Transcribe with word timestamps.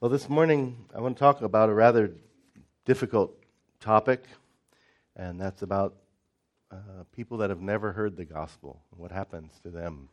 Well, 0.00 0.12
this 0.12 0.28
morning 0.28 0.76
I 0.94 1.00
want 1.00 1.16
to 1.16 1.18
talk 1.18 1.42
about 1.42 1.70
a 1.70 1.74
rather 1.74 2.12
difficult 2.84 3.34
topic, 3.80 4.22
and 5.16 5.40
that's 5.40 5.62
about 5.62 5.96
uh, 6.70 7.02
people 7.16 7.38
that 7.38 7.50
have 7.50 7.60
never 7.60 7.90
heard 7.90 8.16
the 8.16 8.24
gospel 8.24 8.80
and 8.92 9.00
what 9.00 9.10
happens 9.10 9.50
to 9.64 9.70
them. 9.70 10.08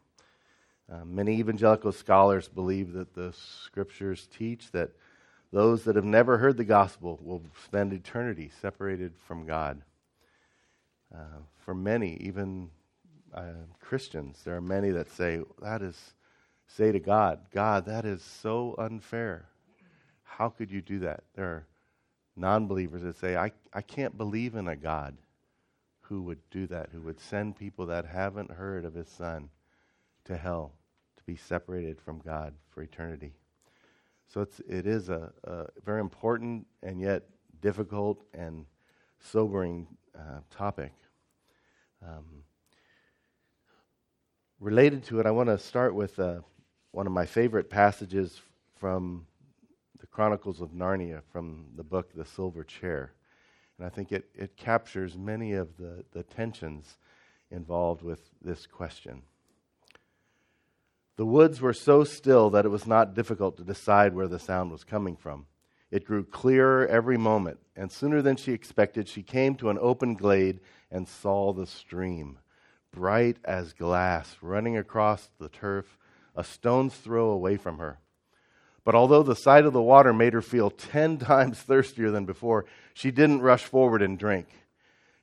Uh, 0.91 1.05
many 1.05 1.37
evangelical 1.37 1.91
scholars 1.91 2.47
believe 2.47 2.93
that 2.93 3.13
the 3.13 3.31
scriptures 3.33 4.27
teach 4.35 4.71
that 4.71 4.89
those 5.51 5.83
that 5.83 5.95
have 5.95 6.03
never 6.03 6.39
heard 6.39 6.57
the 6.57 6.65
gospel 6.65 7.19
will 7.21 7.43
spend 7.63 7.93
eternity 7.93 8.49
separated 8.63 9.13
from 9.27 9.45
God. 9.45 9.83
Uh, 11.13 11.43
for 11.63 11.75
many, 11.75 12.17
even 12.21 12.71
uh, 13.35 13.51
Christians, 13.81 14.41
there 14.45 14.55
are 14.55 14.61
many 14.61 14.89
that 14.89 15.11
say, 15.11 15.41
that 15.61 15.83
is, 15.83 16.15
say 16.65 16.91
to 16.91 16.99
God, 16.99 17.41
God, 17.53 17.85
that 17.85 18.03
is 18.03 18.23
so 18.23 18.73
unfair. 18.79 19.45
How 20.25 20.49
could 20.49 20.69
you 20.69 20.81
do 20.81 20.99
that? 20.99 21.23
There 21.35 21.45
are 21.45 21.67
non 22.35 22.67
believers 22.67 23.03
that 23.03 23.17
say, 23.17 23.37
I, 23.37 23.51
I 23.73 23.81
can't 23.81 24.17
believe 24.17 24.55
in 24.55 24.67
a 24.67 24.75
God 24.75 25.15
who 26.01 26.21
would 26.23 26.39
do 26.51 26.67
that, 26.67 26.89
who 26.91 27.01
would 27.01 27.19
send 27.19 27.57
people 27.57 27.85
that 27.87 28.05
haven't 28.05 28.51
heard 28.51 28.85
of 28.85 28.93
his 28.93 29.07
son 29.07 29.49
to 30.25 30.35
hell 30.35 30.73
to 31.17 31.23
be 31.23 31.35
separated 31.35 31.99
from 31.99 32.19
God 32.19 32.53
for 32.69 32.81
eternity. 32.81 33.33
So 34.27 34.41
it's, 34.41 34.59
it 34.67 34.85
is 34.85 35.09
a, 35.09 35.31
a 35.45 35.65
very 35.83 36.01
important 36.01 36.67
and 36.83 36.99
yet 36.99 37.23
difficult 37.61 38.23
and 38.33 38.65
sobering 39.19 39.87
uh, 40.15 40.39
topic. 40.51 40.91
Um, 42.05 42.43
related 44.59 45.03
to 45.05 45.19
it, 45.19 45.25
I 45.25 45.31
want 45.31 45.49
to 45.49 45.57
start 45.57 45.95
with 45.95 46.19
uh, 46.19 46.39
one 46.91 47.07
of 47.07 47.13
my 47.13 47.25
favorite 47.25 47.69
passages 47.69 48.41
from 48.77 49.25
the 49.99 50.07
Chronicles 50.07 50.61
of 50.61 50.71
Narnia 50.71 51.21
from 51.31 51.65
the 51.75 51.83
book 51.83 52.11
The 52.13 52.25
Silver 52.25 52.63
Chair. 52.63 53.13
And 53.77 53.85
I 53.85 53.89
think 53.89 54.11
it, 54.11 54.29
it 54.33 54.57
captures 54.57 55.17
many 55.17 55.53
of 55.53 55.77
the, 55.77 56.03
the 56.11 56.23
tensions 56.23 56.97
involved 57.51 58.01
with 58.01 58.21
this 58.41 58.65
question. 58.65 59.21
The 61.17 61.25
woods 61.25 61.61
were 61.61 61.73
so 61.73 62.03
still 62.03 62.49
that 62.49 62.65
it 62.65 62.69
was 62.69 62.87
not 62.87 63.13
difficult 63.13 63.57
to 63.57 63.63
decide 63.63 64.13
where 64.13 64.27
the 64.27 64.39
sound 64.39 64.71
was 64.71 64.83
coming 64.83 65.15
from. 65.15 65.45
It 65.91 66.05
grew 66.05 66.25
clearer 66.25 66.85
every 66.87 67.17
moment, 67.17 67.59
and 67.75 67.91
sooner 67.91 68.21
than 68.21 68.35
she 68.35 68.51
expected, 68.51 69.07
she 69.07 69.23
came 69.23 69.55
to 69.55 69.69
an 69.69 69.77
open 69.79 70.15
glade 70.15 70.59
and 70.91 71.07
saw 71.07 71.53
the 71.53 71.67
stream, 71.67 72.39
bright 72.91 73.37
as 73.45 73.71
glass, 73.71 74.35
running 74.41 74.77
across 74.77 75.29
the 75.39 75.49
turf 75.49 75.97
a 76.35 76.43
stone's 76.43 76.95
throw 76.95 77.29
away 77.29 77.55
from 77.55 77.77
her. 77.77 77.99
But 78.85 78.93
although 78.93 79.23
the 79.23 79.35
sight 79.35 79.65
of 79.65 79.73
the 79.73 79.81
water 79.81 80.13
made 80.13 80.33
her 80.33 80.43
feel 80.43 80.69
ten 80.69 81.17
times 81.17 81.59
thirstier 81.59 82.11
than 82.11 82.25
before, 82.25 82.65
she 82.93 83.11
didn't 83.11 83.41
rush 83.41 83.65
forward 83.65 84.01
and 84.01 84.17
drink. 84.17 84.47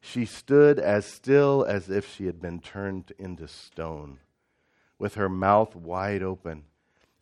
She 0.01 0.27
stood 0.27 0.81
as 0.81 1.07
still 1.07 1.65
as 1.65 1.89
if 1.89 2.13
she 2.13 2.27
had 2.27 2.43
been 2.43 2.61
turned 2.61 3.13
into 3.19 3.47
stone, 3.47 4.19
with 4.99 5.15
her 5.15 5.29
mouth 5.29 5.77
wide 5.77 6.25
open, 6.25 6.65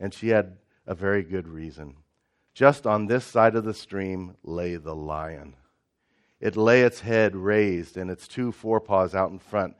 and 0.00 0.14
she 0.14 0.28
had 0.28 0.56
a 0.86 0.94
very 0.94 1.22
good 1.22 1.46
reason. 1.46 1.96
Just 2.54 2.86
on 2.86 3.06
this 3.06 3.26
side 3.26 3.54
of 3.54 3.64
the 3.64 3.74
stream 3.74 4.34
lay 4.42 4.76
the 4.76 4.96
lion. 4.96 5.56
It 6.40 6.56
lay 6.56 6.80
its 6.82 7.00
head 7.00 7.36
raised 7.36 7.98
and 7.98 8.10
its 8.10 8.26
two 8.26 8.50
forepaws 8.50 9.14
out 9.14 9.30
in 9.30 9.38
front, 9.38 9.76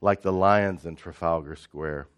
like 0.00 0.22
the 0.22 0.32
lions 0.32 0.84
in 0.84 0.96
Trafalgar 0.96 1.54
Square. 1.54 2.08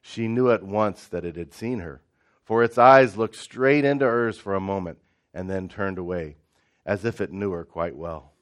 She 0.00 0.28
knew 0.28 0.52
at 0.52 0.62
once 0.62 1.08
that 1.08 1.24
it 1.24 1.34
had 1.34 1.52
seen 1.52 1.80
her 1.80 2.00
for 2.44 2.62
its 2.62 2.78
eyes 2.78 3.16
looked 3.16 3.36
straight 3.36 3.84
into 3.84 4.04
hers 4.04 4.38
for 4.38 4.54
a 4.54 4.60
moment 4.60 4.98
and 5.32 5.50
then 5.50 5.68
turned 5.68 5.98
away, 5.98 6.36
as 6.86 7.04
if 7.04 7.20
it 7.20 7.32
knew 7.32 7.50
her 7.50 7.64
quite 7.64 7.96
well. 7.96 8.32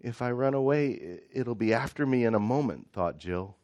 If 0.00 0.22
I 0.22 0.30
run 0.30 0.54
away, 0.54 1.20
it'll 1.32 1.54
be 1.54 1.72
after 1.72 2.06
me 2.06 2.24
in 2.24 2.34
a 2.34 2.40
moment, 2.40 2.88
thought 2.92 3.18
Jill. 3.18 3.56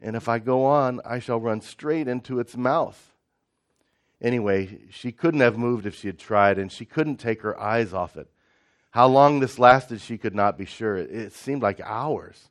And 0.00 0.16
if 0.16 0.28
I 0.28 0.38
go 0.38 0.64
on, 0.64 1.00
I 1.04 1.18
shall 1.18 1.40
run 1.40 1.60
straight 1.60 2.08
into 2.08 2.38
its 2.38 2.56
mouth. 2.56 3.14
Anyway, 4.20 4.80
she 4.90 5.12
couldn't 5.12 5.40
have 5.40 5.58
moved 5.58 5.86
if 5.86 5.94
she 5.94 6.08
had 6.08 6.18
tried, 6.18 6.58
and 6.58 6.70
she 6.70 6.84
couldn't 6.84 7.16
take 7.16 7.42
her 7.42 7.58
eyes 7.60 7.92
off 7.92 8.16
it. 8.16 8.28
How 8.90 9.06
long 9.06 9.40
this 9.40 9.58
lasted, 9.58 10.00
she 10.00 10.18
could 10.18 10.34
not 10.34 10.56
be 10.56 10.64
sure. 10.64 10.96
It 10.96 11.32
seemed 11.32 11.62
like 11.62 11.80
hours 11.80 12.50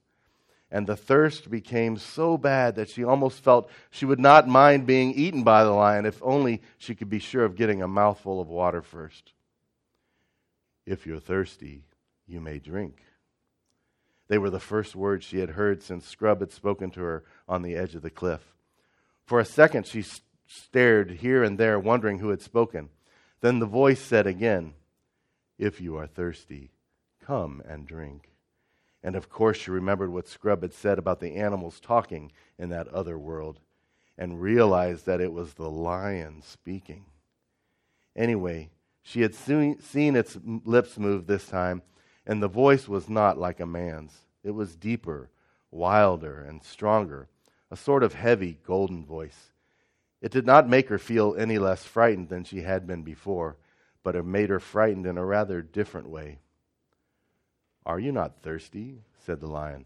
and 0.74 0.88
the 0.88 0.98
thirst 0.98 1.52
became 1.52 1.98
so 1.98 2.36
bad 2.36 2.76
that 2.76 2.90
she 2.90 3.04
almost 3.04 3.44
felt 3.44 3.70
she 3.92 4.06
would 4.06 4.20
not 4.20 4.48
mind 4.48 4.88
being 4.88 5.14
eaten 5.14 5.44
by 5.44 5.64
the 5.64 5.70
lion 5.70 6.08
if 6.08 6.20
only 6.24 6.64
she 6.80 6.96
could 6.96 7.12
be 7.12 7.20
sure 7.20 7.46
of 7.46 7.56
getting 7.56 7.84
a 7.84 7.88
mouthful 7.88 8.42
of 8.42 8.50
water 8.50 8.82
first. 8.82 9.34
If 10.84 11.06
you're 11.06 11.20
thirsty, 11.20 11.84
you 12.26 12.42
may 12.42 12.58
drink. 12.58 13.04
They 14.30 14.40
were 14.40 14.50
the 14.50 14.60
first 14.60 14.96
words 14.96 15.24
she 15.24 15.38
had 15.38 15.52
heard 15.52 15.84
since 15.84 16.08
Scrub 16.08 16.40
had 16.40 16.52
spoken 16.52 16.90
to 16.92 17.02
her 17.02 17.24
on 17.48 17.62
the 17.62 17.76
edge 17.76 17.94
of 17.94 18.02
the 18.02 18.10
cliff. 18.10 18.42
For 19.26 19.40
a 19.40 19.46
second, 19.46 19.86
she 19.86 20.04
stared 20.48 21.12
here 21.12 21.44
and 21.44 21.60
there, 21.60 21.80
wondering 21.80 22.18
who 22.18 22.30
had 22.30 22.42
spoken. 22.42 22.90
Then 23.42 23.60
the 23.60 23.68
voice 23.68 24.02
said 24.02 24.26
again, 24.26 24.74
If 25.60 25.80
you 25.80 25.98
are 25.98 26.08
thirsty, 26.08 26.72
come 27.24 27.62
and 27.68 27.86
drink. 27.86 28.33
And 29.03 29.16
of 29.16 29.30
course, 29.30 29.58
she 29.58 29.72
remembered 29.72 30.12
what 30.12 30.28
Scrub 30.28 30.62
had 30.62 30.74
said 30.74 30.97
about 30.97 31.19
the 31.19 31.36
animals 31.36 31.80
talking 31.80 32.31
in 32.58 32.69
that 32.69 32.88
other 32.88 33.18
world 33.18 33.59
and 34.18 34.41
realized 34.41 35.06
that 35.06 35.19
it 35.19 35.34
was 35.34 35.53
the 35.56 35.69
lion 35.69 36.41
speaking. 36.41 37.06
Anyway, 38.16 38.69
she 39.02 39.22
had 39.22 39.36
seen 39.36 39.78
its 40.16 40.38
lips 40.46 40.97
move 40.97 41.28
this 41.28 41.47
time, 41.47 41.81
and 42.25 42.42
the 42.42 42.47
voice 42.47 42.88
was 42.88 43.09
not 43.09 43.38
like 43.38 43.59
a 43.59 43.66
man's. 43.66 44.13
It 44.44 44.52
was 44.52 44.75
deeper, 44.75 45.30
wilder, 45.72 46.42
and 46.42 46.63
stronger, 46.63 47.28
a 47.69 47.75
sort 47.75 48.03
of 48.03 48.13
heavy, 48.13 48.59
golden 48.66 49.06
voice. 49.06 49.52
It 50.22 50.31
did 50.31 50.46
not 50.46 50.69
make 50.69 50.88
her 50.88 51.00
feel 51.00 51.36
any 51.38 51.58
less 51.58 51.84
frightened 51.84 52.30
than 52.30 52.46
she 52.46 52.62
had 52.62 52.88
been 52.88 53.02
before, 53.02 53.58
but 54.03 54.16
it 54.16 54.24
made 54.24 54.50
her 54.50 54.62
frightened 54.62 55.06
in 55.06 55.18
a 55.18 55.25
rather 55.25 55.62
different 55.62 56.08
way. 56.08 56.40
Are 57.86 58.00
you 58.00 58.12
not 58.12 58.42
thirsty? 58.42 59.00
said 59.26 59.40
the 59.40 59.48
lion. 59.48 59.86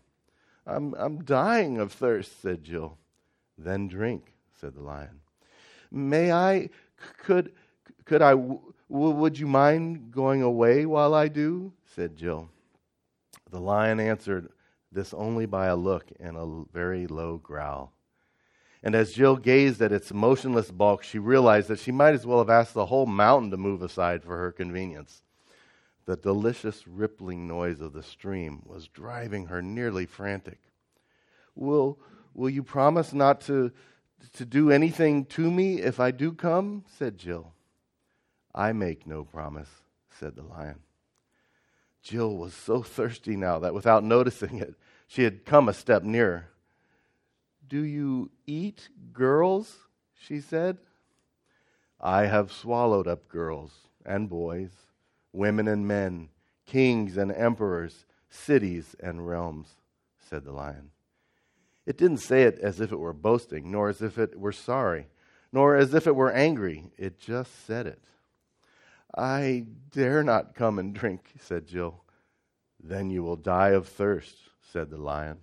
I'm, 0.66 0.94
I'm 0.96 1.24
dying 1.24 1.80
of 1.80 1.92
thirst, 1.92 2.42
said 2.42 2.64
Jill. 2.64 2.98
Then 3.58 3.88
drink, 3.88 4.34
said 4.60 4.76
the 4.76 4.82
lion. 4.82 5.22
May 5.92 6.32
I, 6.32 6.70
could, 7.24 7.54
could 8.06 8.22
I, 8.22 8.32
w- 8.32 8.60
would 8.90 9.40
you 9.40 9.48
mind 9.48 10.12
going 10.12 10.42
away 10.42 10.86
while 10.86 11.14
I 11.14 11.28
do? 11.28 11.72
said 11.96 12.16
Jill. 12.16 12.50
The 13.50 13.60
lion 13.60 14.00
answered 14.00 14.50
this 14.92 15.14
only 15.14 15.46
by 15.46 15.68
a 15.68 15.76
look 15.76 16.12
and 16.20 16.36
a 16.36 16.64
very 16.74 17.08
low 17.08 17.38
growl. 17.38 17.94
And 18.84 18.94
as 18.96 19.14
Jill 19.14 19.38
gazed 19.38 19.82
at 19.82 19.92
its 19.92 20.14
motionless 20.14 20.72
bulk, 20.72 21.04
she 21.04 21.20
realized 21.20 21.68
that 21.70 21.80
she 21.80 21.92
might 21.92 22.14
as 22.14 22.26
well 22.26 22.38
have 22.40 22.50
asked 22.50 22.74
the 22.74 22.86
whole 22.86 23.06
mountain 23.06 23.52
to 23.52 23.58
move 23.58 23.82
aside 23.82 24.24
for 24.24 24.38
her 24.38 24.52
convenience. 24.52 25.24
The 26.08 26.16
delicious 26.16 26.88
rippling 26.88 27.50
noise 27.50 27.82
of 27.82 27.92
the 27.92 28.02
stream 28.02 28.64
was 28.66 28.88
driving 28.88 29.48
her 29.48 29.62
nearly 29.62 30.06
frantic. 30.06 30.60
Will, 31.54 32.00
will 32.34 32.50
you 32.50 32.64
promise 32.64 33.12
not 33.12 33.42
to, 33.42 33.74
to 34.34 34.46
do 34.46 34.72
anything 34.72 35.26
to 35.26 35.52
me 35.52 35.82
if 35.82 36.00
I 36.00 36.12
do 36.12 36.32
come? 36.32 36.86
said 36.98 37.18
Jill. 37.18 37.52
I 38.56 38.72
make 38.72 39.06
no 39.06 39.26
promise, 39.26 39.70
said 40.18 40.38
the 40.38 40.44
lion. 40.44 40.80
Jill 42.02 42.38
was 42.38 42.54
so 42.54 42.82
thirsty 42.82 43.36
now 43.36 43.60
that 43.60 43.74
without 43.74 44.06
noticing 44.06 44.60
it, 44.60 44.76
she 45.08 45.24
had 45.24 45.46
come 45.46 45.68
a 45.68 45.74
step 45.74 46.04
nearer. 46.04 46.48
Do 47.68 47.82
you 47.82 48.32
eat 48.46 48.88
girls? 49.12 49.76
she 50.16 50.40
said. 50.40 50.78
I 52.00 52.28
have 52.28 52.54
swallowed 52.54 53.10
up 53.10 53.28
girls 53.28 53.74
and 54.06 54.30
boys 54.30 54.87
women 55.38 55.68
and 55.68 55.88
men, 55.88 56.30
kings 56.66 57.16
and 57.16 57.32
emperors, 57.32 58.06
cities 58.30 58.96
and 59.00 59.28
realms, 59.28 59.76
said 60.30 60.44
the 60.44 60.52
lion. 60.52 60.90
It 61.86 61.98
didn't 61.98 62.18
say 62.18 62.44
it 62.44 62.60
as 62.60 62.82
if 62.82 62.92
it 62.92 63.00
were 63.00 63.14
boasting, 63.14 63.72
nor 63.72 63.88
as 63.88 64.02
if 64.02 64.18
it 64.18 64.38
were 64.38 64.52
sorry, 64.52 65.08
nor 65.54 65.76
as 65.76 65.94
if 65.94 66.06
it 66.08 66.16
were 66.16 66.32
angry. 66.32 66.92
It 66.98 67.20
just 67.20 67.66
said 67.66 67.88
it. 67.88 68.04
I 69.16 69.68
dare 69.92 70.24
not 70.24 70.54
come 70.54 70.80
and 70.80 70.94
drink, 70.94 71.32
said 71.40 71.66
Jill. 71.66 72.04
Then 72.84 73.10
you 73.10 73.24
will 73.24 73.38
die 73.38 73.70
of 73.70 73.88
thirst, 73.88 74.36
said 74.72 74.90
the 74.90 74.98
lion. 74.98 75.38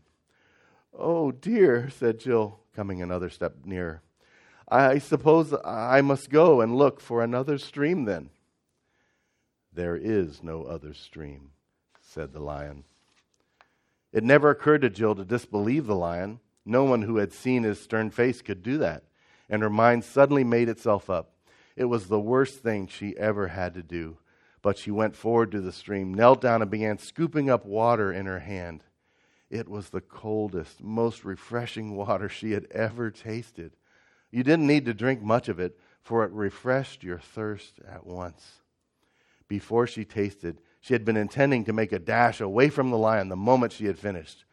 Oh, 0.96 1.32
dear, 1.32 1.88
said 1.88 2.20
Jill, 2.20 2.60
coming 2.76 3.00
another 3.00 3.30
step 3.30 3.54
nearer. 3.64 4.02
I 4.68 4.98
suppose 4.98 5.54
I 5.64 6.00
must 6.02 6.30
go 6.30 6.60
and 6.60 6.76
look 6.76 7.00
for 7.00 7.22
another 7.22 7.58
stream 7.58 8.04
then. 8.04 8.30
There 9.74 9.96
is 9.96 10.42
no 10.42 10.64
other 10.64 10.94
stream, 10.94 11.50
said 12.00 12.32
the 12.32 12.40
lion. 12.40 12.84
It 14.12 14.22
never 14.22 14.50
occurred 14.50 14.82
to 14.82 14.90
Jill 14.90 15.16
to 15.16 15.24
disbelieve 15.24 15.86
the 15.86 15.96
lion. 15.96 16.38
No 16.64 16.84
one 16.84 17.02
who 17.02 17.16
had 17.16 17.32
seen 17.32 17.64
his 17.64 17.80
stern 17.80 18.10
face 18.10 18.40
could 18.40 18.62
do 18.62 18.78
that. 18.78 19.02
And 19.50 19.62
her 19.62 19.70
mind 19.70 20.04
suddenly 20.04 20.44
made 20.44 20.68
itself 20.68 21.10
up. 21.10 21.32
It 21.74 21.86
was 21.86 22.06
the 22.06 22.20
worst 22.20 22.62
thing 22.62 22.86
she 22.86 23.16
ever 23.18 23.48
had 23.48 23.74
to 23.74 23.82
do. 23.82 24.18
But 24.62 24.78
she 24.78 24.92
went 24.92 25.16
forward 25.16 25.50
to 25.50 25.60
the 25.60 25.72
stream, 25.72 26.14
knelt 26.14 26.40
down, 26.40 26.62
and 26.62 26.70
began 26.70 26.98
scooping 26.98 27.50
up 27.50 27.66
water 27.66 28.12
in 28.12 28.26
her 28.26 28.38
hand. 28.38 28.84
It 29.50 29.68
was 29.68 29.90
the 29.90 30.00
coldest, 30.00 30.82
most 30.82 31.24
refreshing 31.24 31.96
water 31.96 32.28
she 32.28 32.52
had 32.52 32.66
ever 32.70 33.10
tasted. 33.10 33.72
You 34.30 34.42
didn't 34.44 34.66
need 34.68 34.86
to 34.86 34.94
drink 34.94 35.20
much 35.20 35.48
of 35.48 35.58
it, 35.58 35.78
for 36.00 36.24
it 36.24 36.32
refreshed 36.32 37.02
your 37.02 37.18
thirst 37.18 37.80
at 37.86 38.06
once. 38.06 38.62
Before 39.48 39.86
she 39.86 40.04
tasted, 40.04 40.60
she 40.80 40.94
had 40.94 41.04
been 41.04 41.16
intending 41.16 41.64
to 41.64 41.72
make 41.72 41.92
a 41.92 41.98
dash 41.98 42.40
away 42.40 42.68
from 42.68 42.90
the 42.90 42.98
lion 42.98 43.28
the 43.28 43.36
moment 43.36 43.72
she 43.72 43.86
had 43.86 43.98
finished. 43.98 44.44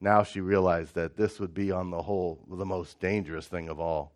Now 0.00 0.22
she 0.22 0.40
realized 0.40 0.94
that 0.94 1.16
this 1.16 1.40
would 1.40 1.54
be, 1.54 1.70
on 1.70 1.90
the 1.90 2.02
whole, 2.02 2.44
the 2.48 2.64
most 2.64 3.00
dangerous 3.00 3.46
thing 3.46 3.68
of 3.68 3.80
all. 3.80 4.12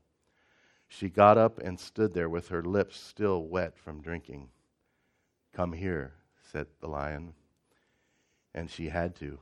She 0.89 1.09
got 1.09 1.39
up 1.39 1.59
and 1.59 1.81
stood 1.81 2.15
there 2.15 2.29
with 2.29 2.49
her 2.49 2.63
lips 2.63 3.01
still 3.01 3.45
wet 3.45 3.79
from 3.79 4.03
drinking. 4.03 4.51
Come 5.53 5.73
here, 5.73 6.13
said 6.51 6.67
the 6.81 6.89
lion. 6.89 7.35
And 8.55 8.71
she 8.71 8.91
had 8.91 9.17
to. 9.17 9.39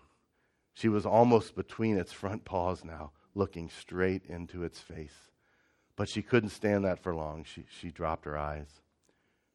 She 0.73 0.89
was 0.89 1.05
almost 1.05 1.57
between 1.57 1.99
its 1.99 2.13
front 2.13 2.45
paws 2.45 2.85
now, 2.85 3.11
looking 3.35 3.69
straight 3.69 4.25
into 4.27 4.63
its 4.63 4.81
face. 4.81 5.31
But 5.97 6.09
she 6.09 6.23
couldn't 6.23 6.51
stand 6.51 6.85
that 6.85 7.01
for 7.01 7.15
long. 7.15 7.45
She, 7.45 7.65
she 7.69 7.91
dropped 7.91 8.25
her 8.25 8.39
eyes. 8.39 8.81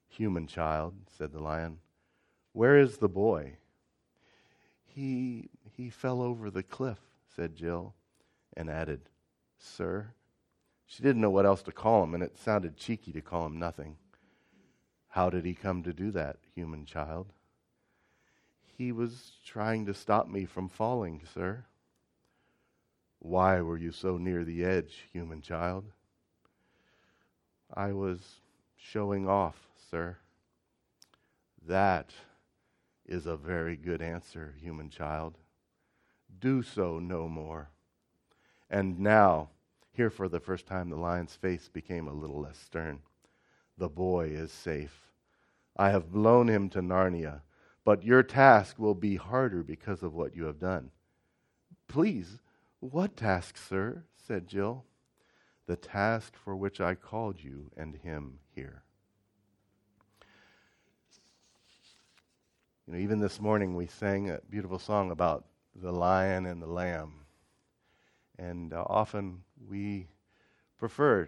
Human 0.10 0.48
child, 0.48 0.94
said 1.18 1.32
the 1.32 1.42
lion, 1.42 1.80
where 2.54 2.78
is 2.78 2.98
the 2.98 3.10
boy? 3.10 3.58
He, 4.86 5.50
he 5.76 5.90
fell 5.90 6.22
over 6.22 6.50
the 6.50 6.64
cliff, 6.64 7.00
said 7.36 7.56
Jill, 7.56 7.94
and 8.56 8.70
added, 8.70 9.02
Sir. 9.58 10.14
She 10.86 11.04
didn't 11.04 11.22
know 11.22 11.30
what 11.30 11.46
else 11.46 11.62
to 11.64 11.72
call 11.72 12.04
him, 12.04 12.14
and 12.14 12.24
it 12.24 12.38
sounded 12.38 12.78
cheeky 12.78 13.12
to 13.12 13.22
call 13.22 13.46
him 13.46 13.60
nothing. 13.60 13.98
How 15.10 15.30
did 15.30 15.46
he 15.46 15.54
come 15.54 15.84
to 15.84 15.94
do 15.94 16.12
that, 16.12 16.38
human 16.54 16.86
child? 16.86 17.34
He 18.78 18.92
was 18.92 19.34
trying 19.46 19.86
to 19.86 19.94
stop 19.94 20.28
me 20.28 20.46
from 20.46 20.70
falling, 20.70 21.22
sir. 21.34 21.66
Why 23.20 23.62
were 23.62 23.78
you 23.78 23.92
so 23.92 24.18
near 24.18 24.44
the 24.44 24.64
edge, 24.64 25.08
human 25.12 25.42
child? 25.42 25.86
I 27.74 27.92
was 27.92 28.20
showing 28.76 29.28
off, 29.28 29.65
sir. 29.90 30.18
That 31.68 32.12
is 33.06 33.26
a 33.26 33.38
very 33.38 33.76
good 33.76 34.02
answer, 34.02 34.56
human 34.60 34.90
child. 34.90 35.38
Do 36.40 36.62
so 36.62 37.00
no 37.00 37.28
more. 37.28 37.70
And 38.70 39.00
now, 39.00 39.50
here 39.92 40.10
for 40.10 40.28
the 40.28 40.40
first 40.40 40.66
time, 40.66 40.90
the 40.90 40.96
lion's 40.96 41.36
face 41.36 41.70
became 41.70 42.08
a 42.08 42.14
little 42.14 42.42
less 42.42 42.58
stern. 42.58 43.00
The 43.78 43.90
boy 43.90 44.28
is 44.28 44.52
safe. 44.52 45.12
I 45.78 45.90
have 45.90 46.12
blown 46.12 46.48
him 46.48 46.70
to 46.70 46.82
Narnia, 46.82 47.42
but 47.84 48.04
your 48.04 48.24
task 48.24 48.80
will 48.80 48.96
be 48.96 49.16
harder 49.16 49.64
because 49.64 50.04
of 50.04 50.14
what 50.14 50.36
you 50.36 50.46
have 50.46 50.60
done. 50.60 50.92
Please, 51.88 52.40
what 52.80 53.16
task, 53.16 53.58
sir? 53.58 54.04
said 54.16 54.48
Jill. 54.48 54.86
The 55.68 55.76
task 55.76 56.36
for 56.36 56.56
which 56.56 56.80
I 56.80 56.96
called 56.96 57.44
you 57.44 57.72
and 57.76 57.96
him 57.96 58.40
here. 58.54 58.84
You 62.88 62.94
know, 62.94 63.00
even 63.00 63.20
this 63.20 63.42
morning 63.42 63.76
we 63.76 63.88
sang 63.88 64.30
a 64.30 64.40
beautiful 64.48 64.78
song 64.78 65.10
about 65.10 65.46
the 65.74 65.92
lion 65.92 66.46
and 66.46 66.62
the 66.62 66.68
lamb. 66.68 67.14
And 68.38 68.74
uh, 68.74 68.84
often 68.86 69.42
we 69.68 70.06
prefer 70.78 71.28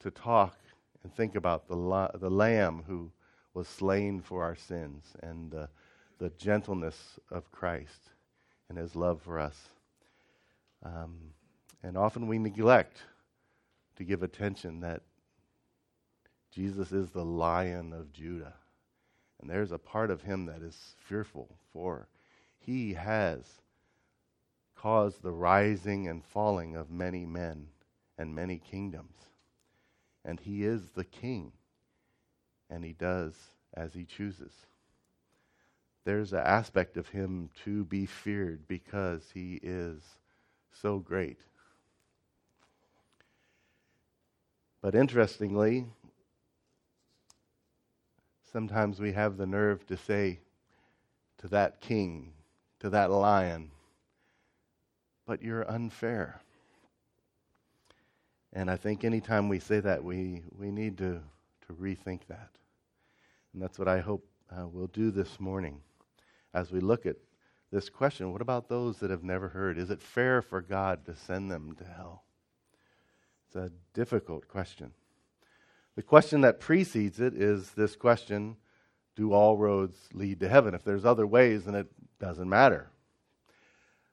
to 0.00 0.10
talk 0.10 0.56
and 1.02 1.14
think 1.14 1.34
about 1.34 1.68
the, 1.68 1.76
la- 1.76 2.10
the 2.14 2.30
lamb 2.30 2.84
who 2.86 3.12
was 3.52 3.68
slain 3.68 4.22
for 4.22 4.42
our 4.42 4.56
sins 4.56 5.04
and 5.22 5.54
uh, 5.54 5.66
the 6.18 6.30
gentleness 6.30 7.20
of 7.30 7.52
Christ 7.52 8.08
and 8.70 8.78
his 8.78 8.96
love 8.96 9.20
for 9.20 9.38
us. 9.38 9.60
Um, 10.82 11.16
and 11.82 11.98
often 11.98 12.28
we 12.28 12.38
neglect 12.38 12.96
to 13.96 14.04
give 14.04 14.22
attention 14.22 14.80
that 14.80 15.02
Jesus 16.50 16.92
is 16.92 17.10
the 17.10 17.26
lion 17.26 17.92
of 17.92 18.10
Judah. 18.10 18.54
And 19.40 19.50
there's 19.50 19.72
a 19.72 19.78
part 19.78 20.10
of 20.10 20.22
him 20.22 20.46
that 20.46 20.62
is 20.62 20.94
fearful 21.06 21.48
for. 21.72 22.08
He 22.58 22.94
has 22.94 23.44
caused 24.76 25.22
the 25.22 25.32
rising 25.32 26.08
and 26.08 26.24
falling 26.24 26.76
of 26.76 26.90
many 26.90 27.26
men 27.26 27.68
and 28.18 28.34
many 28.34 28.58
kingdoms. 28.58 29.14
And 30.24 30.40
he 30.40 30.64
is 30.64 30.82
the 30.94 31.04
king, 31.04 31.52
and 32.70 32.84
he 32.84 32.92
does 32.92 33.34
as 33.74 33.92
he 33.92 34.04
chooses. 34.04 34.52
There's 36.04 36.32
an 36.32 36.40
aspect 36.40 36.96
of 36.96 37.08
him 37.08 37.50
to 37.64 37.84
be 37.84 38.06
feared 38.06 38.66
because 38.68 39.22
he 39.32 39.58
is 39.62 40.02
so 40.70 40.98
great. 40.98 41.38
But 44.82 44.94
interestingly, 44.94 45.86
sometimes 48.54 49.00
we 49.00 49.10
have 49.10 49.36
the 49.36 49.46
nerve 49.46 49.84
to 49.84 49.96
say 49.96 50.38
to 51.38 51.48
that 51.48 51.80
king, 51.80 52.32
to 52.78 52.88
that 52.88 53.10
lion, 53.10 53.68
but 55.26 55.42
you're 55.42 55.68
unfair. 55.68 56.40
And 58.52 58.70
I 58.70 58.76
think 58.76 59.02
anytime 59.02 59.48
we 59.48 59.58
say 59.58 59.80
that, 59.80 60.04
we, 60.04 60.44
we 60.56 60.70
need 60.70 60.98
to, 60.98 61.20
to 61.66 61.72
rethink 61.72 62.20
that. 62.28 62.50
And 63.52 63.60
that's 63.60 63.76
what 63.76 63.88
I 63.88 63.98
hope 63.98 64.24
uh, 64.56 64.68
we'll 64.68 64.86
do 64.86 65.10
this 65.10 65.40
morning 65.40 65.80
as 66.54 66.70
we 66.70 66.78
look 66.78 67.06
at 67.06 67.16
this 67.72 67.88
question 67.88 68.30
what 68.30 68.40
about 68.40 68.68
those 68.68 68.98
that 68.98 69.10
have 69.10 69.24
never 69.24 69.48
heard? 69.48 69.78
Is 69.78 69.90
it 69.90 70.00
fair 70.00 70.40
for 70.40 70.60
God 70.60 71.04
to 71.06 71.16
send 71.16 71.50
them 71.50 71.74
to 71.78 71.84
hell? 71.84 72.22
It's 73.48 73.56
a 73.56 73.72
difficult 73.94 74.46
question. 74.46 74.92
The 75.96 76.02
question 76.02 76.40
that 76.42 76.60
precedes 76.60 77.20
it 77.20 77.34
is 77.34 77.70
this 77.72 77.96
question 77.96 78.56
Do 79.16 79.32
all 79.32 79.56
roads 79.56 79.96
lead 80.12 80.40
to 80.40 80.48
heaven? 80.48 80.74
If 80.74 80.84
there's 80.84 81.04
other 81.04 81.26
ways, 81.26 81.64
then 81.64 81.74
it 81.74 81.86
doesn't 82.18 82.48
matter. 82.48 82.90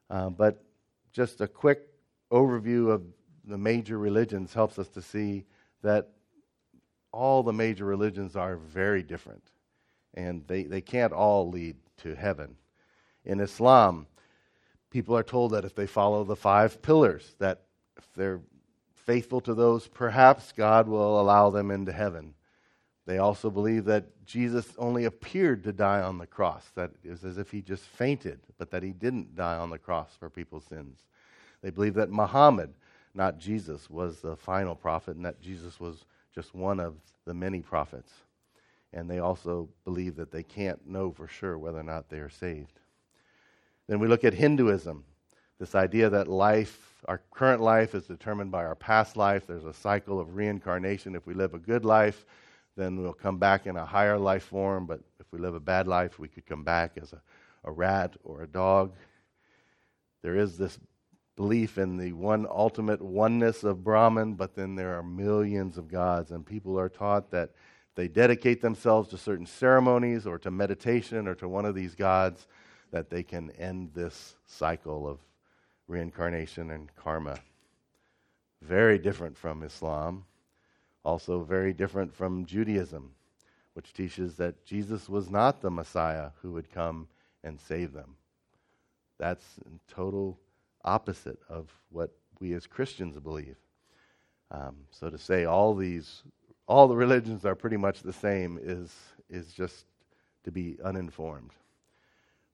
Uh, 0.08 0.30
but 0.30 0.62
just 1.12 1.40
a 1.40 1.48
quick 1.48 1.88
overview 2.30 2.90
of 2.90 3.02
the 3.44 3.58
major 3.58 3.98
religions 3.98 4.54
helps 4.54 4.78
us 4.78 4.88
to 4.88 5.02
see 5.02 5.44
that 5.82 6.10
all 7.12 7.42
the 7.42 7.52
major 7.52 7.84
religions 7.84 8.36
are 8.36 8.56
very 8.56 9.02
different 9.02 9.42
and 10.14 10.46
they, 10.46 10.64
they 10.64 10.80
can't 10.80 11.12
all 11.12 11.48
lead 11.48 11.76
to 11.98 12.14
heaven. 12.14 12.56
In 13.24 13.40
Islam, 13.40 14.06
people 14.90 15.16
are 15.16 15.22
told 15.22 15.52
that 15.52 15.64
if 15.64 15.74
they 15.74 15.86
follow 15.86 16.24
the 16.24 16.36
five 16.36 16.82
pillars, 16.82 17.34
that 17.38 17.62
if 17.96 18.06
they're 18.14 18.40
faithful 19.04 19.40
to 19.42 19.54
those, 19.54 19.88
perhaps 19.88 20.52
God 20.52 20.88
will 20.88 21.20
allow 21.20 21.50
them 21.50 21.70
into 21.70 21.92
heaven. 21.92 22.34
They 23.06 23.18
also 23.18 23.50
believe 23.50 23.84
that 23.86 24.24
Jesus 24.24 24.66
only 24.78 25.04
appeared 25.04 25.64
to 25.64 25.72
die 25.72 26.00
on 26.00 26.18
the 26.18 26.26
cross, 26.26 26.64
that 26.76 26.92
was 27.04 27.24
as 27.24 27.36
if 27.36 27.50
he 27.50 27.60
just 27.60 27.84
fainted, 27.84 28.40
but 28.58 28.70
that 28.70 28.82
he 28.82 28.92
didn't 28.92 29.34
die 29.34 29.56
on 29.56 29.70
the 29.70 29.78
cross 29.78 30.10
for 30.18 30.30
people's 30.30 30.64
sins. 30.64 30.98
They 31.62 31.70
believe 31.70 31.94
that 31.94 32.10
Muhammad, 32.10 32.72
not 33.14 33.38
Jesus, 33.38 33.90
was 33.90 34.20
the 34.20 34.36
final 34.36 34.74
prophet 34.74 35.16
and 35.16 35.24
that 35.24 35.40
Jesus 35.40 35.80
was 35.80 36.04
just 36.34 36.54
one 36.54 36.80
of 36.80 36.94
the 37.24 37.34
many 37.34 37.60
prophets. 37.60 38.12
And 38.92 39.10
they 39.10 39.18
also 39.18 39.68
believe 39.84 40.16
that 40.16 40.30
they 40.30 40.42
can't 40.42 40.86
know 40.86 41.10
for 41.10 41.26
sure 41.26 41.58
whether 41.58 41.80
or 41.80 41.84
not 41.84 42.08
they 42.08 42.18
are 42.18 42.30
saved. 42.30 42.78
Then 43.88 43.98
we 43.98 44.06
look 44.06 44.24
at 44.24 44.34
Hinduism, 44.34 45.04
this 45.62 45.76
idea 45.76 46.10
that 46.10 46.26
life 46.26 46.92
our 47.06 47.20
current 47.30 47.60
life 47.60 47.94
is 47.94 48.04
determined 48.04 48.50
by 48.50 48.64
our 48.64 48.74
past 48.74 49.16
life. 49.16 49.46
There's 49.46 49.64
a 49.64 49.72
cycle 49.72 50.18
of 50.18 50.34
reincarnation. 50.34 51.14
If 51.14 51.24
we 51.24 51.34
live 51.34 51.54
a 51.54 51.58
good 51.58 51.84
life, 51.84 52.24
then 52.76 53.00
we'll 53.00 53.12
come 53.12 53.38
back 53.38 53.66
in 53.66 53.76
a 53.76 53.86
higher 53.86 54.18
life 54.18 54.42
form. 54.42 54.86
But 54.86 55.00
if 55.20 55.26
we 55.30 55.38
live 55.38 55.54
a 55.54 55.60
bad 55.60 55.86
life, 55.86 56.18
we 56.18 56.26
could 56.26 56.46
come 56.46 56.64
back 56.64 56.98
as 57.00 57.12
a, 57.12 57.22
a 57.62 57.70
rat 57.70 58.16
or 58.24 58.42
a 58.42 58.46
dog. 58.48 58.92
There 60.22 60.36
is 60.36 60.58
this 60.58 60.80
belief 61.36 61.78
in 61.78 61.96
the 61.96 62.12
one 62.12 62.44
ultimate 62.50 63.00
oneness 63.00 63.62
of 63.62 63.84
Brahman, 63.84 64.34
but 64.34 64.56
then 64.56 64.74
there 64.74 64.96
are 64.96 65.02
millions 65.04 65.78
of 65.78 65.86
gods, 65.86 66.32
and 66.32 66.44
people 66.44 66.76
are 66.76 66.88
taught 66.88 67.30
that 67.30 67.50
they 67.94 68.08
dedicate 68.08 68.62
themselves 68.62 69.10
to 69.10 69.16
certain 69.16 69.46
ceremonies 69.46 70.26
or 70.26 70.38
to 70.38 70.50
meditation 70.50 71.28
or 71.28 71.36
to 71.36 71.48
one 71.48 71.66
of 71.66 71.76
these 71.76 71.94
gods, 71.94 72.48
that 72.90 73.10
they 73.10 73.22
can 73.22 73.50
end 73.52 73.90
this 73.94 74.34
cycle 74.44 75.08
of 75.08 75.18
reincarnation 75.92 76.70
and 76.70 76.94
karma. 76.96 77.38
Very 78.60 78.98
different 78.98 79.36
from 79.36 79.62
Islam, 79.62 80.24
also 81.04 81.42
very 81.42 81.72
different 81.72 82.14
from 82.14 82.46
Judaism, 82.46 83.12
which 83.74 83.92
teaches 83.92 84.36
that 84.36 84.64
Jesus 84.64 85.08
was 85.08 85.30
not 85.30 85.60
the 85.60 85.70
Messiah 85.70 86.30
who 86.42 86.52
would 86.52 86.70
come 86.70 87.08
and 87.44 87.60
save 87.60 87.92
them. 87.92 88.16
That's 89.18 89.44
total 89.88 90.38
opposite 90.84 91.38
of 91.48 91.70
what 91.90 92.10
we 92.40 92.54
as 92.54 92.66
Christians 92.66 93.18
believe. 93.18 93.56
Um, 94.50 94.76
so 94.90 95.10
to 95.10 95.18
say 95.18 95.44
all 95.44 95.74
these 95.74 96.22
all 96.68 96.88
the 96.88 96.96
religions 96.96 97.44
are 97.44 97.54
pretty 97.54 97.76
much 97.76 98.02
the 98.02 98.12
same 98.12 98.58
is, 98.62 98.94
is 99.28 99.52
just 99.52 99.84
to 100.44 100.50
be 100.50 100.78
uninformed. 100.82 101.50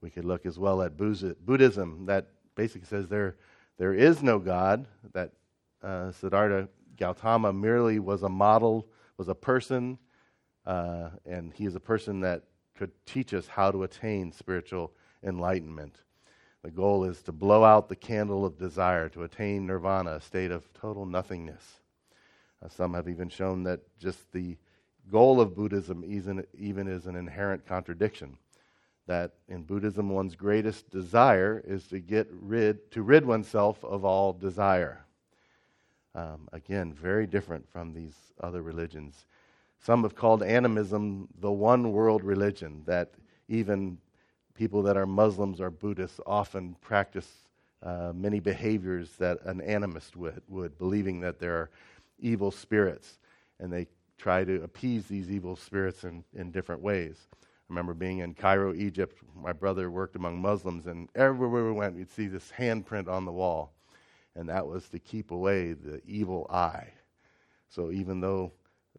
We 0.01 0.11
could 0.11 0.25
look 0.25 0.47
as 0.47 0.59
well 0.59 0.83
at 0.83 0.97
Buddhism 0.97 2.07
that 2.07 2.27
basically 2.59 2.89
says 2.89 3.07
there, 3.07 3.37
there 3.79 3.95
is 3.95 4.21
no 4.21 4.41
God, 4.41 4.85
that 5.13 5.31
uh, 5.81 6.11
Siddhartha 6.11 6.69
Gautama 6.99 7.53
merely 7.53 8.01
was 8.01 8.25
a 8.25 8.29
model, 8.29 8.89
was 9.17 9.29
a 9.29 9.35
person, 9.35 9.97
uh, 10.67 11.11
and 11.25 11.53
he 11.55 11.67
is 11.67 11.77
a 11.77 11.81
person 11.81 12.21
that 12.23 12.43
could 12.77 12.91
teach 13.07 13.33
us 13.33 13.47
how 13.47 13.71
to 13.71 13.85
attain 13.85 14.33
spiritual 14.33 14.93
enlightenment. 15.23 16.01
The 16.65 16.73
goal 16.73 17.05
is 17.05 17.23
to 17.23 17.33
blow 17.33 17.63
out 17.63 17.89
the 17.89 17.95
candle 17.95 18.45
of 18.45 18.59
desire, 18.59 19.09
to 19.11 19.23
attain 19.23 19.65
nirvana, 19.65 20.15
a 20.15 20.21
state 20.21 20.51
of 20.51 20.71
total 20.75 21.07
nothingness. 21.07 21.81
Uh, 22.61 22.69
some 22.69 22.93
have 22.95 23.09
even 23.09 23.29
shown 23.29 23.63
that 23.63 23.83
just 24.01 24.33
the 24.33 24.57
goal 25.13 25.41
of 25.41 25.55
Buddhism 25.55 26.05
even, 26.05 26.45
even 26.59 26.89
is 26.89 27.07
an 27.07 27.15
inherent 27.15 27.65
contradiction. 27.65 28.37
That 29.09 29.33
in 29.49 29.63
Buddhism, 29.63 30.11
one's 30.11 30.37
greatest 30.37 30.91
desire 30.91 31.65
is 31.67 31.87
to 31.89 31.99
get 31.99 32.29
rid, 32.31 32.91
to 32.91 33.03
rid 33.03 33.25
oneself 33.25 33.83
of 33.83 34.05
all 34.05 34.35
desire. 34.35 35.03
Um, 36.15 36.47
again, 36.53 36.93
very 36.93 37.27
different 37.27 37.67
from 37.71 37.95
these 37.95 38.15
other 38.41 38.61
religions. 38.61 39.27
Some 39.81 40.03
have 40.03 40.15
called 40.15 40.43
animism 40.43 41.27
the 41.41 41.51
one 41.51 41.93
world 41.93 42.23
religion, 42.23 42.83
that 42.85 43.15
even 43.49 43.97
people 44.55 44.83
that 44.83 44.99
are 44.99 45.07
Muslims 45.07 45.59
or 45.59 45.71
Buddhists 45.71 46.21
often 46.27 46.77
practice 46.83 47.29
uh, 47.83 48.13
many 48.15 48.41
behaviors 48.41 49.13
that 49.17 49.39
an 49.45 49.63
animist 49.63 50.17
would, 50.17 50.43
would, 50.49 50.77
believing 50.77 51.21
that 51.21 51.39
there 51.39 51.55
are 51.55 51.71
evil 52.21 52.51
spirits. 52.51 53.19
And 53.59 53.73
they 53.73 53.87
try 54.19 54.45
to 54.45 54.63
appease 54.65 55.07
these 55.07 55.31
evil 55.31 55.57
spirits 55.57 56.05
in, 56.05 56.25
in 56.35 56.51
different 56.51 56.83
ways. 56.83 57.17
Remember 57.69 57.95
being 57.95 58.21
in 58.21 58.35
Cairo, 58.35 58.75
Egypt. 58.75 59.23
My 59.35 59.53
brother 59.53 59.91
worked 59.91 60.17
among 60.17 60.41
Muslims, 60.41 60.87
and 60.87 61.09
everywhere 61.15 61.65
we 61.67 61.73
went, 61.73 61.97
we'd 61.97 62.11
see 62.11 62.27
this 62.27 62.51
handprint 62.57 63.09
on 63.09 63.25
the 63.25 63.33
wall. 63.33 63.75
And 64.35 64.49
that 64.49 64.67
was 64.67 64.89
to 64.91 64.99
keep 64.99 65.31
away 65.31 65.73
the 65.73 66.01
evil 66.07 66.47
eye. 66.51 66.89
So 67.69 67.91
even 67.91 68.21
though 68.21 68.53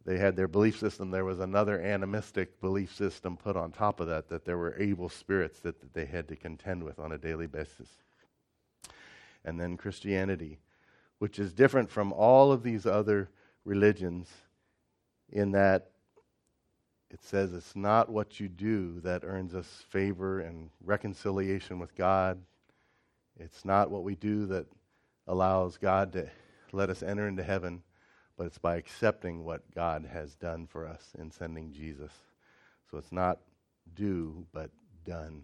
they 0.06 0.18
had 0.18 0.36
their 0.36 0.48
belief 0.48 0.78
system, 0.78 1.10
there 1.12 1.26
was 1.26 1.40
another 1.40 1.80
animistic 1.82 2.62
belief 2.62 2.94
system 2.94 3.38
put 3.38 3.56
on 3.56 3.72
top 3.72 4.00
of 4.00 4.08
that, 4.08 4.30
that 4.30 4.46
there 4.46 4.58
were 4.58 4.78
evil 4.78 5.10
spirits 5.10 5.60
that, 5.62 5.80
that 5.82 5.94
they 5.94 6.06
had 6.06 6.28
to 6.28 6.36
contend 6.36 6.84
with 6.84 7.00
on 7.00 7.12
a 7.12 7.18
daily 7.18 7.48
basis. 7.48 7.90
And 9.46 9.60
then 9.60 9.78
Christianity, 9.78 10.60
which 11.18 11.40
is 11.40 11.54
different 11.54 11.90
from 11.90 12.14
all 12.14 12.52
of 12.52 12.64
these 12.64 12.86
other 12.86 13.30
religions 13.66 14.30
in 15.32 15.52
that 15.52 15.92
it 17.12 17.24
says 17.24 17.54
it's 17.54 17.76
not 17.76 18.10
what 18.10 18.40
you 18.40 18.48
do 18.48 19.00
that 19.02 19.24
earns 19.24 19.56
us 19.56 19.84
favor 19.90 20.42
and 20.42 20.70
reconciliation 20.84 21.80
with 21.80 21.96
God. 21.96 22.40
It's 23.40 23.66
not 23.66 23.90
what 23.90 24.04
we 24.04 24.16
do 24.16 24.46
that 24.48 24.68
allows 25.28 25.78
God 25.78 26.14
to 26.14 26.30
let 26.72 26.90
us 26.90 27.02
enter 27.02 27.28
into 27.28 27.44
heaven, 27.44 27.82
but 28.38 28.46
it's 28.46 28.58
by 28.60 28.76
accepting 28.76 29.44
what 29.44 29.64
God 29.74 30.08
has 30.12 30.36
done 30.36 30.68
for 30.68 30.88
us 30.88 31.14
in 31.18 31.32
sending 31.32 31.72
Jesus. 31.72 32.12
So 32.92 32.98
it's 32.98 33.12
not 33.12 33.40
do, 33.96 34.46
but 34.54 34.70
done. 35.04 35.44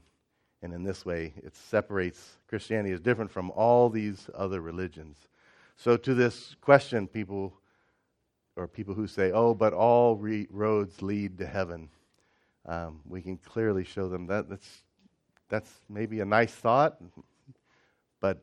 And 0.62 0.74
in 0.74 0.84
this 0.84 1.06
way, 1.06 1.34
it 1.38 1.56
separates 1.56 2.38
Christianity 2.48 2.94
is 2.94 3.00
different 3.00 3.32
from 3.32 3.52
all 3.52 3.90
these 3.90 4.30
other 4.36 4.62
religions. 4.62 5.18
So 5.76 5.98
to 5.98 6.14
this 6.14 6.56
question, 6.62 7.08
people 7.08 7.54
or 8.56 8.68
people 8.68 8.94
who 8.94 9.08
say, 9.08 9.32
oh, 9.32 9.54
but 9.54 9.74
all 9.74 10.16
re- 10.16 10.48
roads 10.50 11.02
lead 11.02 11.38
to 11.38 11.46
heaven, 11.46 11.90
um, 12.66 13.00
we 13.08 13.22
can 13.22 13.38
clearly 13.38 13.84
show 13.84 14.08
them 14.08 14.28
that 14.28 14.50
that's, 14.50 14.84
that's 15.50 15.70
maybe 15.90 16.20
a 16.20 16.26
nice 16.26 16.54
thought, 16.54 16.98
but 18.20 18.42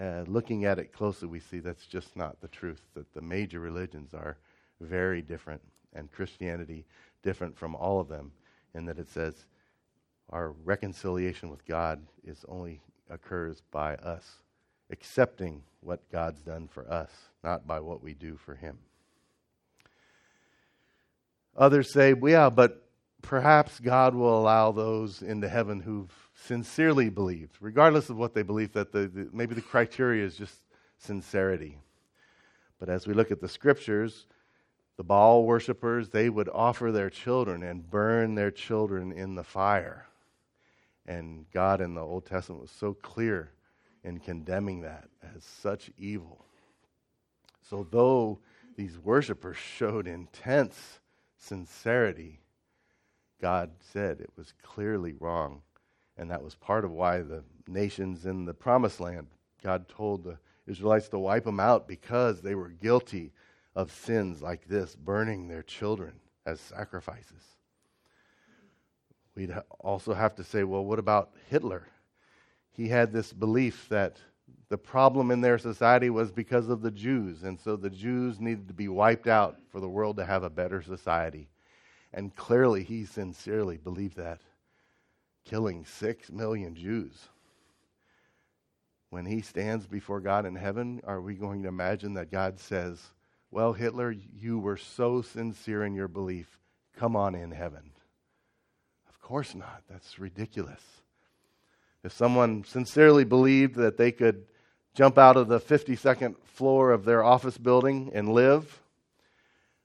uh, 0.00 0.24
looking 0.26 0.64
at 0.64 0.78
it 0.78 0.92
closely, 0.92 1.28
we 1.28 1.40
see 1.40 1.58
that's 1.58 1.86
just 1.86 2.16
not 2.16 2.40
the 2.40 2.48
truth, 2.48 2.82
that 2.94 3.12
the 3.14 3.20
major 3.20 3.60
religions 3.60 4.14
are 4.14 4.38
very 4.80 5.20
different, 5.20 5.60
and 5.94 6.10
Christianity 6.12 6.84
different 7.22 7.56
from 7.56 7.74
all 7.74 7.98
of 8.00 8.08
them, 8.08 8.30
in 8.74 8.84
that 8.86 8.98
it 8.98 9.08
says 9.08 9.46
our 10.30 10.52
reconciliation 10.64 11.50
with 11.50 11.64
God 11.66 12.00
is 12.24 12.44
only 12.48 12.80
occurs 13.10 13.62
by 13.70 13.96
us 13.96 14.42
accepting 14.90 15.62
what 15.80 16.00
God's 16.10 16.40
done 16.40 16.68
for 16.68 16.90
us, 16.90 17.10
not 17.44 17.66
by 17.66 17.80
what 17.80 18.02
we 18.02 18.14
do 18.14 18.36
for 18.36 18.54
Him. 18.54 18.78
Others 21.58 21.92
say, 21.92 22.14
yeah, 22.22 22.48
but 22.48 22.88
perhaps 23.20 23.80
God 23.80 24.14
will 24.14 24.38
allow 24.38 24.70
those 24.70 25.22
into 25.22 25.48
heaven 25.48 25.80
who've 25.80 26.12
sincerely 26.34 27.10
believed, 27.10 27.56
regardless 27.60 28.10
of 28.10 28.16
what 28.16 28.32
they 28.32 28.44
believe, 28.44 28.72
that 28.72 28.92
the, 28.92 29.08
the, 29.08 29.28
maybe 29.32 29.56
the 29.56 29.60
criteria 29.60 30.24
is 30.24 30.36
just 30.36 30.54
sincerity. 30.98 31.78
But 32.78 32.88
as 32.88 33.08
we 33.08 33.14
look 33.14 33.32
at 33.32 33.40
the 33.40 33.48
scriptures, 33.48 34.26
the 34.96 35.02
Baal 35.02 35.44
worshippers, 35.44 36.10
they 36.10 36.30
would 36.30 36.48
offer 36.48 36.92
their 36.92 37.10
children 37.10 37.64
and 37.64 37.90
burn 37.90 38.36
their 38.36 38.52
children 38.52 39.10
in 39.10 39.34
the 39.34 39.44
fire. 39.44 40.06
And 41.06 41.46
God 41.52 41.80
in 41.80 41.94
the 41.94 42.02
Old 42.02 42.24
Testament 42.24 42.62
was 42.62 42.70
so 42.70 42.94
clear 42.94 43.50
in 44.04 44.20
condemning 44.20 44.82
that 44.82 45.08
as 45.34 45.42
such 45.42 45.90
evil. 45.98 46.44
So, 47.68 47.86
though 47.90 48.38
these 48.76 48.96
worshippers 48.98 49.56
showed 49.56 50.06
intense 50.06 51.00
sincerity, 51.38 52.40
God 53.40 53.70
said 53.80 54.20
it 54.20 54.30
was 54.36 54.52
clearly 54.62 55.14
wrong. 55.18 55.62
And 56.16 56.30
that 56.30 56.42
was 56.42 56.56
part 56.56 56.84
of 56.84 56.90
why 56.90 57.20
the 57.20 57.44
nations 57.68 58.26
in 58.26 58.44
the 58.44 58.54
promised 58.54 59.00
land, 59.00 59.28
God 59.62 59.88
told 59.88 60.24
the 60.24 60.38
Israelites 60.66 61.08
to 61.10 61.18
wipe 61.18 61.44
them 61.44 61.60
out 61.60 61.86
because 61.86 62.40
they 62.40 62.54
were 62.54 62.68
guilty 62.68 63.32
of 63.76 63.92
sins 63.92 64.42
like 64.42 64.66
this, 64.66 64.96
burning 64.96 65.46
their 65.46 65.62
children 65.62 66.12
as 66.44 66.60
sacrifices. 66.60 67.42
We'd 69.36 69.54
also 69.78 70.14
have 70.14 70.34
to 70.34 70.44
say, 70.44 70.64
well, 70.64 70.84
what 70.84 70.98
about 70.98 71.30
Hitler? 71.48 71.86
He 72.72 72.88
had 72.88 73.12
this 73.12 73.32
belief 73.32 73.88
that 73.88 74.16
the 74.68 74.78
problem 74.78 75.30
in 75.30 75.40
their 75.40 75.58
society 75.58 76.10
was 76.10 76.30
because 76.30 76.68
of 76.68 76.82
the 76.82 76.90
Jews, 76.90 77.42
and 77.42 77.58
so 77.58 77.76
the 77.76 77.88
Jews 77.88 78.38
needed 78.38 78.68
to 78.68 78.74
be 78.74 78.88
wiped 78.88 79.26
out 79.26 79.58
for 79.70 79.80
the 79.80 79.88
world 79.88 80.16
to 80.16 80.26
have 80.26 80.42
a 80.42 80.50
better 80.50 80.82
society. 80.82 81.48
And 82.12 82.34
clearly, 82.34 82.84
he 82.84 83.06
sincerely 83.06 83.78
believed 83.78 84.16
that, 84.16 84.40
killing 85.44 85.84
six 85.84 86.30
million 86.30 86.74
Jews. 86.74 87.28
When 89.10 89.24
he 89.24 89.40
stands 89.40 89.86
before 89.86 90.20
God 90.20 90.44
in 90.44 90.54
heaven, 90.54 91.00
are 91.04 91.20
we 91.20 91.34
going 91.34 91.62
to 91.62 91.68
imagine 91.68 92.14
that 92.14 92.30
God 92.30 92.60
says, 92.60 93.00
Well, 93.50 93.72
Hitler, 93.72 94.10
you 94.10 94.58
were 94.58 94.76
so 94.76 95.22
sincere 95.22 95.84
in 95.84 95.94
your 95.94 96.08
belief. 96.08 96.58
Come 96.96 97.16
on 97.16 97.34
in 97.34 97.52
heaven? 97.52 97.90
Of 99.08 99.18
course 99.20 99.54
not. 99.54 99.82
That's 99.88 100.18
ridiculous. 100.18 100.82
If 102.04 102.12
someone 102.12 102.64
sincerely 102.64 103.24
believed 103.24 103.76
that 103.76 103.96
they 103.96 104.12
could 104.12 104.44
jump 104.98 105.16
out 105.16 105.36
of 105.36 105.46
the 105.46 105.60
52nd 105.60 106.34
floor 106.42 106.90
of 106.90 107.04
their 107.04 107.22
office 107.22 107.56
building 107.56 108.10
and 108.14 108.28
live, 108.28 108.80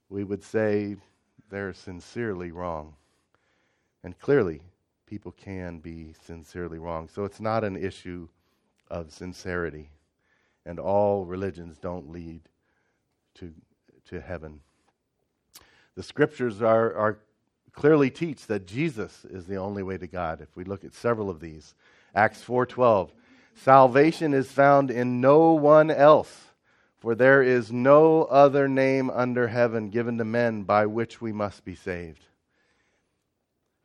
we 0.10 0.24
would 0.24 0.43
say, 0.43 0.96
they're 1.51 1.72
sincerely 1.72 2.50
wrong. 2.50 2.96
And 4.03 4.17
clearly, 4.17 4.63
people 5.05 5.32
can 5.32 5.77
be 5.77 6.15
sincerely 6.25 6.79
wrong. 6.79 7.10
So 7.10 7.25
it's 7.25 7.39
not 7.39 7.63
an 7.63 7.75
issue 7.75 8.27
of 8.89 9.12
sincerity. 9.12 9.91
And 10.65 10.79
all 10.79 11.25
religions 11.25 11.77
don't 11.77 12.10
lead 12.10 12.41
to, 13.36 13.53
to 14.10 14.20
heaven. 14.20 14.62
The 15.93 16.01
scriptures 16.01 16.60
are, 16.63 16.91
are 16.96 17.20
clearly 17.72 18.10
teach 18.10 18.48
that 18.48 18.65
Jesus 18.65 19.27
is 19.29 19.46
the 19.46 19.58
only 19.58 19.84
way 19.84 20.00
to 20.00 20.08
God. 20.08 20.41
If 20.41 20.55
we 20.55 20.63
look 20.63 20.84
at 20.84 20.96
several 20.96 21.29
of 21.29 21.39
these, 21.39 21.75
Acts 22.15 22.43
4:12, 22.43 23.12
salvation 23.56 24.34
is 24.34 24.52
found 24.52 24.92
in 24.92 25.22
no 25.22 25.54
one 25.54 25.92
else. 25.92 26.48
For 27.00 27.16
there 27.16 27.44
is 27.44 27.72
no 27.72 28.24
other 28.24 28.70
name 28.70 29.10
under 29.10 29.50
heaven 29.50 29.90
given 29.90 30.18
to 30.20 30.24
men 30.24 30.64
by 30.64 30.86
which 30.86 31.20
we 31.22 31.34
must 31.34 31.66
be 31.66 31.76
saved. 31.76 32.26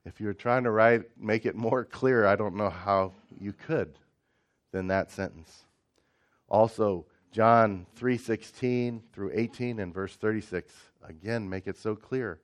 If 0.04 0.20
you're 0.20 0.34
trying 0.34 0.64
to 0.64 0.70
write, 0.70 1.02
make 1.18 1.44
it 1.44 1.56
more 1.56 1.84
clear, 1.84 2.24
I 2.24 2.36
don't 2.36 2.54
know 2.54 2.70
how 2.70 3.12
you 3.40 3.52
could 3.52 3.98
than 4.70 4.86
that 4.86 5.10
sentence. 5.10 5.64
Also, 6.48 7.06
John 7.32 7.86
3:16 7.96 9.02
through 9.12 9.32
18 9.34 9.80
and 9.80 9.92
verse 9.92 10.16
36 10.16 10.72
again 11.04 11.48
make 11.48 11.66
it 11.66 11.76
so 11.76 11.94
clear. 11.94 12.40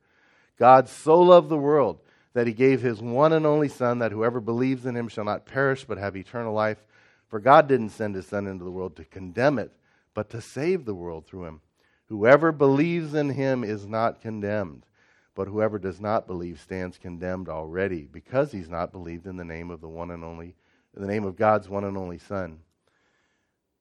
God 0.59 0.88
so 0.88 1.21
loved 1.21 1.49
the 1.49 1.57
world 1.57 2.00
that 2.35 2.47
he 2.47 2.52
gave 2.52 2.83
his 2.83 3.00
one 3.00 3.33
and 3.33 3.47
only 3.47 3.69
son 3.69 4.00
that 4.00 4.12
whoever 4.12 4.40
believes 4.40 4.87
in 4.87 4.97
him 4.97 5.09
shall 5.09 5.25
not 5.25 5.47
perish 5.47 5.85
but 5.85 5.99
have 5.99 6.16
eternal 6.16 6.52
life. 6.52 6.85
For 7.34 7.40
God 7.40 7.66
didn't 7.66 7.88
send 7.88 8.14
his 8.14 8.28
son 8.28 8.46
into 8.46 8.64
the 8.64 8.70
world 8.70 8.94
to 8.94 9.04
condemn 9.04 9.58
it, 9.58 9.72
but 10.14 10.30
to 10.30 10.40
save 10.40 10.84
the 10.84 10.94
world 10.94 11.26
through 11.26 11.46
him. 11.46 11.62
Whoever 12.06 12.52
believes 12.52 13.12
in 13.12 13.30
him 13.30 13.64
is 13.64 13.88
not 13.88 14.20
condemned, 14.20 14.86
but 15.34 15.48
whoever 15.48 15.80
does 15.80 16.00
not 16.00 16.28
believe 16.28 16.60
stands 16.60 16.96
condemned 16.96 17.48
already, 17.48 18.02
because 18.02 18.52
he's 18.52 18.68
not 18.68 18.92
believed 18.92 19.26
in 19.26 19.36
the 19.36 19.44
name 19.44 19.72
of 19.72 19.80
the 19.80 19.88
one 19.88 20.12
and 20.12 20.22
only, 20.22 20.54
the 20.94 21.08
name 21.08 21.24
of 21.24 21.34
God's 21.34 21.68
one 21.68 21.82
and 21.82 21.96
only 21.96 22.18
Son. 22.18 22.60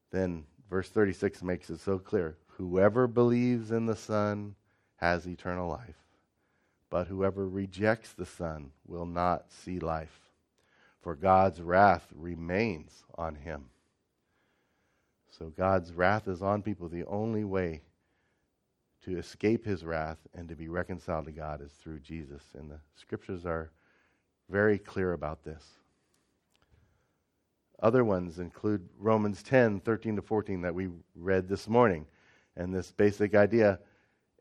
Then 0.10 0.46
verse 0.68 0.90
36 0.90 1.44
makes 1.44 1.70
it 1.70 1.80
so 1.80 2.00
clear. 2.00 2.36
Whoever 2.58 3.06
believes 3.06 3.70
in 3.70 3.86
the 3.86 3.96
Son 3.96 4.56
has 4.96 5.28
eternal 5.28 5.70
life, 5.70 6.00
but 6.90 7.06
whoever 7.06 7.48
rejects 7.48 8.14
the 8.14 8.26
Son 8.26 8.72
will 8.88 9.06
not 9.06 9.52
see 9.52 9.78
life, 9.78 10.23
for 11.04 11.16
God's 11.16 11.62
wrath 11.62 12.08
remains 12.16 13.04
on 13.16 13.36
him. 13.36 13.66
So 15.38 15.52
God's 15.56 15.94
wrath 15.94 16.28
is 16.28 16.42
on 16.42 16.64
people. 16.64 16.88
The 16.88 17.06
only 17.06 17.44
way 17.44 17.82
to 19.04 19.18
escape 19.18 19.66
his 19.66 19.84
wrath 19.84 20.20
and 20.34 20.48
to 20.48 20.56
be 20.56 20.70
reconciled 20.70 21.26
to 21.26 21.32
God 21.32 21.62
is 21.62 21.72
through 21.74 22.00
Jesus. 22.00 22.42
And 22.58 22.72
the 22.72 22.80
scriptures 22.96 23.46
are 23.46 23.72
very 24.50 24.78
clear 24.78 25.12
about 25.12 25.44
this. 25.44 25.64
Other 27.82 28.06
ones 28.06 28.40
include 28.40 28.88
Romans 28.98 29.44
10, 29.44 29.82
13 29.82 30.16
to 30.16 30.22
14 30.22 30.62
that 30.62 30.74
we 30.74 30.88
read 31.16 31.50
this 31.50 31.68
morning. 31.68 32.06
And 32.56 32.74
this 32.74 32.92
basic 32.92 33.36
idea 33.36 33.80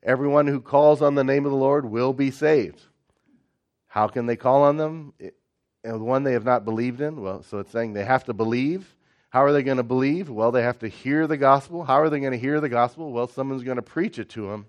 everyone 0.05 0.47
who 0.47 0.61
calls 0.61 1.03
on 1.03 1.15
the 1.15 1.25
name 1.25 1.45
of 1.45 1.51
the 1.51 1.57
Lord 1.57 1.85
will 1.85 2.13
be 2.13 2.31
saved. 2.31 2.83
How 3.87 4.07
can 4.09 4.27
they 4.27 4.37
call 4.37 4.63
on 4.63 4.77
them? 4.77 5.13
And 5.85 6.01
one 6.01 6.23
they 6.23 6.33
have 6.33 6.45
not 6.45 6.65
believed 6.65 7.01
in? 7.01 7.21
Well, 7.21 7.43
so 7.43 7.59
it's 7.59 7.73
saying 7.73 7.93
they 7.93 8.05
have 8.05 8.25
to 8.25 8.33
believe. 8.33 8.95
How 9.31 9.45
are 9.45 9.53
they 9.53 9.63
going 9.63 9.79
to 9.79 9.83
believe? 9.83 10.29
Well, 10.29 10.53
they 10.53 10.63
have 10.63 10.79
to 10.81 10.89
hear 10.89 11.27
the 11.27 11.37
gospel. 11.37 11.85
How 11.85 12.01
are 12.01 12.11
they 12.11 12.21
going 12.21 12.33
to 12.33 12.39
hear 12.39 12.61
the 12.61 12.69
gospel? 12.69 13.13
Well, 13.13 13.27
someone's 13.27 13.63
going 13.63 13.77
to 13.77 13.83
preach 13.83 14.19
it 14.19 14.29
to 14.31 14.49
them. 14.49 14.67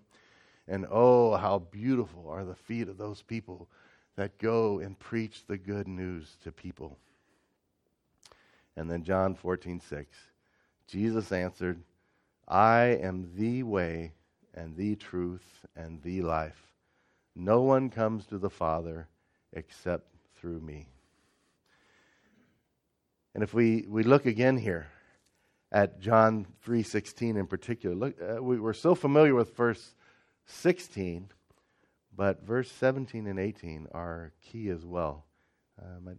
And 0.67 0.85
oh, 0.89 1.35
how 1.35 1.59
beautiful 1.59 2.29
are 2.29 2.45
the 2.45 2.55
feet 2.55 2.87
of 2.87 2.97
those 2.97 3.21
people 3.21 3.67
that 4.15 4.37
go 4.37 4.79
and 4.79 4.97
preach 4.97 5.45
the 5.47 5.57
good 5.57 5.87
news 5.87 6.37
to 6.43 6.51
people. 6.51 6.97
And 8.77 8.89
then 8.89 9.03
John 9.03 9.35
14, 9.35 9.81
6. 9.81 10.17
Jesus 10.87 11.31
answered, 11.31 11.81
I 12.47 12.97
am 13.01 13.31
the 13.35 13.63
way 13.63 14.13
and 14.53 14.75
the 14.75 14.95
truth 14.95 15.65
and 15.75 16.01
the 16.01 16.21
life. 16.21 16.73
No 17.35 17.61
one 17.61 17.89
comes 17.89 18.25
to 18.27 18.37
the 18.37 18.49
Father 18.49 19.07
except 19.53 20.07
through 20.35 20.59
me. 20.59 20.92
And 23.33 23.43
if 23.43 23.53
we, 23.53 23.85
we 23.87 24.03
look 24.03 24.25
again 24.25 24.57
here 24.57 24.87
at 25.71 25.99
John 25.99 26.45
3.16 26.65 27.37
in 27.37 27.47
particular, 27.47 27.95
look, 27.95 28.15
uh, 28.21 28.41
we, 28.41 28.59
we're 28.59 28.73
so 28.73 28.93
familiar 28.93 29.33
with 29.33 29.55
verse 29.55 29.95
16, 30.45 31.29
but 32.15 32.45
verse 32.45 32.71
17 32.71 33.25
and 33.25 33.39
18 33.39 33.87
are 33.91 34.31
key 34.41 34.69
as 34.69 34.85
well. 34.85 35.25
Um, 35.81 36.17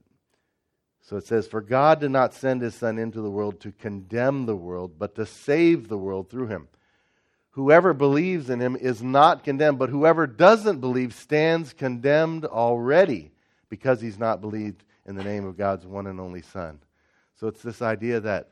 so 1.02 1.16
it 1.16 1.26
says, 1.26 1.46
For 1.46 1.60
God 1.60 2.00
did 2.00 2.10
not 2.10 2.34
send 2.34 2.62
his 2.62 2.74
Son 2.74 2.98
into 2.98 3.20
the 3.20 3.30
world 3.30 3.60
to 3.60 3.72
condemn 3.72 4.46
the 4.46 4.56
world, 4.56 4.98
but 4.98 5.14
to 5.16 5.26
save 5.26 5.88
the 5.88 5.98
world 5.98 6.30
through 6.30 6.48
him. 6.48 6.68
Whoever 7.50 7.92
believes 7.92 8.50
in 8.50 8.58
him 8.58 8.74
is 8.74 9.02
not 9.02 9.44
condemned, 9.44 9.78
but 9.78 9.90
whoever 9.90 10.26
doesn't 10.26 10.80
believe 10.80 11.14
stands 11.14 11.72
condemned 11.72 12.44
already 12.44 13.30
because 13.68 14.00
he's 14.00 14.18
not 14.18 14.40
believed 14.40 14.82
in 15.06 15.14
the 15.14 15.22
name 15.22 15.44
of 15.44 15.56
God's 15.56 15.86
one 15.86 16.08
and 16.08 16.18
only 16.18 16.42
Son. 16.42 16.80
So 17.34 17.48
it's 17.48 17.62
this 17.62 17.82
idea 17.82 18.20
that 18.20 18.50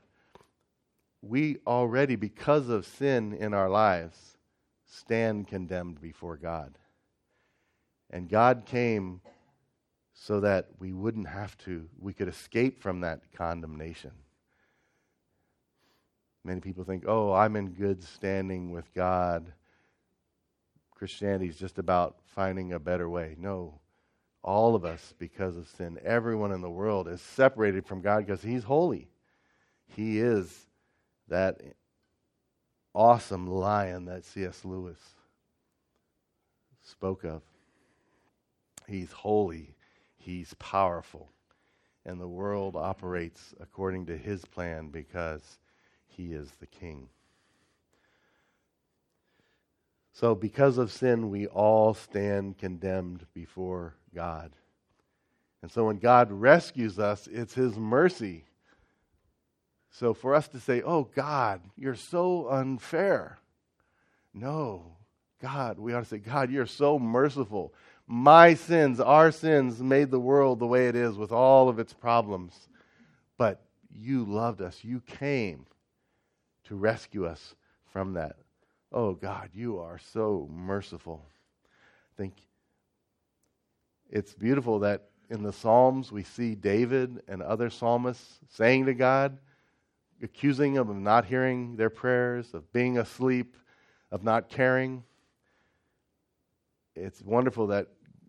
we 1.22 1.58
already, 1.66 2.16
because 2.16 2.68
of 2.68 2.84
sin 2.84 3.32
in 3.32 3.54
our 3.54 3.68
lives, 3.70 4.36
stand 4.86 5.46
condemned 5.46 6.00
before 6.00 6.36
God. 6.36 6.76
And 8.10 8.28
God 8.28 8.64
came 8.66 9.20
so 10.14 10.40
that 10.40 10.68
we 10.78 10.92
wouldn't 10.92 11.28
have 11.28 11.57
to, 11.59 11.88
we 11.98 12.12
could 12.12 12.28
escape 12.28 12.80
from 12.80 13.00
that 13.00 13.33
condemnation. 13.33 14.12
Many 16.44 16.61
people 16.61 16.85
think, 16.85 17.04
oh, 17.07 17.33
I'm 17.33 17.57
in 17.57 17.70
good 17.70 18.02
standing 18.02 18.72
with 18.72 18.92
God. 18.92 19.52
Christianity 20.90 21.48
is 21.48 21.57
just 21.57 21.78
about 21.78 22.16
finding 22.24 22.72
a 22.72 22.80
better 22.80 23.09
way. 23.09 23.37
No, 23.38 23.80
all 24.44 24.74
of 24.74 24.85
us, 24.85 25.14
because 25.18 25.57
of 25.57 25.68
sin, 25.68 25.98
everyone 26.05 26.52
in 26.52 26.61
the 26.61 26.70
world 26.70 27.07
is 27.07 27.20
separated 27.20 27.87
from 27.87 28.00
God 28.00 28.26
because 28.26 28.42
He's 28.42 28.64
holy. 28.64 29.09
He 29.87 30.18
is 30.18 30.66
that 31.28 31.61
awesome 32.94 33.46
lion 33.46 34.07
that 34.07 34.24
C.S. 34.24 34.64
Lewis 34.64 34.98
spoke 36.83 37.24
of. 37.24 37.42
He's 38.88 39.12
holy, 39.12 39.74
He's 40.16 40.55
powerful, 40.55 41.31
and 42.05 42.20
the 42.20 42.28
world 42.28 42.74
operates 42.74 43.55
according 43.61 44.07
to 44.07 44.16
His 44.16 44.44
plan 44.44 44.88
because 44.88 45.59
He 46.07 46.33
is 46.33 46.50
the 46.59 46.66
King. 46.66 47.09
So, 50.12 50.35
because 50.35 50.77
of 50.77 50.92
sin, 50.92 51.31
we 51.31 51.46
all 51.46 51.94
stand 51.94 52.59
condemned 52.59 53.25
before 53.33 53.94
God. 54.14 54.53
And 55.62 55.70
so, 55.70 55.87
when 55.87 55.98
God 55.98 56.31
rescues 56.31 56.98
us, 56.98 57.29
it's 57.33 57.55
His 57.55 57.77
mercy. 57.77 58.44
So, 59.90 60.12
for 60.12 60.35
us 60.35 60.48
to 60.48 60.61
say, 60.61 60.83
Oh, 60.83 61.05
God, 61.05 61.62
you're 61.77 61.94
so 61.94 62.48
unfair. 62.48 63.38
No, 64.35 64.96
God, 65.40 65.79
we 65.79 65.92
ought 65.92 66.01
to 66.01 66.09
say, 66.09 66.18
God, 66.18 66.51
you're 66.51 66.66
so 66.66 66.98
merciful. 66.98 67.75
My 68.07 68.55
sins, 68.55 69.01
our 69.01 69.31
sins, 69.31 69.83
made 69.83 70.11
the 70.11 70.20
world 70.20 70.59
the 70.59 70.66
way 70.66 70.88
it 70.88 70.96
is 70.96 71.16
with 71.16 71.33
all 71.33 71.68
of 71.68 71.79
its 71.79 71.92
problems. 71.92 72.68
But 73.38 73.62
you 73.94 74.25
loved 74.25 74.61
us. 74.61 74.79
You 74.83 75.01
came 75.01 75.66
to 76.64 76.77
rescue 76.77 77.27
us 77.27 77.55
from 77.92 78.14
that. 78.14 78.37
Oh, 78.92 79.14
God, 79.14 79.50
you 79.55 79.78
are 79.78 79.98
so 80.12 80.48
merciful. 80.52 81.24
I 81.64 82.14
think 82.20 82.35
it's 84.11 84.35
beautiful 84.35 84.81
that 84.81 85.09
in 85.31 85.42
the 85.42 85.52
Psalms 85.52 86.12
we 86.12 86.22
see 86.22 86.55
David 86.55 87.22
and 87.26 87.42
other 87.42 87.70
psalmists 87.70 88.38
saying 88.50 88.85
to 88.87 88.94
God, 88.94 89.38
accusing 90.22 90.74
him 90.74 90.90
of 90.90 90.96
not 90.96 91.24
hearing 91.24 91.76
their 91.76 91.88
prayers, 91.88 92.52
of 92.52 92.70
being 92.72 92.98
asleep, 92.98 93.57
of 94.11 94.22
not 94.22 94.50
caring. 94.50 95.05
It's 96.94 97.22
wonderful 97.22 97.68
that 97.68 97.88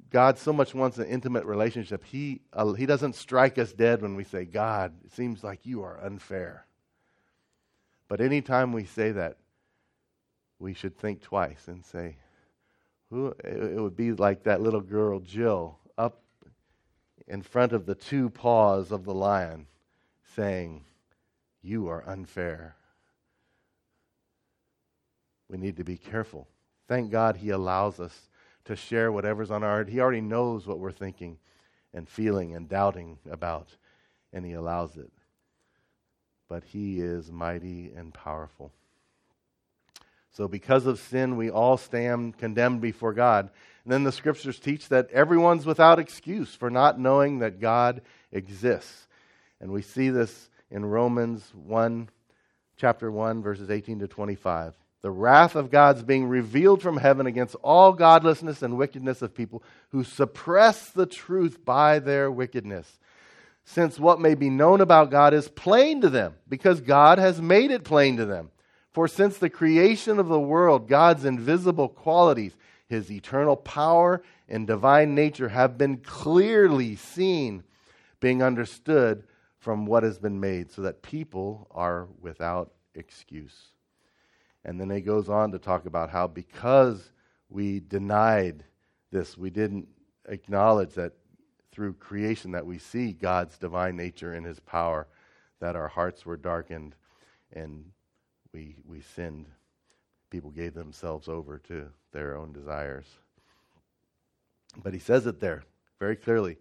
God 0.10 0.38
so 0.38 0.54
much 0.54 0.74
wants 0.74 0.98
an 0.98 1.08
intimate 1.08 1.44
relationship. 1.44 2.06
He, 2.06 2.40
uh, 2.54 2.72
he 2.72 2.86
doesn't 2.86 3.16
strike 3.16 3.58
us 3.58 3.74
dead 3.74 4.02
when 4.02 4.16
we 4.16 4.24
say, 4.24 4.46
God, 4.46 4.94
it 5.04 5.12
seems 5.12 5.44
like 5.44 5.66
you 5.66 5.84
are 5.84 6.02
unfair. 6.02 6.66
But 8.08 8.22
anytime 8.22 8.72
we 8.72 8.86
say 8.86 9.12
that, 9.12 9.38
we 10.60 10.74
should 10.74 10.98
think 10.98 11.22
twice 11.22 11.68
and 11.68 11.86
say, 11.86 12.18
who, 13.10 13.28
it 13.44 13.80
would 13.80 13.96
be 13.96 14.12
like 14.12 14.44
that 14.44 14.62
little 14.62 14.82
girl, 14.82 15.20
Jill, 15.20 15.78
up 15.98 16.22
in 17.28 17.42
front 17.42 17.72
of 17.72 17.86
the 17.86 17.96
two 17.96 18.30
paws 18.30 18.92
of 18.92 19.06
the 19.06 19.14
lion, 19.14 19.68
saying, 20.36 20.84
You 21.62 21.88
are 21.90 22.04
unfair. 22.08 22.76
We 25.48 25.58
need 25.58 25.78
to 25.78 25.84
be 25.84 25.98
careful. 25.98 26.48
Thank 26.88 27.12
God 27.12 27.38
He 27.38 27.52
allows 27.52 28.00
us 28.00 28.30
to 28.66 28.76
share 28.76 29.12
whatever's 29.12 29.52
on 29.52 29.64
our 29.64 29.70
heart. 29.70 29.90
He 29.90 30.00
already 30.00 30.22
knows 30.22 30.66
what 30.66 30.80
we're 30.80 30.92
thinking 30.92 31.38
and 31.94 32.10
feeling 32.10 32.56
and 32.56 32.68
doubting 32.68 33.20
about, 33.30 33.68
and 34.32 34.44
He 34.44 34.54
allows 34.54 34.98
it. 34.98 35.12
But 36.50 36.64
He 36.64 37.00
is 37.00 37.32
mighty 37.32 37.92
and 37.96 38.14
powerful. 38.14 38.74
So, 40.34 40.48
because 40.48 40.88
of 40.88 41.00
sin, 41.00 41.38
we 41.38 41.52
all 41.52 41.78
stand 41.78 42.38
condemned 42.38 42.82
before 42.82 43.14
God. 43.14 43.50
And 43.84 43.94
then 43.94 44.04
the 44.04 44.12
scriptures 44.12 44.60
teach 44.60 44.90
that 44.90 45.12
everyone's 45.12 45.66
without 45.66 46.00
excuse 46.00 46.56
for 46.56 46.70
not 46.70 47.00
knowing 47.00 47.40
that 47.40 47.60
God 47.60 48.02
exists. 48.32 49.08
And 49.62 49.72
we 49.72 49.82
see 49.82 50.10
this 50.10 50.50
in 50.72 50.86
Romans 50.86 51.48
1, 51.54 52.10
chapter 52.78 53.12
1, 53.12 53.44
verses 53.44 53.70
18 53.70 54.00
to 54.00 54.08
25. 54.08 54.74
The 55.04 55.12
wrath 55.12 55.56
of 55.56 55.70
God's 55.70 56.02
being 56.02 56.26
revealed 56.26 56.82
from 56.82 56.98
heaven 56.98 57.28
against 57.28 57.56
all 57.56 57.92
godlessness 57.94 58.62
and 58.62 58.78
wickedness 58.78 59.22
of 59.22 59.36
people 59.36 59.62
who 59.90 60.04
suppress 60.04 60.90
the 60.90 61.06
truth 61.06 61.64
by 61.64 62.00
their 62.00 62.32
wickedness. 62.32 63.00
Since 63.66 64.00
what 64.00 64.20
may 64.20 64.34
be 64.34 64.50
known 64.50 64.82
about 64.82 65.12
God 65.12 65.34
is 65.34 65.48
plain 65.48 66.02
to 66.02 66.10
them, 66.10 66.36
because 66.50 66.82
God 66.82 67.20
has 67.20 67.42
made 67.42 67.70
it 67.70 67.84
plain 67.84 68.18
to 68.18 68.26
them. 68.26 68.50
For 68.94 69.08
since 69.08 69.38
the 69.38 69.50
creation 69.50 70.20
of 70.20 70.28
the 70.28 70.40
world, 70.40 70.88
God's 70.88 71.26
invisible 71.26 71.90
qualities, 71.90 72.56
his 72.88 73.12
eternal 73.12 73.56
power 73.56 74.22
and 74.48 74.68
divine 74.68 75.16
nature 75.16 75.50
have 75.50 75.78
been 75.80 75.98
clearly 75.98 76.96
seen, 76.96 77.64
being 78.20 78.44
understood 78.44 79.24
from 79.58 79.88
what 79.88 80.04
has 80.04 80.20
been 80.20 80.40
made, 80.40 80.72
so 80.72 80.84
that 80.84 81.02
people 81.02 81.68
are 81.72 82.08
without 82.22 82.72
excuse. 82.94 83.72
And 84.64 84.80
then 84.80 84.92
he 84.92 85.02
goes 85.02 85.28
on 85.28 85.52
to 85.54 85.60
talk 85.60 85.88
about 85.88 86.12
how 86.12 86.28
because 86.28 87.12
we 87.50 87.80
denied 87.80 88.64
this, 89.12 89.38
we 89.38 89.50
didn't 89.50 89.88
acknowledge 90.28 90.94
that 90.94 91.14
through 91.72 91.94
creation 91.94 92.52
that 92.52 92.66
we 92.66 92.78
see 92.78 93.12
God's 93.12 93.58
divine 93.58 93.96
nature 93.96 94.34
and 94.34 94.46
his 94.46 94.60
power, 94.60 95.08
that 95.60 95.76
our 95.76 95.88
hearts 95.88 96.26
were 96.26 96.38
darkened 96.38 96.96
and 97.52 97.86
we, 98.54 98.76
we 98.88 99.02
sinned. 99.16 99.48
People 100.30 100.52
gave 100.52 100.74
themselves 100.74 101.28
over 101.28 101.60
to 101.68 101.88
their 102.12 102.36
own 102.38 102.54
desires. 102.54 103.06
But 104.82 104.94
he 104.94 105.00
says 105.00 105.28
it 105.28 105.40
there 105.40 105.64
very 106.00 106.16
clearly. 106.16 106.58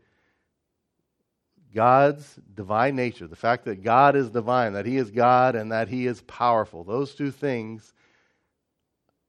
God's 1.74 2.38
divine 2.54 2.96
nature, 2.96 3.26
the 3.26 3.36
fact 3.36 3.64
that 3.64 3.82
God 3.82 4.14
is 4.14 4.28
divine, 4.28 4.74
that 4.74 4.84
He 4.84 4.98
is 4.98 5.10
God, 5.10 5.54
and 5.54 5.72
that 5.72 5.88
He 5.88 6.06
is 6.06 6.20
powerful, 6.22 6.84
those 6.84 7.14
two 7.14 7.30
things 7.30 7.94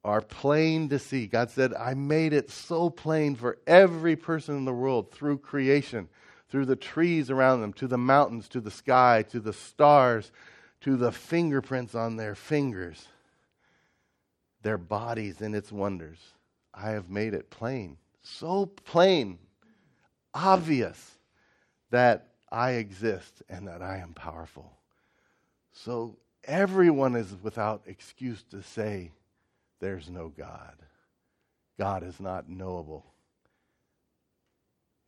are 0.04 0.20
plain 0.20 0.90
to 0.90 0.98
see. 0.98 1.26
God 1.26 1.50
said, 1.50 1.72
I 1.72 1.94
made 1.94 2.34
it 2.34 2.50
so 2.50 2.90
plain 2.90 3.34
for 3.34 3.56
every 3.66 4.16
person 4.16 4.56
in 4.56 4.66
the 4.66 4.74
world 4.74 5.10
through 5.10 5.38
creation, 5.38 6.10
through 6.50 6.66
the 6.66 6.76
trees 6.76 7.30
around 7.30 7.62
them, 7.62 7.72
to 7.74 7.86
the 7.86 7.96
mountains, 7.96 8.46
to 8.48 8.60
the 8.60 8.70
sky, 8.70 9.24
to 9.30 9.40
the 9.40 9.54
stars, 9.54 10.30
to 10.84 10.98
the 10.98 11.10
fingerprints 11.10 11.94
on 11.94 12.16
their 12.16 12.34
fingers, 12.34 13.08
their 14.60 14.76
bodies 14.76 15.40
and 15.40 15.54
its 15.54 15.72
wonders. 15.72 16.18
I 16.74 16.90
have 16.90 17.08
made 17.08 17.32
it 17.32 17.48
plain, 17.48 17.96
so 18.22 18.66
plain, 18.66 19.38
obvious 20.34 21.12
that 21.90 22.28
I 22.52 22.72
exist 22.72 23.42
and 23.48 23.66
that 23.66 23.80
I 23.80 23.98
am 23.98 24.12
powerful. 24.12 24.70
So 25.72 26.18
everyone 26.44 27.16
is 27.16 27.34
without 27.42 27.82
excuse 27.86 28.42
to 28.50 28.62
say, 28.62 29.10
there's 29.80 30.10
no 30.10 30.28
God. 30.28 30.76
God 31.78 32.02
is 32.02 32.20
not 32.20 32.48
knowable. 32.48 33.06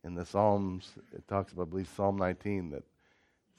In 0.03 0.15
the 0.15 0.25
Psalms, 0.25 0.91
it 1.13 1.27
talks 1.27 1.51
about, 1.53 1.67
I 1.67 1.69
believe, 1.69 1.89
Psalm 1.95 2.17
19, 2.17 2.71
that 2.71 2.83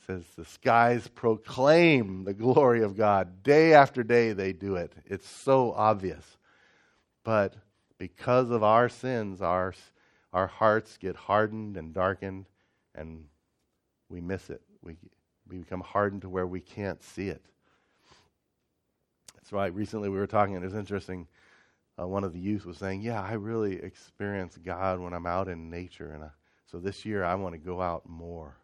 says 0.06 0.24
the 0.36 0.44
skies 0.44 1.08
proclaim 1.08 2.24
the 2.24 2.34
glory 2.34 2.82
of 2.82 2.96
God. 2.96 3.42
Day 3.42 3.74
after 3.74 4.02
day, 4.02 4.32
they 4.32 4.52
do 4.52 4.76
it. 4.76 4.92
It's 5.06 5.28
so 5.28 5.72
obvious. 5.72 6.24
But 7.24 7.54
because 7.98 8.50
of 8.50 8.62
our 8.62 8.88
sins, 8.88 9.42
our, 9.42 9.74
our 10.32 10.46
hearts 10.46 10.96
get 10.96 11.16
hardened 11.16 11.76
and 11.76 11.92
darkened, 11.92 12.46
and 12.94 13.24
we 14.08 14.20
miss 14.20 14.50
it. 14.50 14.62
We, 14.82 14.96
we 15.48 15.58
become 15.58 15.80
hardened 15.80 16.22
to 16.22 16.28
where 16.28 16.46
we 16.46 16.60
can't 16.60 17.02
see 17.02 17.28
it. 17.28 17.44
That's 19.34 19.52
right. 19.52 19.74
Recently 19.74 20.08
we 20.08 20.18
were 20.18 20.26
talking, 20.26 20.54
and 20.54 20.64
it 20.64 20.68
was 20.68 20.76
interesting. 20.76 21.26
Uh, 21.98 22.06
one 22.06 22.22
of 22.22 22.32
the 22.32 22.38
youth 22.38 22.66
was 22.66 22.76
saying, 22.76 23.00
Yeah, 23.00 23.22
I 23.22 23.32
really 23.32 23.82
experience 23.82 24.58
God 24.62 25.00
when 25.00 25.12
I'm 25.14 25.26
out 25.26 25.48
in 25.48 25.70
nature. 25.70 26.12
And 26.12 26.24
I, 26.24 26.28
so 26.70 26.78
this 26.78 27.06
year 27.06 27.24
I 27.24 27.34
want 27.34 27.54
to 27.54 27.58
go 27.58 27.80
out 27.80 28.06
more 28.06 28.57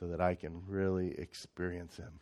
so 0.00 0.06
that 0.06 0.20
I 0.20 0.34
can 0.34 0.62
really 0.66 1.12
experience 1.18 1.98
Him 1.98 2.18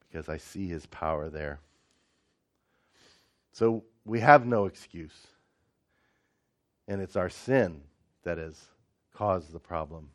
because 0.00 0.28
I 0.28 0.36
see 0.36 0.68
His 0.68 0.86
power 0.86 1.28
there. 1.28 1.58
So 3.52 3.82
we 4.04 4.20
have 4.20 4.46
no 4.46 4.66
excuse. 4.66 5.26
And 6.86 7.02
it's 7.02 7.16
our 7.16 7.28
sin 7.28 7.82
that 8.22 8.38
has 8.38 8.56
caused 9.12 9.52
the 9.52 9.58
problem. 9.58 10.10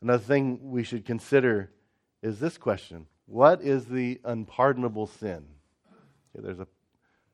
Another 0.00 0.22
thing 0.22 0.70
we 0.70 0.82
should 0.82 1.04
consider 1.04 1.70
is 2.22 2.40
this 2.40 2.58
question 2.58 3.06
What 3.26 3.62
is 3.62 3.84
the 3.84 4.20
unpardonable 4.24 5.06
sin? 5.06 5.44
Okay, 6.34 6.44
there's 6.44 6.60
a 6.60 6.68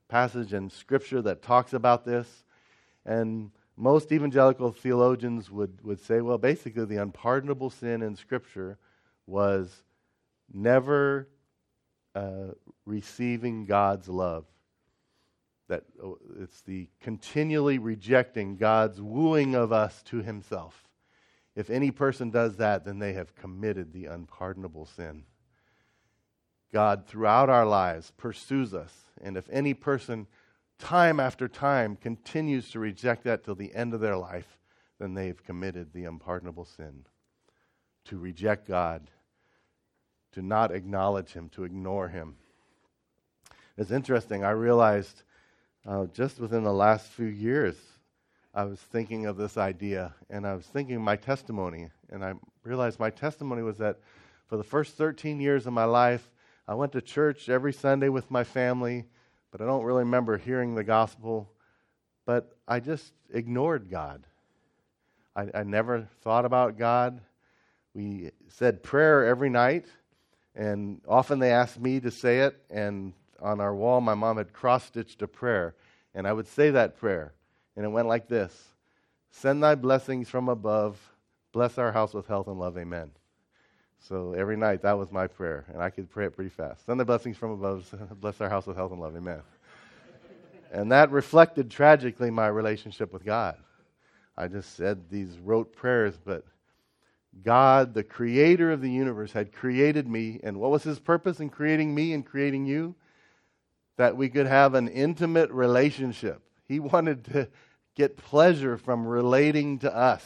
passage 0.08 0.52
in 0.52 0.68
Scripture 0.68 1.22
that 1.22 1.42
talks 1.42 1.72
about 1.72 2.04
this, 2.04 2.44
and 3.06 3.50
most 3.76 4.12
evangelical 4.12 4.72
theologians 4.72 5.50
would, 5.50 5.82
would 5.82 6.00
say, 6.00 6.20
well, 6.20 6.38
basically, 6.38 6.84
the 6.84 6.96
unpardonable 6.96 7.70
sin 7.70 8.02
in 8.02 8.16
Scripture 8.16 8.78
was 9.26 9.82
never 10.52 11.28
uh, 12.14 12.52
receiving 12.84 13.64
God's 13.64 14.08
love. 14.08 14.44
That 15.68 15.84
oh, 16.02 16.18
it's 16.38 16.60
the 16.62 16.88
continually 17.00 17.78
rejecting 17.78 18.56
God's 18.56 19.00
wooing 19.00 19.54
of 19.54 19.72
us 19.72 20.02
to 20.04 20.22
Himself. 20.22 20.88
If 21.54 21.70
any 21.70 21.90
person 21.90 22.30
does 22.30 22.56
that, 22.56 22.84
then 22.84 22.98
they 22.98 23.14
have 23.14 23.34
committed 23.34 23.92
the 23.92 24.06
unpardonable 24.06 24.86
sin. 24.86 25.24
God, 26.72 27.06
throughout 27.06 27.50
our 27.50 27.66
lives, 27.66 28.12
pursues 28.16 28.72
us. 28.74 28.92
And 29.22 29.36
if 29.36 29.48
any 29.50 29.74
person, 29.74 30.26
time 30.82 31.20
after 31.20 31.46
time, 31.46 31.94
continues 31.94 32.70
to 32.70 32.80
reject 32.80 33.22
that 33.22 33.44
till 33.44 33.54
the 33.54 33.72
end 33.72 33.94
of 33.94 34.00
their 34.00 34.16
life, 34.16 34.58
then 34.98 35.14
they've 35.14 35.42
committed 35.44 35.92
the 35.92 36.04
unpardonable 36.04 36.64
sin. 36.64 37.06
To 38.06 38.18
reject 38.18 38.66
God, 38.66 39.08
to 40.32 40.42
not 40.42 40.72
acknowledge 40.72 41.32
Him, 41.32 41.48
to 41.50 41.62
ignore 41.62 42.08
Him. 42.08 42.34
It's 43.78 43.92
interesting. 43.92 44.42
I 44.42 44.50
realized 44.50 45.22
uh, 45.86 46.06
just 46.06 46.40
within 46.40 46.64
the 46.64 46.72
last 46.72 47.06
few 47.06 47.26
years 47.26 47.76
I 48.52 48.64
was 48.64 48.80
thinking 48.80 49.26
of 49.26 49.36
this 49.36 49.56
idea 49.56 50.14
and 50.28 50.44
I 50.44 50.54
was 50.54 50.66
thinking 50.66 51.00
my 51.00 51.14
testimony. 51.14 51.90
And 52.10 52.24
I 52.24 52.34
realized 52.64 52.98
my 52.98 53.10
testimony 53.10 53.62
was 53.62 53.78
that 53.78 54.00
for 54.46 54.56
the 54.56 54.64
first 54.64 54.96
13 54.96 55.40
years 55.40 55.66
of 55.66 55.72
my 55.72 55.84
life, 55.84 56.28
I 56.66 56.74
went 56.74 56.90
to 56.92 57.00
church 57.00 57.48
every 57.48 57.72
Sunday 57.72 58.08
with 58.08 58.30
my 58.32 58.42
family, 58.42 59.06
but 59.52 59.60
I 59.60 59.66
don't 59.66 59.84
really 59.84 60.02
remember 60.02 60.38
hearing 60.38 60.74
the 60.74 60.82
gospel. 60.82 61.48
But 62.24 62.56
I 62.66 62.80
just 62.80 63.12
ignored 63.32 63.90
God. 63.90 64.26
I, 65.36 65.46
I 65.54 65.62
never 65.62 66.08
thought 66.22 66.44
about 66.44 66.78
God. 66.78 67.20
We 67.94 68.30
said 68.48 68.82
prayer 68.82 69.26
every 69.26 69.50
night, 69.50 69.86
and 70.54 71.00
often 71.06 71.38
they 71.38 71.52
asked 71.52 71.78
me 71.78 72.00
to 72.00 72.10
say 72.10 72.40
it. 72.40 72.58
And 72.70 73.12
on 73.40 73.60
our 73.60 73.74
wall, 73.74 74.00
my 74.00 74.14
mom 74.14 74.38
had 74.38 74.52
cross 74.52 74.84
stitched 74.84 75.20
a 75.22 75.28
prayer, 75.28 75.74
and 76.14 76.26
I 76.26 76.32
would 76.32 76.48
say 76.48 76.70
that 76.70 76.96
prayer. 76.96 77.34
And 77.76 77.84
it 77.84 77.88
went 77.88 78.08
like 78.08 78.28
this 78.28 78.72
Send 79.30 79.62
thy 79.62 79.74
blessings 79.74 80.28
from 80.28 80.48
above, 80.48 80.98
bless 81.52 81.76
our 81.76 81.92
house 81.92 82.14
with 82.14 82.26
health 82.26 82.46
and 82.46 82.58
love, 82.58 82.78
amen. 82.78 83.10
So 84.08 84.32
every 84.32 84.56
night, 84.56 84.82
that 84.82 84.98
was 84.98 85.12
my 85.12 85.26
prayer, 85.28 85.64
and 85.72 85.80
I 85.80 85.90
could 85.90 86.10
pray 86.10 86.26
it 86.26 86.34
pretty 86.34 86.50
fast. 86.50 86.86
Send 86.86 86.98
the 86.98 87.04
blessings 87.04 87.36
from 87.36 87.52
above, 87.52 87.92
bless 88.20 88.40
our 88.40 88.48
house 88.48 88.66
with 88.66 88.76
health 88.76 88.92
and 88.92 89.00
love, 89.00 89.16
amen. 89.16 89.42
and 90.72 90.90
that 90.90 91.10
reflected 91.10 91.70
tragically 91.70 92.30
my 92.30 92.48
relationship 92.48 93.12
with 93.12 93.24
God. 93.24 93.56
I 94.36 94.48
just 94.48 94.76
said 94.76 95.08
these 95.10 95.38
rote 95.38 95.76
prayers, 95.76 96.18
but 96.24 96.44
God, 97.44 97.94
the 97.94 98.02
creator 98.02 98.72
of 98.72 98.80
the 98.80 98.90
universe, 98.90 99.32
had 99.32 99.52
created 99.52 100.06
me. 100.06 100.40
And 100.42 100.58
what 100.58 100.70
was 100.70 100.82
his 100.82 100.98
purpose 100.98 101.40
in 101.40 101.48
creating 101.48 101.94
me 101.94 102.12
and 102.12 102.24
creating 102.24 102.66
you? 102.66 102.94
That 103.96 104.16
we 104.16 104.28
could 104.28 104.46
have 104.46 104.74
an 104.74 104.88
intimate 104.88 105.50
relationship. 105.50 106.42
He 106.66 106.80
wanted 106.80 107.24
to 107.26 107.48
get 107.94 108.16
pleasure 108.16 108.76
from 108.76 109.06
relating 109.06 109.78
to 109.80 109.94
us. 109.94 110.24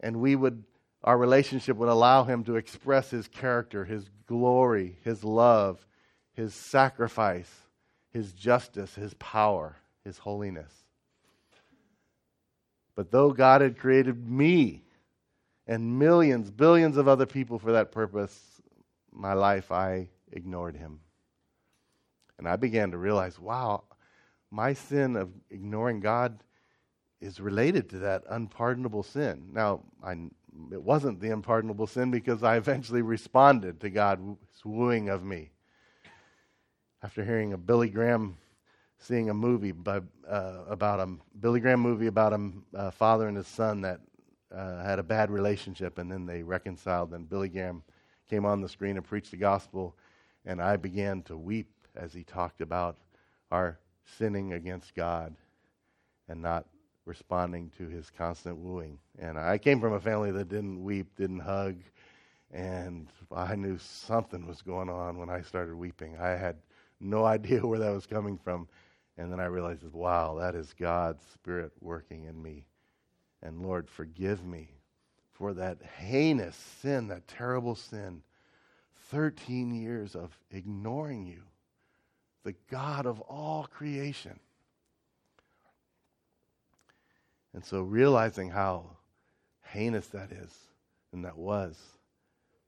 And 0.00 0.20
we 0.20 0.36
would, 0.36 0.62
our 1.04 1.16
relationship 1.16 1.76
would 1.76 1.88
allow 1.88 2.24
him 2.24 2.44
to 2.44 2.56
express 2.56 3.10
his 3.10 3.28
character, 3.28 3.84
his 3.84 4.08
glory, 4.26 4.98
his 5.04 5.22
love, 5.24 5.86
his 6.32 6.54
sacrifice, 6.54 7.50
his 8.10 8.32
justice, 8.32 8.94
his 8.94 9.14
power, 9.14 9.76
his 10.04 10.18
holiness. 10.18 10.72
But 12.94 13.10
though 13.12 13.32
God 13.32 13.60
had 13.60 13.78
created 13.78 14.28
me 14.28 14.82
and 15.66 15.98
millions, 15.98 16.50
billions 16.50 16.96
of 16.96 17.06
other 17.06 17.26
people 17.26 17.58
for 17.58 17.72
that 17.72 17.92
purpose, 17.92 18.60
my 19.12 19.34
life, 19.34 19.70
I 19.70 20.08
ignored 20.32 20.76
him. 20.76 21.00
And 22.38 22.48
I 22.48 22.56
began 22.56 22.90
to 22.92 22.98
realize, 22.98 23.38
wow, 23.38 23.84
my 24.50 24.72
sin 24.72 25.16
of 25.16 25.30
ignoring 25.50 26.00
God 26.00 26.42
is 27.20 27.40
related 27.40 27.90
to 27.90 27.98
that 27.98 28.24
unpardonable 28.28 29.02
sin. 29.02 29.50
Now, 29.52 29.82
I, 30.02 30.16
it 30.72 30.82
wasn't 30.82 31.20
the 31.20 31.30
unpardonable 31.30 31.86
sin 31.86 32.10
because 32.10 32.42
I 32.42 32.56
eventually 32.56 33.02
responded 33.02 33.80
to 33.80 33.90
God's 33.90 34.38
wooing 34.64 35.08
of 35.08 35.24
me. 35.24 35.50
After 37.02 37.24
hearing 37.24 37.52
a 37.52 37.58
Billy 37.58 37.88
Graham, 37.88 38.36
seeing 38.98 39.30
a 39.30 39.34
movie 39.34 39.72
by, 39.72 40.00
uh, 40.28 40.64
about 40.68 41.00
a 41.00 41.08
Billy 41.40 41.60
Graham 41.60 41.80
movie 41.80 42.08
about 42.08 42.38
a 42.74 42.90
father 42.90 43.28
and 43.28 43.36
his 43.36 43.46
son 43.46 43.82
that 43.82 44.00
uh, 44.54 44.82
had 44.82 44.98
a 44.98 45.04
bad 45.04 45.30
relationship, 45.30 45.98
and 45.98 46.10
then 46.10 46.26
they 46.26 46.42
reconciled. 46.42 47.12
And 47.12 47.28
Billy 47.28 47.48
Graham 47.48 47.82
came 48.28 48.44
on 48.44 48.60
the 48.60 48.68
screen 48.68 48.96
and 48.96 49.06
preached 49.06 49.30
the 49.30 49.36
gospel, 49.36 49.96
and 50.44 50.60
I 50.60 50.76
began 50.76 51.22
to 51.22 51.36
weep 51.36 51.70
as 51.94 52.12
he 52.12 52.24
talked 52.24 52.60
about 52.60 52.96
our 53.50 53.78
sinning 54.16 54.52
against 54.52 54.94
God 54.94 55.34
and 56.28 56.42
not 56.42 56.66
responding 57.08 57.72
to 57.78 57.88
his 57.88 58.10
constant 58.10 58.58
wooing. 58.58 58.98
And 59.18 59.38
I 59.38 59.58
came 59.58 59.80
from 59.80 59.94
a 59.94 60.00
family 60.00 60.30
that 60.32 60.48
didn't 60.48 60.84
weep, 60.84 61.16
didn't 61.16 61.40
hug, 61.40 61.76
And 62.52 63.08
I 63.34 63.56
knew 63.56 63.78
something 63.78 64.46
was 64.46 64.62
going 64.62 64.88
on 64.88 65.18
when 65.18 65.30
I 65.30 65.40
started 65.40 65.74
weeping. 65.74 66.16
I 66.18 66.30
had 66.30 66.56
no 67.00 67.24
idea 67.36 67.66
where 67.66 67.78
that 67.78 67.92
was 67.92 68.06
coming 68.06 68.38
from. 68.38 68.68
And 69.16 69.32
then 69.32 69.40
I 69.40 69.46
realized, 69.46 69.82
wow, 69.92 70.36
that 70.38 70.54
is 70.54 70.72
God's 70.78 71.24
Spirit 71.34 71.72
working 71.80 72.24
in 72.24 72.40
me. 72.40 72.66
And 73.42 73.62
Lord, 73.62 73.88
forgive 73.88 74.44
me 74.44 74.70
for 75.32 75.54
that 75.54 75.78
heinous 75.98 76.56
sin, 76.82 77.08
that 77.08 77.26
terrible 77.26 77.74
sin. 77.74 78.22
13 79.10 79.74
years 79.74 80.14
of 80.14 80.38
ignoring 80.50 81.26
you, 81.26 81.42
the 82.44 82.54
God 82.70 83.06
of 83.06 83.20
all 83.22 83.66
creation. 83.70 84.38
And 87.54 87.64
so 87.64 87.80
realizing 87.82 88.50
how 88.50 88.96
heinous 89.62 90.06
that 90.08 90.32
is 90.32 90.52
and 91.12 91.24
that 91.24 91.36
was 91.36 91.76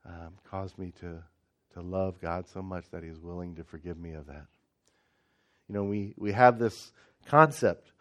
um, 0.07 0.35
caused 0.51 0.79
me 0.79 0.93
to, 1.01 1.23
to 1.75 1.81
love 1.81 2.21
God 2.21 2.49
so 2.49 2.63
much 2.63 2.85
that 2.91 3.03
He's 3.03 3.21
willing 3.21 3.57
to 3.57 3.65
forgive 3.65 3.99
me 3.99 4.13
of 4.13 4.27
that. 4.27 4.47
You 5.69 5.75
know, 5.75 5.85
we, 5.85 6.15
we 6.17 6.33
have 6.33 6.59
this 6.59 6.93
concept 7.27 7.93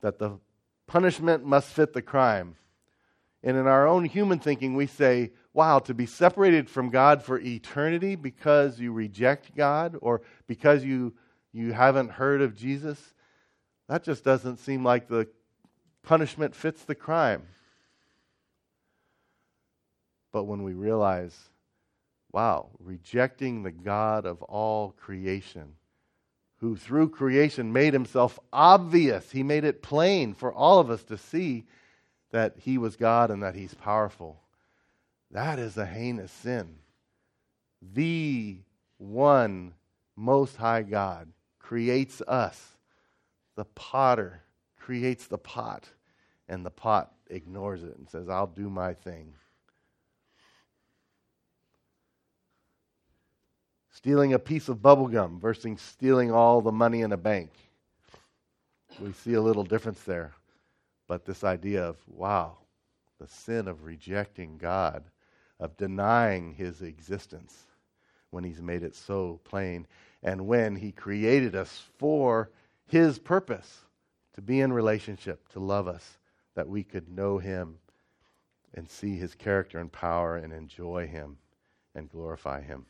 that 0.00 0.18
the 0.18 0.38
punishment 0.86 1.44
must 1.44 1.68
fit 1.68 1.92
the 1.92 2.02
crime. 2.02 2.56
And 3.42 3.56
in 3.56 3.66
our 3.66 3.86
own 3.86 4.04
human 4.04 4.38
thinking, 4.38 4.74
we 4.74 4.86
say, 4.86 5.32
wow, 5.52 5.78
to 5.80 5.94
be 5.94 6.06
separated 6.06 6.68
from 6.68 6.90
God 6.90 7.22
for 7.22 7.38
eternity 7.38 8.16
because 8.16 8.78
you 8.78 8.92
reject 8.92 9.56
God 9.56 9.96
or 10.00 10.22
because 10.46 10.84
you, 10.84 11.14
you 11.52 11.72
haven't 11.72 12.10
heard 12.10 12.42
of 12.42 12.56
Jesus, 12.56 13.14
that 13.88 14.02
just 14.02 14.24
doesn't 14.24 14.58
seem 14.58 14.84
like 14.84 15.08
the 15.08 15.28
punishment 16.08 16.54
fits 16.54 16.84
the 16.84 16.94
crime. 16.94 17.42
But 20.32 20.44
when 20.44 20.62
we 20.62 20.72
realize, 20.72 21.36
wow, 22.32 22.70
rejecting 22.80 23.62
the 23.62 23.70
God 23.70 24.24
of 24.24 24.42
all 24.44 24.92
creation, 24.92 25.74
who 26.60 26.76
through 26.76 27.10
creation 27.10 27.74
made 27.74 27.92
himself 27.92 28.38
obvious, 28.54 29.30
he 29.30 29.42
made 29.42 29.64
it 29.64 29.82
plain 29.82 30.32
for 30.32 30.50
all 30.50 30.80
of 30.80 30.88
us 30.88 31.02
to 31.04 31.18
see 31.18 31.66
that 32.30 32.54
he 32.56 32.78
was 32.78 32.96
God 32.96 33.30
and 33.30 33.42
that 33.42 33.54
he's 33.54 33.74
powerful. 33.74 34.40
That 35.30 35.58
is 35.58 35.76
a 35.76 35.84
heinous 35.84 36.32
sin. 36.32 36.76
The 37.82 38.56
one 38.96 39.74
most 40.16 40.56
high 40.56 40.84
God 40.84 41.28
creates 41.58 42.22
us. 42.22 42.78
The 43.56 43.66
potter 43.66 44.40
creates 44.78 45.26
the 45.26 45.36
pot, 45.36 45.86
and 46.48 46.64
the 46.64 46.70
pot 46.70 47.12
ignores 47.28 47.82
it 47.82 47.96
and 47.98 48.08
says, 48.08 48.28
I'll 48.28 48.46
do 48.46 48.70
my 48.70 48.94
thing. 48.94 49.34
Stealing 53.90 54.32
a 54.32 54.38
piece 54.38 54.68
of 54.68 54.80
bubble 54.80 55.08
gum 55.08 55.40
versus 55.40 55.80
stealing 55.80 56.30
all 56.30 56.60
the 56.60 56.72
money 56.72 57.02
in 57.02 57.12
a 57.12 57.16
bank. 57.16 57.50
We 59.00 59.12
see 59.12 59.34
a 59.34 59.42
little 59.42 59.64
difference 59.64 60.00
there. 60.02 60.34
But 61.08 61.24
this 61.24 61.42
idea 61.42 61.84
of, 61.84 61.96
wow, 62.06 62.58
the 63.18 63.26
sin 63.26 63.66
of 63.66 63.84
rejecting 63.84 64.58
God, 64.58 65.04
of 65.58 65.76
denying 65.76 66.54
his 66.54 66.82
existence 66.82 67.66
when 68.30 68.44
he's 68.44 68.60
made 68.60 68.82
it 68.82 68.94
so 68.94 69.40
plain, 69.44 69.86
and 70.22 70.46
when 70.46 70.76
he 70.76 70.92
created 70.92 71.56
us 71.56 71.84
for 71.98 72.50
his 72.86 73.18
purpose 73.18 73.80
to 74.34 74.42
be 74.42 74.60
in 74.60 74.72
relationship, 74.72 75.48
to 75.48 75.60
love 75.60 75.88
us, 75.88 76.17
that 76.58 76.68
we 76.68 76.82
could 76.82 77.08
know 77.08 77.38
him 77.38 77.76
and 78.74 78.90
see 78.90 79.16
his 79.16 79.32
character 79.32 79.78
and 79.78 79.92
power 79.92 80.38
and 80.38 80.52
enjoy 80.52 81.06
him 81.06 81.38
and 81.94 82.10
glorify 82.10 82.60
him. 82.60 82.84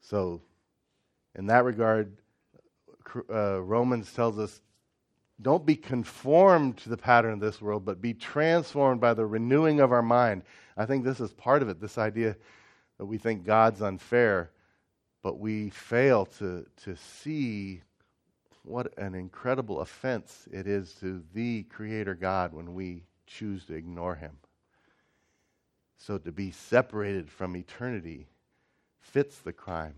So, 0.00 0.40
in 1.34 1.46
that 1.46 1.64
regard, 1.64 2.16
uh, 3.28 3.60
Romans 3.60 4.12
tells 4.12 4.38
us 4.38 4.60
don't 5.40 5.66
be 5.66 5.74
conformed 5.74 6.76
to 6.78 6.90
the 6.90 6.96
pattern 6.96 7.32
of 7.32 7.40
this 7.40 7.60
world, 7.60 7.84
but 7.84 8.00
be 8.00 8.14
transformed 8.14 9.00
by 9.00 9.14
the 9.14 9.26
renewing 9.26 9.80
of 9.80 9.90
our 9.90 10.00
mind. 10.00 10.44
I 10.76 10.86
think 10.86 11.02
this 11.02 11.18
is 11.18 11.32
part 11.32 11.62
of 11.62 11.70
it 11.70 11.80
this 11.80 11.98
idea 11.98 12.36
that 12.98 13.06
we 13.06 13.18
think 13.18 13.44
God's 13.44 13.82
unfair, 13.82 14.52
but 15.24 15.40
we 15.40 15.70
fail 15.70 16.24
to, 16.38 16.64
to 16.84 16.94
see 16.94 17.82
what 18.64 18.96
an 18.96 19.14
incredible 19.14 19.80
offense 19.80 20.48
it 20.52 20.66
is 20.66 20.94
to 20.94 21.22
the 21.34 21.64
Creator 21.64 22.14
God 22.14 22.52
when 22.52 22.74
we 22.74 23.04
choose 23.26 23.64
to 23.66 23.74
ignore 23.74 24.14
Him. 24.14 24.38
So 25.98 26.18
to 26.18 26.32
be 26.32 26.50
separated 26.50 27.30
from 27.30 27.56
eternity 27.56 28.28
fits 29.00 29.38
the 29.38 29.52
crime. 29.52 29.94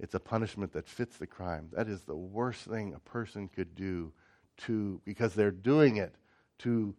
It's 0.00 0.14
a 0.14 0.20
punishment 0.20 0.72
that 0.72 0.88
fits 0.88 1.16
the 1.16 1.26
crime. 1.26 1.68
That 1.72 1.88
is 1.88 2.02
the 2.02 2.16
worst 2.16 2.62
thing 2.64 2.94
a 2.94 3.00
person 3.00 3.48
could 3.48 3.74
do 3.74 4.12
to 4.58 5.00
because 5.04 5.34
they're 5.34 5.50
doing 5.50 5.96
it 5.96 6.14
to 6.58 6.94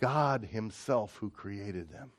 God 0.00 0.44
himself 0.44 1.16
who 1.16 1.30
created 1.30 1.90
them 1.90 2.12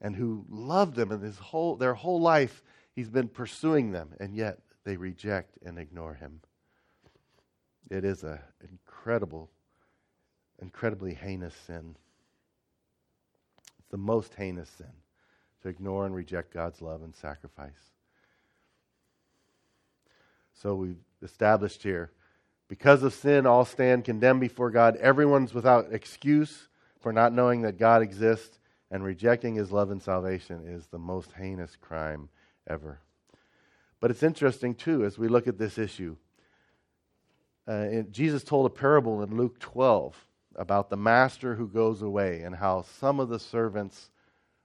and 0.00 0.16
who 0.16 0.44
loved 0.48 0.96
them 0.96 1.10
and 1.10 1.22
his 1.22 1.38
whole 1.38 1.76
their 1.76 1.94
whole 1.94 2.20
life 2.20 2.62
he's 2.94 3.08
been 3.08 3.28
pursuing 3.28 3.92
them 3.92 4.10
and 4.20 4.34
yet 4.34 4.58
they 4.84 4.96
reject 4.96 5.58
and 5.64 5.78
ignore 5.78 6.14
him. 6.14 6.40
It 7.90 8.04
is 8.04 8.22
an 8.22 8.38
incredible 8.68 9.50
incredibly 10.60 11.14
heinous 11.14 11.54
sin. 11.66 11.96
It's 13.78 13.88
the 13.90 13.96
most 13.96 14.34
heinous 14.34 14.68
sin 14.68 14.92
to 15.62 15.68
ignore 15.68 16.06
and 16.06 16.14
reject 16.14 16.52
God's 16.52 16.80
love 16.80 17.02
and 17.02 17.14
sacrifice. 17.14 17.90
So 20.54 20.74
we've 20.74 21.02
established 21.22 21.82
here 21.82 22.12
because 22.68 23.02
of 23.02 23.12
sin, 23.12 23.46
all 23.46 23.64
stand 23.64 24.04
condemned 24.04 24.40
before 24.40 24.70
God. 24.70 24.96
Everyone's 24.96 25.52
without 25.52 25.92
excuse 25.92 26.68
for 27.00 27.12
not 27.12 27.32
knowing 27.32 27.62
that 27.62 27.78
God 27.78 28.00
exists, 28.00 28.58
and 28.90 29.04
rejecting 29.04 29.54
his 29.54 29.72
love 29.72 29.90
and 29.90 30.00
salvation 30.00 30.62
is 30.66 30.86
the 30.86 30.98
most 30.98 31.32
heinous 31.32 31.76
crime 31.76 32.28
ever. 32.66 33.00
But 34.00 34.10
it's 34.10 34.22
interesting, 34.22 34.74
too, 34.74 35.04
as 35.04 35.18
we 35.18 35.28
look 35.28 35.46
at 35.46 35.58
this 35.58 35.78
issue. 35.78 36.16
Uh, 37.66 38.02
Jesus 38.10 38.44
told 38.44 38.66
a 38.66 38.70
parable 38.70 39.22
in 39.22 39.36
Luke 39.36 39.58
12 39.58 40.26
about 40.56 40.90
the 40.90 40.96
master 40.96 41.54
who 41.54 41.66
goes 41.66 42.02
away 42.02 42.42
and 42.42 42.54
how 42.54 42.82
some 42.82 43.20
of 43.20 43.28
the 43.28 43.38
servants 43.38 44.10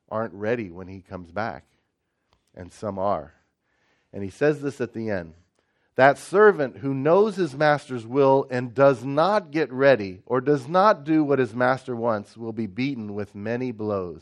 aren't 0.10 0.34
ready 0.34 0.70
when 0.70 0.88
he 0.88 1.02
comes 1.02 1.32
back, 1.32 1.66
and 2.56 2.74
some 2.74 3.00
are. 3.00 3.34
And 4.12 4.24
he 4.24 4.30
says 4.30 4.62
this 4.62 4.82
at 4.82 4.94
the 4.94 5.10
end 5.10 5.34
that 5.96 6.18
servant 6.18 6.78
who 6.78 6.94
knows 6.94 7.36
his 7.36 7.54
master's 7.54 8.08
will 8.08 8.48
and 8.50 8.74
does 8.74 9.04
not 9.04 9.52
get 9.52 9.70
ready 9.70 10.22
or 10.26 10.40
does 10.40 10.66
not 10.66 11.04
do 11.04 11.26
what 11.26 11.40
his 11.40 11.54
master 11.54 11.94
wants 11.94 12.38
will 12.38 12.54
be 12.54 12.68
beaten 12.68 13.14
with 13.14 13.36
many 13.36 13.74
blows. 13.74 14.22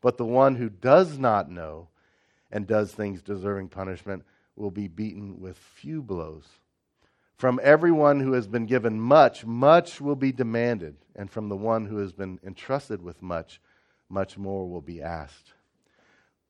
But 0.00 0.16
the 0.16 0.24
one 0.24 0.54
who 0.54 0.68
does 0.68 1.18
not 1.18 1.50
know 1.50 1.88
and 2.52 2.66
does 2.66 2.92
things 2.92 3.22
deserving 3.22 3.68
punishment 3.68 4.22
will 4.54 4.70
be 4.70 4.86
beaten 4.86 5.40
with 5.40 5.56
few 5.56 6.02
blows. 6.02 6.44
From 7.36 7.58
everyone 7.62 8.20
who 8.20 8.34
has 8.34 8.46
been 8.46 8.66
given 8.66 9.00
much, 9.00 9.44
much 9.44 10.00
will 10.00 10.14
be 10.14 10.30
demanded, 10.30 10.96
and 11.16 11.28
from 11.28 11.48
the 11.48 11.56
one 11.56 11.86
who 11.86 11.96
has 11.96 12.12
been 12.12 12.38
entrusted 12.44 13.02
with 13.02 13.20
much, 13.22 13.60
much 14.08 14.38
more 14.38 14.68
will 14.68 14.82
be 14.82 15.02
asked. 15.02 15.54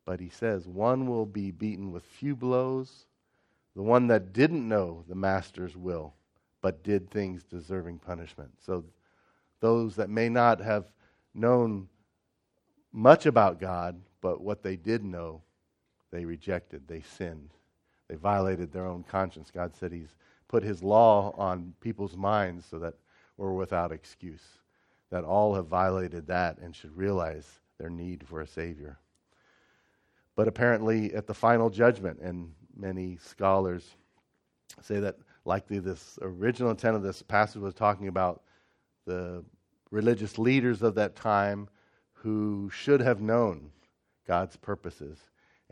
But 0.05 0.21
he 0.21 0.29
says, 0.29 0.67
one 0.67 1.07
will 1.07 1.25
be 1.25 1.51
beaten 1.51 1.93
with 1.93 2.05
few 2.05 2.37
blows 2.37 3.07
the 3.75 3.83
one 3.83 4.09
that 4.09 4.33
didn't 4.33 4.69
know 4.69 5.05
the 5.09 5.15
master's 5.15 5.77
will, 5.77 6.15
but 6.61 6.83
did 6.83 7.11
things 7.11 7.45
deserving 7.45 7.99
punishment. 7.99 8.51
So 8.65 8.85
those 9.61 9.97
that 9.97 10.11
may 10.11 10.29
not 10.29 10.61
have 10.61 10.85
known 11.35 11.88
much 12.93 13.25
about 13.25 13.61
God, 13.61 14.01
but 14.21 14.43
what 14.43 14.62
they 14.62 14.77
did 14.77 15.03
know, 15.03 15.43
they 16.12 16.25
rejected, 16.25 16.87
they 16.87 17.01
sinned. 17.01 17.51
They 18.09 18.14
violated 18.16 18.70
their 18.70 18.87
own 18.87 19.03
conscience. 19.03 19.51
God 19.51 19.75
said 19.75 19.92
He's 19.92 20.14
put 20.46 20.62
His 20.62 20.83
law 20.83 21.35
on 21.37 21.75
people's 21.81 22.16
minds 22.16 22.66
so 22.70 22.79
that 22.79 22.94
we're 23.38 23.55
without 23.55 23.90
excuse, 23.90 24.44
that 25.11 25.25
all 25.25 25.55
have 25.55 25.66
violated 25.66 26.27
that 26.27 26.59
and 26.59 26.77
should 26.77 26.96
realize 26.96 27.61
their 27.79 27.88
need 27.88 28.25
for 28.29 28.42
a 28.42 28.46
Savior. 28.46 28.98
But 30.37 30.48
apparently, 30.48 31.14
at 31.14 31.27
the 31.27 31.35
final 31.35 31.70
judgment, 31.70 32.20
and 32.20 32.53
many 32.77 33.18
scholars 33.22 33.96
say 34.83 35.01
that 35.01 35.16
likely 35.44 35.79
this 35.79 36.18
original 36.22 36.70
intent 36.70 36.96
of 36.96 37.03
this 37.03 37.22
passage 37.22 37.61
was 37.61 37.75
talking 37.75 38.09
about 38.09 38.42
the 39.07 39.44
religious 39.90 40.38
leaders 40.38 40.83
of 40.83 40.94
that 40.94 41.16
time 41.16 41.68
who 42.12 42.70
should 42.72 43.01
have 43.01 43.20
known 43.20 43.70
God's 44.27 44.57
purposes 44.57 45.18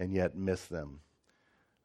and 0.00 0.12
yet 0.12 0.34
miss 0.34 0.64
them. 0.64 0.98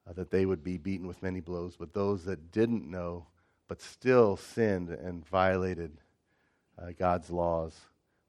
Uh, 0.08 0.14
that 0.14 0.32
they 0.32 0.46
would 0.46 0.64
be 0.64 0.78
beaten 0.78 1.08
with 1.08 1.22
many 1.22 1.40
blows, 1.40 1.76
but 1.76 1.94
those 1.94 2.24
that 2.26 2.52
didn't 2.52 2.90
know 2.90 3.28
but 3.68 3.82
still 3.82 4.38
sinned 4.38 4.90
and 4.90 5.28
violated 5.28 5.92
uh, 6.80 6.92
God's 6.98 7.32
laws 7.32 7.76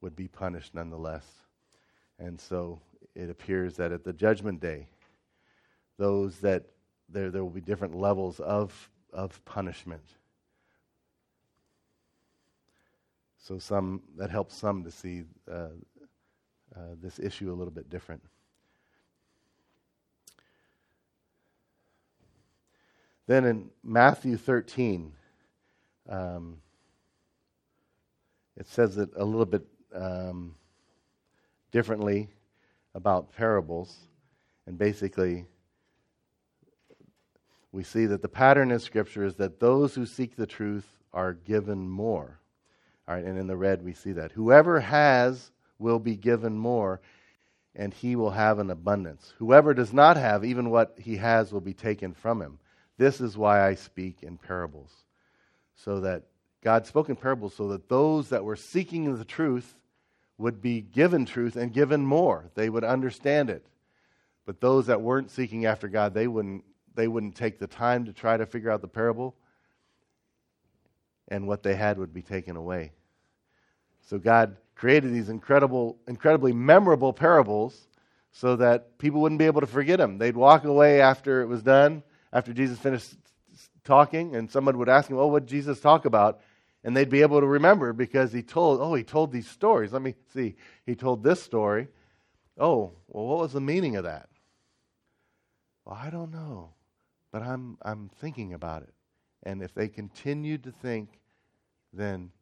would 0.01 0.16
be 0.16 0.29
punished 0.29 0.75
nonetheless. 0.75 1.27
And 2.18 2.40
so 2.40 2.81
it 3.14 3.29
appears 3.29 3.77
that 3.77 3.92
at 3.92 4.05
the 4.05 4.12
judgment 4.12 4.61
day, 4.61 4.87
those 5.99 6.38
that 6.38 6.64
there, 7.09 7.31
there 7.31 7.44
will 7.44 7.51
be 7.51 7.61
different 7.61 7.94
levels 7.94 8.40
of, 8.40 8.90
of 9.12 9.44
punishment. 9.44 10.05
So 13.38 13.59
some 13.59 14.03
that 14.16 14.31
helps 14.31 14.57
some 14.57 14.83
to 14.85 14.90
see 14.90 15.25
uh, 15.51 15.68
uh, 16.75 16.81
this 17.01 17.18
issue 17.18 17.53
a 17.53 17.55
little 17.55 17.72
bit 17.72 17.90
different. 17.90 18.22
Then 23.26 23.44
in 23.44 23.70
Matthew 23.82 24.36
13, 24.36 25.12
um, 26.08 26.58
it 28.56 28.66
says 28.68 28.96
it 28.98 29.10
a 29.16 29.24
little 29.24 29.46
bit 29.46 29.66
um, 29.94 30.54
differently 31.72 32.28
about 32.94 33.32
parables. 33.32 33.94
And 34.66 34.78
basically, 34.78 35.44
we 37.72 37.82
see 37.82 38.06
that 38.06 38.22
the 38.22 38.28
pattern 38.28 38.70
in 38.70 38.78
Scripture 38.78 39.24
is 39.24 39.34
that 39.36 39.60
those 39.60 39.94
who 39.94 40.06
seek 40.06 40.36
the 40.36 40.46
truth 40.46 40.86
are 41.12 41.34
given 41.34 41.88
more. 41.88 42.38
All 43.08 43.14
right, 43.14 43.24
and 43.24 43.38
in 43.38 43.46
the 43.46 43.56
red 43.56 43.82
we 43.82 43.92
see 43.92 44.12
that. 44.12 44.32
Whoever 44.32 44.80
has 44.80 45.50
will 45.78 45.98
be 45.98 46.16
given 46.16 46.56
more, 46.56 47.00
and 47.74 47.92
he 47.92 48.16
will 48.16 48.30
have 48.30 48.58
an 48.58 48.70
abundance. 48.70 49.34
Whoever 49.38 49.74
does 49.74 49.92
not 49.92 50.16
have, 50.16 50.44
even 50.44 50.70
what 50.70 50.96
he 50.98 51.16
has 51.16 51.52
will 51.52 51.60
be 51.60 51.74
taken 51.74 52.14
from 52.14 52.40
him. 52.40 52.58
This 52.98 53.20
is 53.20 53.37
why 53.37 53.66
I 53.66 53.74
speak 53.74 54.22
in 54.22 54.38
parables. 54.38 54.92
So 55.74 56.00
that 56.00 56.24
God 56.62 56.87
spoke 56.87 57.09
in 57.09 57.16
parables 57.16 57.54
so 57.54 57.68
that 57.68 57.88
those 57.88 58.30
that 58.30 58.44
were 58.44 58.56
seeking 58.56 59.16
the 59.16 59.24
truth 59.24 59.74
would 60.38 60.61
be 60.61 60.80
given 60.80 61.24
truth 61.24 61.56
and 61.56 61.72
given 61.72 62.04
more. 62.04 62.50
They 62.54 62.68
would 62.68 62.85
understand 62.85 63.50
it. 63.50 63.66
But 64.44 64.61
those 64.61 64.87
that 64.87 65.00
weren't 65.00 65.30
seeking 65.30 65.66
after 65.66 65.88
God, 65.88 66.14
they 66.14 66.26
wouldn't, 66.26 66.64
they 66.94 67.09
wouldn't 67.09 67.35
take 67.35 67.59
the 67.59 67.66
time 67.66 68.04
to 68.06 68.12
try 68.12 68.37
to 68.37 68.46
figure 68.46 68.70
out 68.70 68.80
the 68.80 68.88
parable, 68.88 69.35
and 71.28 71.48
what 71.48 71.62
they 71.62 71.74
had 71.74 71.98
would 71.98 72.14
be 72.14 72.22
taken 72.22 72.56
away. 72.56 72.92
So 74.09 74.18
God 74.18 74.56
created 74.76 75.12
these 75.12 75.28
incredible, 75.28 75.98
incredibly 76.06 76.52
memorable 76.52 77.12
parables 77.12 77.88
so 78.30 78.54
that 78.56 78.98
people 78.98 79.20
wouldn't 79.20 79.38
be 79.38 79.46
able 79.46 79.62
to 79.62 79.66
forget 79.66 79.98
them. 79.98 80.18
They'd 80.18 80.37
walk 80.37 80.64
away 80.64 81.00
after 81.00 81.42
it 81.42 81.46
was 81.46 81.62
done, 81.62 82.02
after 82.32 82.52
Jesus 82.52 82.78
finished 82.78 83.16
talking, 83.84 84.34
and 84.36 84.50
someone 84.50 84.78
would 84.78 84.88
ask 84.88 85.08
him, 85.08 85.18
"Oh, 85.18 85.28
what 85.28 85.46
did 85.46 85.50
Jesus 85.50 85.80
talk 85.80 86.04
about?" 86.04 86.40
And 86.84 86.96
they'd 86.96 87.08
be 87.08 87.22
able 87.22 87.40
to 87.40 87.46
remember 87.46 87.92
because 87.92 88.32
he 88.32 88.42
told, 88.42 88.80
"Oh, 88.80 88.94
he 88.94 89.04
told 89.04 89.32
these 89.32 89.48
stories." 89.48 89.92
Let 89.92 90.02
me 90.02 90.14
see. 90.32 90.56
He 90.84 90.94
told 90.94 91.22
this 91.22 91.42
story. 91.42 91.88
Oh, 92.58 92.92
well, 93.08 93.26
what 93.26 93.38
was 93.38 93.52
the 93.52 93.60
meaning 93.60 93.96
of 93.96 94.04
that? 94.04 94.28
Well, 95.84 95.94
I 95.96 96.10
don't 96.10 96.32
know, 96.32 96.74
but 97.30 97.42
I'm 97.42 97.78
I'm 97.82 98.08
thinking 98.08 98.54
about 98.54 98.82
it. 98.82 98.94
And 99.42 99.62
if 99.62 99.74
they 99.74 99.88
continued 99.88 100.64
to 100.64 100.72
think, 100.72 101.20
then 101.92 102.32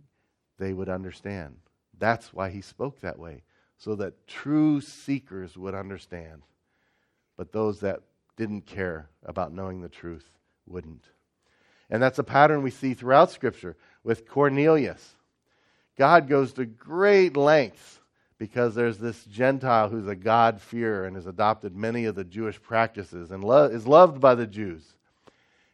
they 0.59 0.73
would 0.73 0.89
understand. 0.89 1.57
That's 1.99 2.33
why 2.33 2.51
he 2.51 2.61
spoke 2.61 3.01
that 3.01 3.19
way, 3.19 3.43
so 3.77 3.95
that 3.97 4.27
true 4.27 4.81
seekers 4.81 5.57
would 5.57 5.75
understand. 5.75 6.43
But 7.37 7.53
those 7.53 7.81
that 7.81 8.03
didn't 8.37 8.67
care 8.67 9.09
about 9.25 9.53
knowing 9.53 9.81
the 9.81 9.89
truth 9.89 10.29
wouldn't. 10.67 11.05
And 11.91 12.03
that's 12.03 12.19
a 12.19 12.25
pattern 12.25 12.63
we 12.63 12.71
see 12.71 12.95
throughout 12.95 13.31
Scripture 13.31 13.77
with 14.03 14.29
Cornelius. 14.29 15.15
God 15.97 16.29
goes 16.29 16.53
to 16.55 16.65
great 16.65 17.37
lengths 17.37 18.01
because 18.39 18.75
there's 18.75 18.99
this 18.99 19.25
Gentile 19.25 19.89
who's 19.89 20.09
a 20.09 20.17
God-fearer 20.17 21.07
and 21.07 21.15
has 21.17 21.27
adopted 21.27 21.77
many 21.77 22.05
of 22.07 22.15
the 22.15 22.25
Jewish 22.25 22.61
practices 22.61 23.31
and 23.31 23.45
lo- 23.45 23.67
is 23.67 23.87
loved 23.87 24.21
by 24.21 24.35
the 24.35 24.47
Jews. 24.47 24.83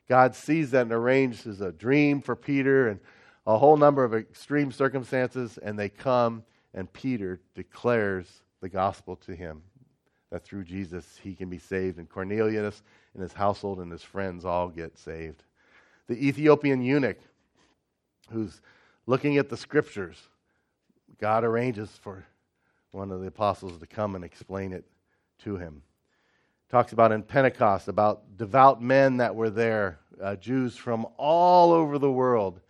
God 0.08 0.34
sees 0.34 0.72
that 0.72 0.82
and 0.82 0.92
arranges 0.92 1.60
a 1.60 1.72
dream 1.72 2.20
for 2.20 2.36
Peter 2.36 2.88
and 2.88 3.00
a 3.46 3.56
whole 3.56 3.76
number 3.76 4.04
of 4.04 4.14
extreme 4.14 4.70
circumstances, 4.70 5.58
and 5.62 5.78
they 5.78 5.88
come, 5.88 6.44
and 6.74 6.92
Peter 6.92 7.40
declares 7.54 8.42
the 8.60 8.68
gospel 8.68 9.16
to 9.16 9.34
him 9.34 9.62
that 10.30 10.44
through 10.44 10.64
Jesus 10.64 11.18
he 11.22 11.34
can 11.34 11.48
be 11.48 11.58
saved. 11.58 11.98
And 11.98 12.08
Cornelius 12.08 12.82
and 13.14 13.22
his 13.22 13.32
household 13.32 13.80
and 13.80 13.90
his 13.90 14.02
friends 14.02 14.44
all 14.44 14.68
get 14.68 14.98
saved. 14.98 15.42
The 16.08 16.26
Ethiopian 16.26 16.82
eunuch 16.82 17.18
who's 18.30 18.60
looking 19.06 19.38
at 19.38 19.48
the 19.48 19.56
scriptures, 19.56 20.16
God 21.20 21.44
arranges 21.44 21.90
for 21.90 22.24
one 22.92 23.10
of 23.10 23.20
the 23.20 23.26
apostles 23.26 23.78
to 23.78 23.86
come 23.86 24.14
and 24.14 24.24
explain 24.24 24.72
it 24.72 24.84
to 25.44 25.56
him. 25.56 25.82
Talks 26.70 26.92
about 26.92 27.12
in 27.12 27.22
Pentecost 27.22 27.88
about 27.88 28.36
devout 28.36 28.80
men 28.80 29.16
that 29.16 29.34
were 29.34 29.50
there, 29.50 29.98
uh, 30.22 30.36
Jews 30.36 30.76
from 30.76 31.06
all 31.16 31.72
over 31.72 31.98
the 31.98 32.10
world 32.10 32.60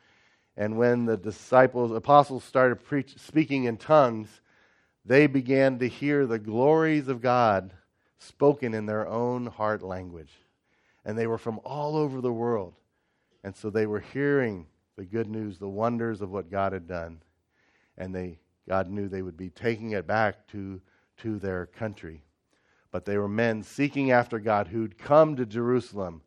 and 0.61 0.77
when 0.77 1.07
the 1.07 1.17
disciples, 1.17 1.91
apostles 1.91 2.45
started 2.45 2.85
preach, 2.85 3.17
speaking 3.19 3.65
in 3.65 3.79
tongues, 3.79 4.43
they 5.11 5.27
began 5.27 5.81
to 5.81 5.89
hear 5.89 6.25
the 6.25 6.39
glories 6.39 7.09
of 7.09 7.21
God 7.21 7.73
spoken 8.21 8.75
in 8.75 8.87
their 8.87 9.09
own 9.09 9.45
heart 9.45 9.83
language. 9.83 10.31
And 11.05 11.19
they 11.19 11.27
were 11.27 11.37
from 11.37 11.59
all 11.65 11.97
over 11.97 12.21
the 12.21 12.33
world. 12.33 12.75
And 13.43 13.57
so 13.57 13.71
they 13.71 13.87
were 13.87 13.99
hearing 13.99 14.67
the 14.95 15.05
good 15.05 15.27
news, 15.27 15.59
the 15.59 15.69
wonders 15.69 16.21
of 16.21 16.31
what 16.31 16.49
God 16.49 16.73
had 16.73 16.87
done. 16.87 17.23
And 17.99 18.15
they, 18.15 18.39
God 18.69 18.89
knew 18.89 19.09
they 19.09 19.23
would 19.23 19.37
be 19.37 19.51
taking 19.51 19.91
it 19.91 20.07
back 20.07 20.47
to, 20.53 20.81
to 21.23 21.41
their 21.41 21.67
country. 21.67 22.23
But 22.93 23.05
they 23.05 23.19
were 23.19 23.27
men 23.27 23.65
seeking 23.65 24.13
after 24.13 24.39
God 24.39 24.69
who'd 24.69 24.97
come 24.97 25.35
to 25.35 25.45
Jerusalem 25.45 26.23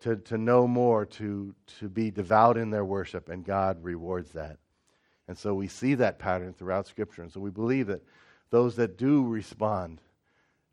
to, 0.00 0.16
to 0.16 0.36
know 0.36 0.68
more, 0.68 1.06
to, 1.06 1.54
to 1.78 1.88
be 1.88 2.10
devout 2.10 2.58
in 2.58 2.68
their 2.68 2.84
worship, 2.84 3.30
and 3.30 3.46
God 3.46 3.82
rewards 3.82 4.32
that. 4.32 4.58
And 5.26 5.38
so 5.38 5.54
we 5.54 5.68
see 5.68 5.94
that 5.94 6.18
pattern 6.18 6.52
throughout 6.52 6.86
Scripture. 6.86 7.22
And 7.22 7.32
so 7.32 7.40
we 7.40 7.50
believe 7.50 7.86
that 7.86 8.02
those 8.50 8.76
that 8.76 8.98
do 8.98 9.26
respond 9.26 10.00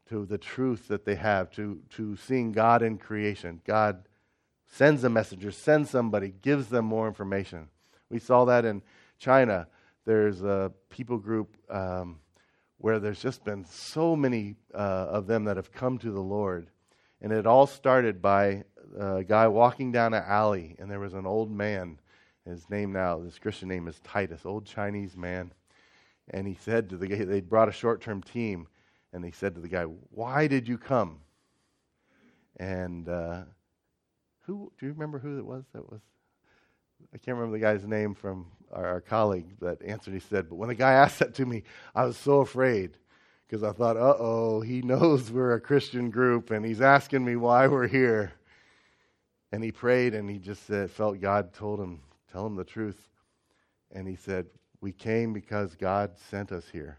to 0.09 0.25
the 0.25 0.37
truth 0.37 0.87
that 0.89 1.05
they 1.05 1.15
have, 1.15 1.49
to, 1.51 1.79
to 1.91 2.17
seeing 2.17 2.51
God 2.51 2.81
in 2.81 2.97
creation, 2.97 3.61
God 3.65 4.03
sends 4.67 5.03
a 5.03 5.09
messenger, 5.09 5.51
sends 5.51 5.89
somebody, 5.89 6.33
gives 6.41 6.67
them 6.67 6.85
more 6.85 7.07
information. 7.07 7.69
We 8.09 8.19
saw 8.19 8.45
that 8.45 8.65
in 8.65 8.81
China. 9.17 9.67
There's 10.05 10.41
a 10.41 10.71
people 10.89 11.17
group 11.17 11.55
um, 11.69 12.19
where 12.77 12.99
there's 12.99 13.21
just 13.21 13.45
been 13.45 13.63
so 13.65 14.15
many 14.15 14.55
uh, 14.73 14.77
of 14.77 15.27
them 15.27 15.45
that 15.45 15.55
have 15.55 15.71
come 15.71 15.97
to 15.99 16.11
the 16.11 16.19
Lord. 16.21 16.67
And 17.21 17.31
it 17.31 17.45
all 17.45 17.67
started 17.67 18.21
by 18.21 18.63
a 18.99 19.23
guy 19.23 19.47
walking 19.47 19.91
down 19.91 20.13
an 20.13 20.23
alley, 20.25 20.75
and 20.77 20.91
there 20.91 20.99
was 20.99 21.13
an 21.13 21.25
old 21.25 21.51
man. 21.51 21.99
His 22.47 22.69
name 22.69 22.91
now, 22.91 23.21
his 23.21 23.37
Christian 23.37 23.69
name 23.69 23.87
is 23.87 23.99
Titus, 23.99 24.45
old 24.45 24.65
Chinese 24.65 25.15
man. 25.15 25.53
And 26.29 26.47
he 26.47 26.55
said 26.55 26.89
to 26.89 26.97
the 26.97 27.07
guy, 27.07 27.23
they 27.23 27.41
brought 27.41 27.69
a 27.69 27.73
short 27.73 28.01
term 28.01 28.21
team, 28.21 28.67
and 29.13 29.23
he 29.23 29.31
said 29.31 29.55
to 29.55 29.61
the 29.61 29.67
guy, 29.67 29.83
Why 29.83 30.47
did 30.47 30.67
you 30.67 30.77
come? 30.77 31.19
And 32.57 33.07
uh, 33.09 33.41
who, 34.45 34.71
do 34.79 34.85
you 34.85 34.91
remember 34.93 35.19
who 35.19 35.37
it 35.37 35.45
was 35.45 35.65
that 35.73 35.89
was? 35.89 36.01
I 37.13 37.17
can't 37.17 37.37
remember 37.37 37.57
the 37.57 37.61
guy's 37.61 37.85
name 37.85 38.13
from 38.13 38.47
our, 38.71 38.85
our 38.85 39.01
colleague 39.01 39.55
that 39.61 39.81
answered. 39.83 40.13
He 40.13 40.19
said, 40.19 40.49
But 40.49 40.55
when 40.55 40.69
the 40.69 40.75
guy 40.75 40.93
asked 40.93 41.19
that 41.19 41.35
to 41.35 41.45
me, 41.45 41.63
I 41.93 42.05
was 42.05 42.17
so 42.17 42.39
afraid 42.39 42.97
because 43.47 43.63
I 43.63 43.71
thought, 43.73 43.97
uh 43.97 44.15
oh, 44.17 44.61
he 44.61 44.81
knows 44.83 45.31
we're 45.31 45.53
a 45.53 45.61
Christian 45.61 46.09
group 46.09 46.51
and 46.51 46.65
he's 46.65 46.81
asking 46.81 47.23
me 47.25 47.35
why 47.35 47.67
we're 47.67 47.87
here. 47.87 48.33
And 49.51 49.63
he 49.63 49.71
prayed 49.71 50.13
and 50.13 50.29
he 50.29 50.37
just 50.37 50.65
said, 50.65 50.89
felt 50.89 51.19
God 51.19 51.53
told 51.53 51.81
him, 51.81 51.99
tell 52.31 52.45
him 52.45 52.55
the 52.55 52.63
truth. 52.63 53.09
And 53.91 54.07
he 54.07 54.15
said, 54.15 54.47
We 54.79 54.91
came 54.91 55.33
because 55.33 55.75
God 55.75 56.11
sent 56.29 56.51
us 56.51 56.65
here. 56.71 56.97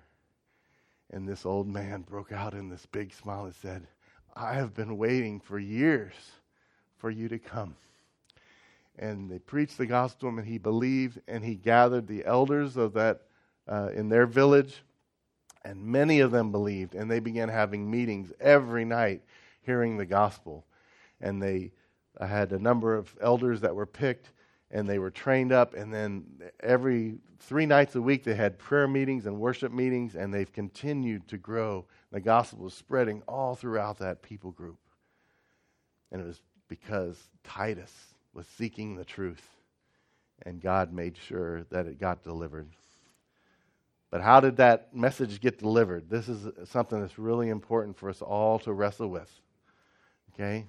And 1.11 1.29
this 1.29 1.45
old 1.45 1.69
man 1.69 2.03
broke 2.03 2.33
out 2.33 2.55
in 2.55 2.69
this 2.69 2.87
big 2.87 3.13
smile 3.13 3.45
and 3.45 3.55
said, 3.55 3.87
I 4.35 4.55
have 4.55 4.75
been 4.75 4.97
waiting 4.97 5.41
for 5.41 5.59
years 5.59 6.15
for 6.97 7.11
you 7.11 7.29
to 7.29 7.39
come. 7.39 7.77
And 8.99 9.31
they 9.31 9.39
preached 9.39 9.79
the 9.79 9.87
gospel 9.87 10.29
and 10.29 10.47
he 10.47 10.59
believed, 10.59 11.21
and 11.29 11.45
he 11.45 11.55
gathered 11.55 12.07
the 12.07 12.25
elders 12.25 12.77
of 12.77 12.95
that 12.95 13.23
uh, 13.69 13.91
in 13.95 14.09
their 14.09 14.27
village, 14.27 14.83
and 15.65 15.85
many 15.85 16.21
of 16.21 16.31
them 16.31 16.51
believed, 16.51 16.95
and 16.95 17.11
they 17.11 17.21
began 17.21 17.49
having 17.49 17.91
meetings 17.91 18.33
every 18.41 18.85
night, 18.85 19.23
hearing 19.63 19.97
the 19.97 20.07
gospel. 20.07 20.65
And 21.21 21.43
they 21.43 21.73
I 22.21 22.27
had 22.27 22.53
a 22.53 22.59
number 22.59 22.95
of 22.95 23.17
elders 23.21 23.61
that 23.63 23.75
were 23.75 23.87
picked 23.87 24.33
and 24.73 24.89
they 24.89 24.99
were 24.99 25.11
trained 25.11 25.53
up. 25.53 25.75
And 25.75 25.93
then 25.93 26.25
every 26.61 27.19
three 27.39 27.67
nights 27.67 27.95
a 27.95 28.03
week, 28.03 28.25
they 28.25 28.35
had 28.35 28.59
prayer 28.59 28.89
meetings 28.89 29.27
and 29.27 29.39
worship 29.39 29.71
meetings, 29.71 30.17
and 30.17 30.33
they've 30.33 30.53
continued 30.53 31.29
to 31.29 31.37
grow. 31.37 31.85
The 32.11 32.21
gospel 32.21 32.65
was 32.65 32.75
spreading 32.75 33.23
all 33.29 33.55
throughout 33.55 33.99
that 33.99 34.23
people 34.23 34.51
group. 34.51 34.79
And 36.11 36.21
it 36.21 36.27
was 36.27 36.41
because 36.69 37.19
Titus 37.45 37.93
was 38.33 38.47
seeking 38.47 38.97
the 38.97 39.05
truth, 39.05 39.47
and 40.45 40.61
God 40.61 40.93
made 40.93 41.17
sure 41.19 41.65
that 41.65 41.87
it 41.87 42.01
got 42.01 42.25
delivered. 42.25 42.69
But 44.11 44.23
how 44.23 44.41
did 44.41 44.57
that 44.57 44.95
message 44.95 45.41
get 45.41 45.59
delivered? 45.59 46.09
This 46.09 46.29
is 46.29 46.49
something 46.69 47.01
that's 47.01 47.19
really 47.19 47.49
important 47.49 47.97
for 47.97 48.11
us 48.11 48.21
all 48.21 48.59
to 48.61 48.73
wrestle 48.73 49.09
with. 49.09 49.31
Okay? 50.33 50.67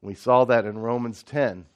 We 0.00 0.14
saw 0.14 0.44
that 0.44 0.64
in 0.64 0.78
Romans 0.78 1.22
10. 1.22 1.66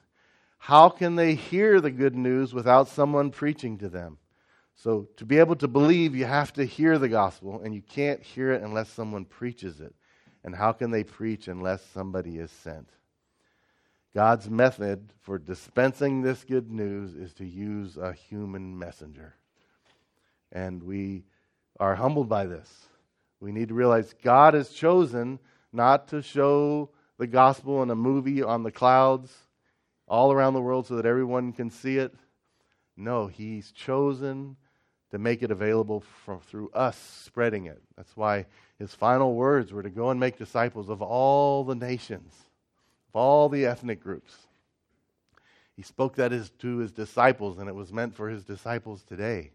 How 0.59 0.89
can 0.89 1.17
they 1.17 1.35
hear 1.35 1.81
the 1.81 1.91
good 1.91 2.17
news 2.17 2.53
without 2.53 2.89
someone 2.89 3.31
preaching 3.31 3.79
to 3.79 3.89
them? 3.89 4.19
So, 4.75 5.09
to 5.17 5.25
be 5.25 5.39
able 5.39 5.57
to 5.57 5.69
believe, 5.69 6.15
you 6.15 6.27
have 6.27 6.53
to 6.55 6.65
hear 6.65 6.99
the 6.99 7.09
gospel, 7.09 7.63
and 7.63 7.75
you 7.75 7.81
can't 7.81 8.23
hear 8.23 8.53
it 8.53 8.63
unless 8.63 8.91
someone 8.91 9.25
preaches 9.25 9.81
it. 9.81 9.95
And 10.45 10.55
how 10.55 10.73
can 10.73 10.91
they 10.91 11.03
preach 11.03 11.49
unless 11.49 11.83
somebody 11.95 12.39
is 12.39 12.51
sent? 12.51 12.91
God's 14.15 14.49
method 14.49 15.13
for 15.23 15.39
dispensing 15.39 16.23
this 16.23 16.45
good 16.45 16.71
news 16.71 17.15
is 17.15 17.33
to 17.35 17.45
use 17.45 17.97
a 17.97 18.13
human 18.13 18.79
messenger. 18.79 19.35
And 20.53 20.83
we 20.83 21.25
are 21.79 21.95
humbled 21.95 22.29
by 22.29 22.47
this. 22.47 22.89
We 23.41 23.53
need 23.53 23.69
to 23.69 23.75
realize 23.75 24.15
God 24.23 24.55
has 24.55 24.71
chosen 24.71 25.39
not 25.73 26.09
to 26.09 26.23
show 26.23 26.91
the 27.19 27.27
gospel 27.27 27.83
in 27.83 27.91
a 27.91 27.95
movie 27.95 28.43
on 28.43 28.63
the 28.63 28.71
clouds 28.71 29.33
all 30.09 30.33
around 30.33 30.55
the 30.55 30.61
world 30.61 30.87
so 30.87 30.97
that 30.97 31.07
everyone 31.07 31.53
can 31.53 31.71
see 31.71 31.99
it. 31.99 32.15
No, 32.97 33.27
He's 33.27 33.73
chosen 33.73 34.57
to 35.11 35.19
make 35.19 35.43
it 35.43 35.51
available 35.51 36.03
through 36.49 36.71
us 36.71 36.97
spreading 37.25 37.67
it. 37.67 37.83
That's 37.97 38.17
why 38.17 38.47
His 38.79 38.95
final 38.95 39.35
words 39.35 39.73
were 39.73 39.83
to 39.83 39.91
go 39.91 40.11
and 40.11 40.19
make 40.19 40.39
disciples 40.39 40.89
of 40.89 41.03
all 41.03 41.65
the 41.65 41.75
nations, 41.75 42.35
of 43.11 43.17
all 43.17 43.49
the 43.49 43.67
ethnic 43.67 44.03
groups. 44.03 44.35
He 45.77 45.83
spoke 45.83 46.17
that 46.17 46.33
to 46.59 46.77
His 46.79 46.93
disciples, 46.93 47.59
and 47.59 47.69
it 47.69 47.75
was 47.75 47.93
meant 47.93 48.15
for 48.15 48.29
His 48.29 48.45
disciples 48.45 49.03
today. 49.03 49.51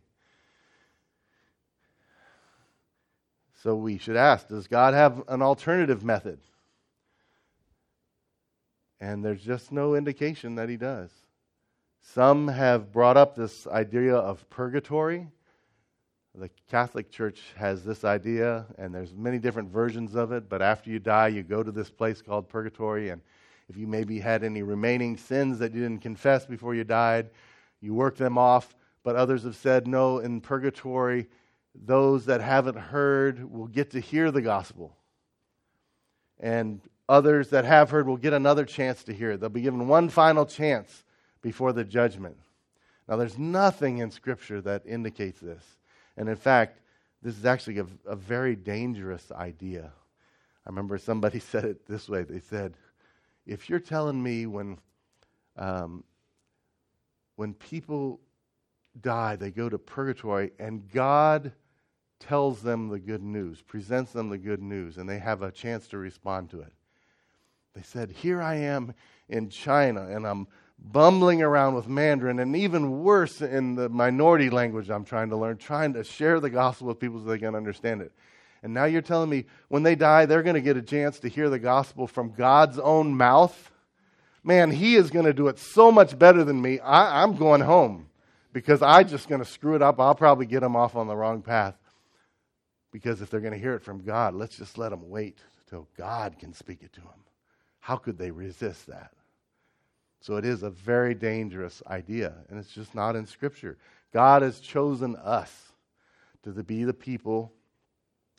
So 3.63 3.75
we 3.75 3.97
should 3.97 4.15
ask 4.15 4.47
Does 4.47 4.67
God 4.67 4.93
have 4.93 5.23
an 5.27 5.41
alternative 5.41 6.03
method? 6.03 6.39
And 9.01 9.25
there's 9.25 9.43
just 9.43 9.71
no 9.71 9.95
indication 9.95 10.55
that 10.55 10.69
he 10.69 10.77
does. 10.77 11.09
Some 12.01 12.47
have 12.47 12.91
brought 12.93 13.17
up 13.17 13.35
this 13.35 13.65
idea 13.67 14.15
of 14.15 14.47
purgatory. 14.49 15.27
The 16.35 16.49
Catholic 16.69 17.11
Church 17.11 17.41
has 17.57 17.83
this 17.83 18.05
idea, 18.05 18.65
and 18.77 18.93
there's 18.93 19.13
many 19.13 19.39
different 19.39 19.69
versions 19.69 20.15
of 20.15 20.31
it. 20.31 20.47
But 20.47 20.61
after 20.61 20.89
you 20.89 20.99
die, 20.99 21.27
you 21.29 21.43
go 21.43 21.63
to 21.63 21.71
this 21.71 21.89
place 21.89 22.21
called 22.21 22.47
purgatory, 22.47 23.09
and 23.09 23.21
if 23.67 23.75
you 23.75 23.87
maybe 23.87 24.19
had 24.19 24.43
any 24.43 24.61
remaining 24.61 25.17
sins 25.17 25.59
that 25.59 25.73
you 25.73 25.81
didn't 25.81 26.01
confess 26.01 26.45
before 26.45 26.75
you 26.75 26.83
died, 26.83 27.31
you 27.81 27.93
work 27.93 28.17
them 28.17 28.37
off. 28.37 28.75
But 29.03 29.15
others 29.15 29.43
have 29.43 29.55
said, 29.55 29.87
no, 29.87 30.19
in 30.19 30.41
purgatory, 30.41 31.27
those 31.73 32.25
that 32.25 32.39
haven't 32.39 32.77
heard 32.77 33.51
will 33.51 33.67
get 33.67 33.91
to 33.91 33.99
hear 33.99 34.29
the 34.29 34.41
gospel. 34.41 34.95
And 36.39 36.81
others 37.11 37.49
that 37.49 37.65
have 37.65 37.89
heard 37.89 38.07
will 38.07 38.15
get 38.15 38.31
another 38.31 38.63
chance 38.63 39.03
to 39.03 39.13
hear. 39.13 39.35
They'll 39.35 39.49
be 39.49 39.61
given 39.61 39.89
one 39.89 40.07
final 40.07 40.45
chance 40.45 41.03
before 41.41 41.73
the 41.73 41.83
judgment. 41.83 42.37
Now, 43.07 43.17
there's 43.17 43.37
nothing 43.37 43.97
in 43.97 44.11
Scripture 44.11 44.61
that 44.61 44.83
indicates 44.85 45.41
this. 45.41 45.63
And 46.15 46.29
in 46.29 46.37
fact, 46.37 46.79
this 47.21 47.37
is 47.37 47.45
actually 47.45 47.79
a, 47.79 47.85
a 48.05 48.15
very 48.15 48.55
dangerous 48.55 49.29
idea. 49.33 49.91
I 50.65 50.69
remember 50.69 50.97
somebody 50.97 51.39
said 51.51 51.65
it 51.65 51.85
this 51.85 52.07
way 52.07 52.23
they 52.23 52.39
said, 52.39 52.75
if 53.45 53.69
you're 53.69 53.79
telling 53.79 54.23
me 54.23 54.45
when, 54.45 54.77
um, 55.57 56.05
when 57.35 57.53
people 57.55 58.21
die, 59.01 59.35
they 59.35 59.51
go 59.51 59.67
to 59.67 59.77
purgatory, 59.77 60.51
and 60.59 60.89
God 60.89 61.51
tells 62.19 62.61
them 62.61 62.87
the 62.87 62.99
good 62.99 63.23
news, 63.23 63.61
presents 63.61 64.13
them 64.13 64.29
the 64.29 64.37
good 64.37 64.61
news, 64.61 64.97
and 64.97 65.09
they 65.09 65.19
have 65.19 65.41
a 65.41 65.51
chance 65.51 65.87
to 65.89 65.97
respond 65.97 66.49
to 66.51 66.61
it. 66.61 66.71
They 67.73 67.83
said, 67.83 68.11
Here 68.11 68.41
I 68.41 68.55
am 68.55 68.93
in 69.29 69.49
China, 69.49 70.07
and 70.07 70.27
I'm 70.27 70.47
bumbling 70.77 71.41
around 71.41 71.75
with 71.75 71.87
Mandarin, 71.87 72.39
and 72.39 72.55
even 72.55 73.03
worse 73.03 73.41
in 73.41 73.75
the 73.75 73.87
minority 73.87 74.49
language 74.49 74.89
I'm 74.89 75.05
trying 75.05 75.29
to 75.29 75.37
learn, 75.37 75.57
trying 75.57 75.93
to 75.93 76.03
share 76.03 76.39
the 76.39 76.49
gospel 76.49 76.87
with 76.87 76.99
people 76.99 77.21
so 77.21 77.29
they 77.29 77.37
can 77.37 77.55
understand 77.55 78.01
it. 78.01 78.11
And 78.63 78.73
now 78.73 78.85
you're 78.85 79.01
telling 79.01 79.29
me 79.29 79.45
when 79.69 79.83
they 79.83 79.95
die, 79.95 80.25
they're 80.25 80.43
going 80.43 80.55
to 80.55 80.61
get 80.61 80.77
a 80.77 80.81
chance 80.81 81.19
to 81.19 81.29
hear 81.29 81.49
the 81.49 81.59
gospel 81.59 82.07
from 82.07 82.33
God's 82.33 82.77
own 82.77 83.15
mouth? 83.15 83.71
Man, 84.43 84.71
He 84.71 84.95
is 84.95 85.09
going 85.11 85.25
to 85.25 85.33
do 85.33 85.47
it 85.47 85.59
so 85.59 85.91
much 85.91 86.17
better 86.17 86.43
than 86.43 86.61
me. 86.61 86.79
I, 86.79 87.23
am 87.23 87.37
going 87.37 87.61
home 87.61 88.07
because 88.53 88.81
I'm 88.81 89.07
just 89.07 89.29
going 89.29 89.43
to 89.43 89.49
screw 89.49 89.75
it 89.75 89.81
up. 89.81 89.99
I'll 89.99 90.15
probably 90.15 90.45
get 90.45 90.59
them 90.59 90.75
off 90.75 90.95
on 90.95 91.07
the 91.07 91.15
wrong 91.15 91.41
path. 91.41 91.75
Because 92.91 93.21
if 93.21 93.29
they're 93.29 93.39
going 93.39 93.53
to 93.53 93.59
hear 93.59 93.73
it 93.75 93.83
from 93.83 94.03
God, 94.03 94.33
let's 94.33 94.57
just 94.57 94.77
let 94.77 94.89
them 94.89 95.09
wait 95.09 95.39
till 95.69 95.87
God 95.97 96.37
can 96.37 96.53
speak 96.53 96.83
it 96.83 96.91
to 96.93 97.01
them. 97.01 97.09
How 97.81 97.97
could 97.97 98.17
they 98.17 98.31
resist 98.31 98.87
that? 98.87 99.11
So 100.21 100.35
it 100.37 100.45
is 100.45 100.61
a 100.61 100.69
very 100.69 101.15
dangerous 101.15 101.81
idea, 101.87 102.33
and 102.49 102.59
it's 102.59 102.71
just 102.71 102.93
not 102.93 103.15
in 103.15 103.25
Scripture. 103.25 103.77
God 104.13 104.43
has 104.43 104.59
chosen 104.59 105.15
us 105.15 105.51
to 106.43 106.51
be 106.51 106.83
the 106.83 106.93
people 106.93 107.51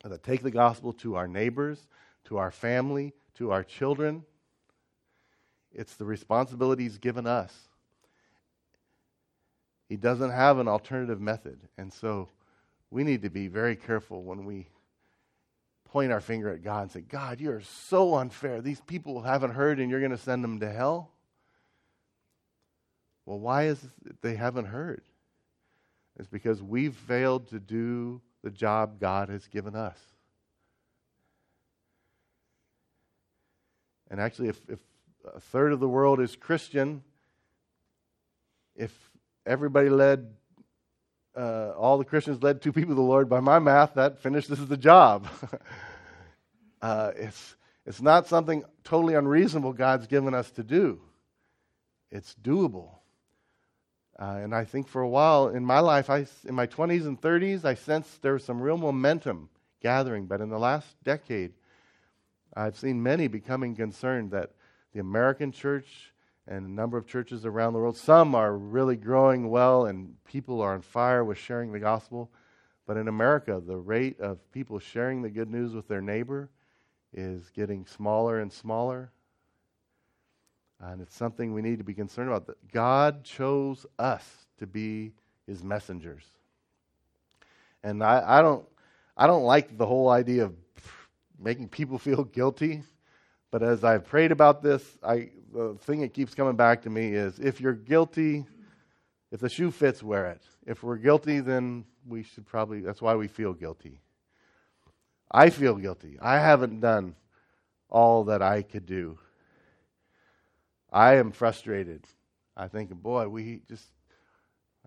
that 0.03 0.23
take 0.23 0.43
the 0.43 0.51
gospel 0.51 0.93
to 0.93 1.15
our 1.15 1.27
neighbors, 1.27 1.87
to 2.25 2.37
our 2.37 2.51
family, 2.51 3.13
to 3.35 3.51
our 3.51 3.63
children. 3.63 4.23
It's 5.73 5.95
the 5.95 6.05
responsibility 6.05 6.83
He's 6.83 6.97
given 6.97 7.27
us. 7.27 7.53
He 9.89 9.97
doesn't 9.97 10.31
have 10.31 10.57
an 10.57 10.69
alternative 10.69 11.19
method, 11.19 11.59
and 11.77 11.91
so 11.91 12.29
we 12.91 13.03
need 13.03 13.23
to 13.23 13.29
be 13.29 13.47
very 13.49 13.75
careful 13.75 14.23
when 14.23 14.45
we 14.45 14.67
point 15.93 16.11
our 16.11 16.19
finger 16.19 16.49
at 16.49 16.63
God 16.63 16.81
and 16.81 16.91
say, 16.91 17.01
God, 17.01 17.39
you're 17.39 17.61
so 17.61 18.15
unfair. 18.15 18.61
These 18.61 18.81
people 18.81 19.21
haven't 19.21 19.51
heard 19.51 19.79
and 19.79 19.91
you're 19.91 19.99
going 19.99 20.11
to 20.11 20.17
send 20.17 20.43
them 20.43 20.59
to 20.59 20.69
hell. 20.69 21.11
Well, 23.27 23.39
why 23.39 23.67
is 23.67 23.79
they 24.21 24.35
haven't 24.35 24.65
heard? 24.65 25.03
It's 26.17 26.27
because 26.27 26.63
we've 26.63 26.95
failed 26.95 27.47
to 27.49 27.59
do 27.59 28.21
the 28.43 28.49
job 28.49 28.99
God 28.99 29.29
has 29.29 29.47
given 29.47 29.75
us. 29.75 29.99
And 34.09 34.19
actually, 34.19 34.49
if, 34.49 34.59
if 34.67 34.79
a 35.31 35.39
third 35.39 35.73
of 35.73 35.79
the 35.79 35.87
world 35.87 36.19
is 36.19 36.35
Christian, 36.35 37.03
if 38.75 38.91
everybody 39.45 39.89
led 39.89 40.33
uh, 41.35 41.71
all 41.77 41.97
the 41.97 42.05
Christians 42.05 42.41
led 42.43 42.61
two 42.61 42.71
people 42.71 42.91
to 42.91 42.95
the 42.95 43.01
Lord. 43.01 43.29
By 43.29 43.39
my 43.39 43.59
math, 43.59 43.95
that 43.95 44.19
finishes 44.19 44.67
the 44.67 44.77
job. 44.77 45.27
uh, 46.81 47.11
it's, 47.15 47.55
it's 47.85 48.01
not 48.01 48.27
something 48.27 48.63
totally 48.83 49.15
unreasonable 49.15 49.73
God's 49.73 50.07
given 50.07 50.33
us 50.33 50.51
to 50.51 50.63
do, 50.63 51.01
it's 52.11 52.35
doable. 52.41 52.89
Uh, 54.19 54.39
and 54.43 54.53
I 54.53 54.63
think 54.63 54.87
for 54.87 55.01
a 55.01 55.09
while 55.09 55.49
in 55.49 55.65
my 55.65 55.79
life, 55.79 56.09
I, 56.09 56.27
in 56.45 56.53
my 56.53 56.67
20s 56.67 57.07
and 57.07 57.19
30s, 57.19 57.65
I 57.65 57.73
sensed 57.73 58.21
there 58.21 58.33
was 58.33 58.43
some 58.43 58.61
real 58.61 58.77
momentum 58.77 59.49
gathering. 59.81 60.27
But 60.27 60.39
in 60.39 60.49
the 60.49 60.59
last 60.59 60.87
decade, 61.03 61.53
I've 62.55 62.77
seen 62.77 63.01
many 63.01 63.27
becoming 63.27 63.75
concerned 63.75 64.29
that 64.31 64.51
the 64.93 64.99
American 64.99 65.51
church 65.51 66.12
and 66.47 66.65
a 66.65 66.69
number 66.69 66.97
of 66.97 67.07
churches 67.07 67.45
around 67.45 67.73
the 67.73 67.79
world. 67.79 67.97
Some 67.97 68.35
are 68.35 68.55
really 68.55 68.95
growing 68.95 69.49
well, 69.49 69.85
and 69.85 70.15
people 70.25 70.61
are 70.61 70.73
on 70.73 70.81
fire 70.81 71.23
with 71.23 71.37
sharing 71.37 71.71
the 71.71 71.79
gospel. 71.79 72.31
But 72.85 72.97
in 72.97 73.07
America, 73.07 73.61
the 73.65 73.77
rate 73.77 74.19
of 74.19 74.51
people 74.51 74.79
sharing 74.79 75.21
the 75.21 75.29
good 75.29 75.49
news 75.49 75.73
with 75.73 75.87
their 75.87 76.01
neighbor 76.01 76.49
is 77.13 77.49
getting 77.51 77.85
smaller 77.85 78.39
and 78.39 78.51
smaller. 78.51 79.11
And 80.81 81.01
it's 81.01 81.15
something 81.15 81.53
we 81.53 81.61
need 81.61 81.77
to 81.77 81.85
be 81.85 81.93
concerned 81.93 82.27
about. 82.27 82.47
That 82.47 82.71
God 82.71 83.23
chose 83.23 83.85
us 83.97 84.47
to 84.59 84.67
be 84.67 85.13
his 85.47 85.63
messengers. 85.63 86.23
And 87.83 88.03
I, 88.03 88.39
I 88.39 88.41
don't 88.41 88.65
I 89.15 89.27
don't 89.27 89.43
like 89.43 89.77
the 89.77 89.85
whole 89.85 90.09
idea 90.09 90.45
of 90.45 90.55
making 91.39 91.69
people 91.69 91.97
feel 91.99 92.23
guilty. 92.23 92.83
But 93.53 93.61
as 93.61 93.83
I've 93.83 94.03
prayed 94.03 94.31
about 94.31 94.63
this, 94.63 94.97
I, 95.03 95.29
the 95.53 95.77
thing 95.81 96.01
that 96.01 96.11
keeps 96.11 96.33
coming 96.33 96.55
back 96.55 96.81
to 96.81 96.89
me 96.89 97.09
is 97.09 97.37
if 97.37 97.61
you're 97.61 97.73
guilty, 97.73 98.45
if 99.31 99.41
the 99.41 99.47
shoe 99.47 99.69
fits, 99.69 100.01
wear 100.01 100.25
it. 100.31 100.41
If 100.65 100.81
we're 100.81 100.97
guilty, 100.97 101.39
then 101.39 101.85
we 102.07 102.23
should 102.23 102.47
probably, 102.47 102.81
that's 102.81 102.99
why 102.99 103.13
we 103.13 103.27
feel 103.27 103.53
guilty. 103.53 103.99
I 105.29 105.51
feel 105.51 105.75
guilty. 105.75 106.17
I 106.19 106.39
haven't 106.39 106.79
done 106.79 107.13
all 107.91 108.23
that 108.23 108.41
I 108.41 108.63
could 108.63 108.87
do. 108.87 109.19
I 110.91 111.17
am 111.17 111.31
frustrated. 111.31 112.07
I 112.57 112.67
think, 112.67 112.89
boy, 112.89 113.27
we 113.27 113.61
just, 113.69 113.85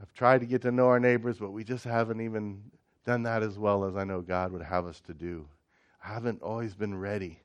I've 0.03 0.13
tried 0.13 0.41
to 0.41 0.47
get 0.47 0.63
to 0.63 0.73
know 0.73 0.89
our 0.89 0.99
neighbors, 0.99 1.39
but 1.39 1.53
we 1.53 1.63
just 1.63 1.85
haven't 1.85 2.21
even 2.21 2.65
done 3.05 3.23
that 3.23 3.45
as 3.45 3.61
well 3.61 3.85
as 3.85 3.95
I 3.95 4.03
know 4.03 4.23
God 4.23 4.51
would 4.51 4.63
have 4.63 4.87
us 4.87 5.01
to 5.03 5.15
do. 5.15 5.47
I 6.05 6.13
haven't 6.13 6.43
always 6.43 6.75
been 6.75 6.99
ready 6.99 7.39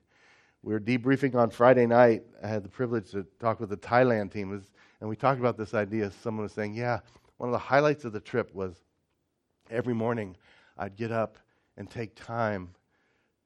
we 0.62 0.72
were 0.72 0.80
debriefing 0.80 1.34
on 1.34 1.50
Friday 1.50 1.86
night. 1.86 2.22
I 2.42 2.46
had 2.46 2.62
the 2.62 2.68
privilege 2.68 3.10
to 3.10 3.26
talk 3.40 3.60
with 3.60 3.70
the 3.70 3.76
Thailand 3.76 4.32
team, 4.32 4.62
and 5.00 5.08
we 5.08 5.16
talked 5.16 5.40
about 5.40 5.56
this 5.56 5.74
idea. 5.74 6.10
Someone 6.10 6.44
was 6.44 6.52
saying, 6.52 6.74
"Yeah, 6.74 7.00
one 7.36 7.48
of 7.48 7.52
the 7.52 7.58
highlights 7.58 8.04
of 8.04 8.12
the 8.12 8.20
trip 8.20 8.54
was 8.54 8.80
every 9.70 9.94
morning 9.94 10.36
I'd 10.78 10.96
get 10.96 11.10
up 11.10 11.38
and 11.76 11.90
take 11.90 12.14
time 12.14 12.74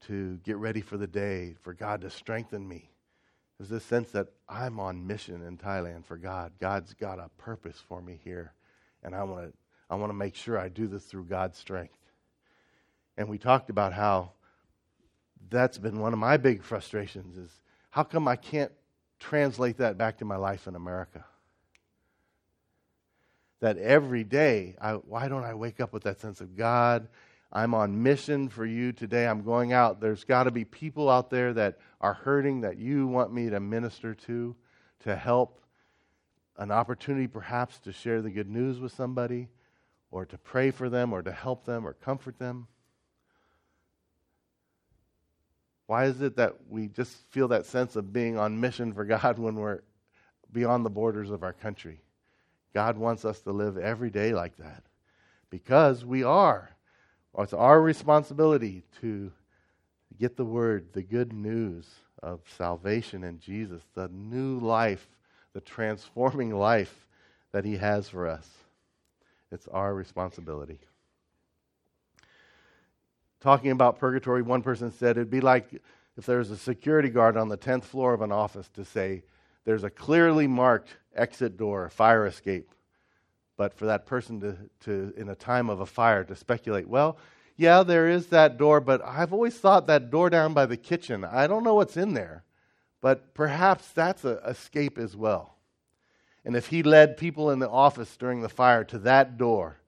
to 0.03 0.37
get 0.39 0.57
ready 0.57 0.81
for 0.81 0.97
the 0.97 1.07
day, 1.07 1.57
for 1.63 1.73
God 1.73 2.03
to 2.03 2.11
strengthen 2.11 2.69
me. 2.69 2.91
There's 3.59 3.71
this 3.71 3.85
sense 3.85 4.11
that 4.11 4.29
I'm 4.49 4.79
on 4.79 5.07
mission 5.07 5.43
in 5.43 5.57
Thailand 5.57 6.05
for 6.05 6.19
God. 6.19 6.53
God's 6.61 6.93
got 6.93 7.19
a 7.19 7.31
purpose 7.39 7.81
for 7.81 8.03
me 8.03 8.21
here, 8.23 8.53
and 9.03 9.15
I 9.15 9.23
want 9.25 9.51
to 9.51 9.59
I 9.89 9.95
want 9.95 10.11
to 10.11 10.17
make 10.17 10.35
sure 10.35 10.59
I 10.59 10.69
do 10.69 10.89
this 10.89 11.05
through 11.05 11.25
God's 11.27 11.57
strength. 11.57 11.97
And 13.17 13.29
we 13.29 13.39
talked 13.39 13.71
about 13.71 13.93
how 13.93 14.33
that's 15.51 15.79
been 15.79 16.01
one 16.01 16.13
of 16.13 16.19
my 16.19 16.37
big 16.37 16.63
frustrations 16.63 17.37
is 17.37 17.51
how 17.91 18.03
come 18.03 18.29
I 18.29 18.37
can't 18.37 18.73
translate 19.19 19.79
that 19.79 19.97
back 19.97 20.19
to 20.19 20.25
my 20.25 20.37
life 20.37 20.67
in 20.67 20.75
America? 20.75 21.25
That 23.61 23.79
every 23.79 24.25
day, 24.25 24.77
I, 24.81 24.93
why 24.93 25.29
don't 25.29 25.45
I 25.45 25.55
wake 25.55 25.81
up 25.81 25.93
with 25.93 26.03
that 26.05 26.21
sense 26.21 26.41
of 26.41 26.57
God? 26.57 27.09
I'm 27.53 27.75
on 27.75 28.03
mission 28.03 28.49
for 28.49 28.67
you 28.67 28.93
today. 28.93 29.27
I'm 29.27 29.43
going 29.43 29.73
out. 29.73 30.01
There's 30.01 30.25
got 30.25 30.45
to 30.45 30.51
be 30.51 30.65
people 30.65 31.09
out 31.09 31.31
there 31.31 31.55
that 31.55 31.79
are 32.01 32.13
hurting 32.13 32.61
that 32.63 32.77
you 32.77 33.07
want 33.07 33.33
me 33.33 33.49
to 33.49 33.61
minister 33.61 34.15
to, 34.15 34.55
to 35.05 35.17
help. 35.17 35.61
An 36.59 36.71
opportunity 36.71 37.27
perhaps 37.27 37.79
to 37.81 37.93
share 37.93 38.21
the 38.21 38.31
good 38.31 38.49
news 38.49 38.79
with 38.79 38.93
somebody, 38.93 39.49
or 40.11 40.25
to 40.27 40.39
pray 40.39 40.71
for 40.71 40.89
them, 40.89 41.13
or 41.13 41.23
to 41.23 41.33
help 41.33 41.65
them, 41.65 41.87
or 41.87 41.93
comfort 41.95 42.39
them. 42.39 42.67
Why 45.87 46.07
is 46.07 46.21
it 46.21 46.37
that 46.37 46.57
we 46.69 46.89
just 46.89 47.17
feel 47.31 47.49
that 47.49 47.67
sense 47.67 47.97
of 47.97 48.13
being 48.13 48.39
on 48.39 48.61
mission 48.61 48.93
for 48.93 49.05
God 49.05 49.39
when 49.39 49.57
we're 49.57 49.81
beyond 50.53 50.85
the 50.85 50.91
borders 50.91 51.31
of 51.31 51.43
our 51.43 51.53
country? 51.53 52.01
God 52.75 52.99
wants 52.99 53.25
us 53.25 53.41
to 53.41 53.53
live 53.53 53.79
every 53.79 54.11
day 54.11 54.33
like 54.33 54.57
that 54.59 54.83
because 55.51 56.05
we 56.05 56.23
are. 56.23 56.71
It's 57.39 57.53
our 57.53 57.81
responsibility 57.81 58.83
to 59.01 59.31
get 60.19 60.37
the 60.37 60.45
word, 60.45 60.93
the 60.93 61.03
good 61.03 61.33
news 61.33 61.87
of 62.23 62.41
salvation 62.57 63.25
in 63.25 63.39
Jesus, 63.39 63.83
the 63.95 64.09
new 64.09 64.59
life, 64.59 65.07
the 65.53 65.61
transforming 65.61 66.55
life 66.59 67.07
that 67.53 67.65
He 67.65 67.77
has 67.77 68.09
for 68.09 68.27
us. 68.27 68.49
It's 69.53 69.69
our 69.69 69.95
responsibility. 69.95 70.81
Talking 73.47 73.71
about 73.71 74.01
purgatory, 74.01 74.43
one 74.43 74.63
person 74.63 74.91
said 74.91 75.17
it'd 75.17 75.31
be 75.31 75.41
like 75.41 75.81
if 76.17 76.27
there 76.27 76.39
was 76.39 76.51
a 76.51 76.57
security 76.57 77.11
guard 77.11 77.37
on 77.37 77.49
the 77.49 77.57
10th 77.57 77.85
floor 77.85 78.13
of 78.13 78.21
an 78.21 78.33
office 78.33 78.69
to 78.71 78.85
say, 78.85 79.23
there's 79.65 79.85
a 79.85 79.91
clearly 79.91 80.49
marked 80.49 80.97
exit 81.15 81.57
door, 81.57 81.89
fire 81.91 82.27
escape 82.27 82.69
but 83.57 83.75
for 83.75 83.87
that 83.87 84.07
person 84.07 84.41
to, 84.41 84.57
to, 84.81 85.15
in 85.17 85.29
a 85.29 85.35
time 85.35 85.71
of 85.71 85.81
a 85.81 85.87
fire, 85.87 86.25
to 86.25 86.37
speculate, 86.37 86.89
well, 86.89 87.19
yeah, 87.57 87.83
there 87.83 88.09
is 88.09 88.27
that 88.27 88.59
door, 88.59 88.81
but 88.81 89.03
I've 89.05 89.33
always 89.33 89.57
thought 89.57 89.87
that 89.87 90.11
door 90.11 90.29
down 90.29 90.53
by 90.53 90.67
the 90.67 90.77
kitchen, 90.77 91.25
I 91.25 91.47
don't 91.47 91.65
know 91.65 91.75
what's 91.75 91.97
in 91.97 92.15
there, 92.15 92.45
but 93.01 93.33
perhaps 93.35 93.89
that's 93.93 94.25
an 94.25 94.39
escape 94.47 94.99
as 94.99 95.17
well. 95.17 95.57
And 96.45 96.55
if 96.55 96.67
he 96.67 96.83
led 96.83 97.17
people 97.17 97.51
in 97.51 97.59
the 97.59 97.71
office 97.71 98.17
during 98.17 98.43
the 98.43 98.49
fire 98.49 98.85
to 98.85 98.99
that 99.01 99.39
door, 99.39 99.79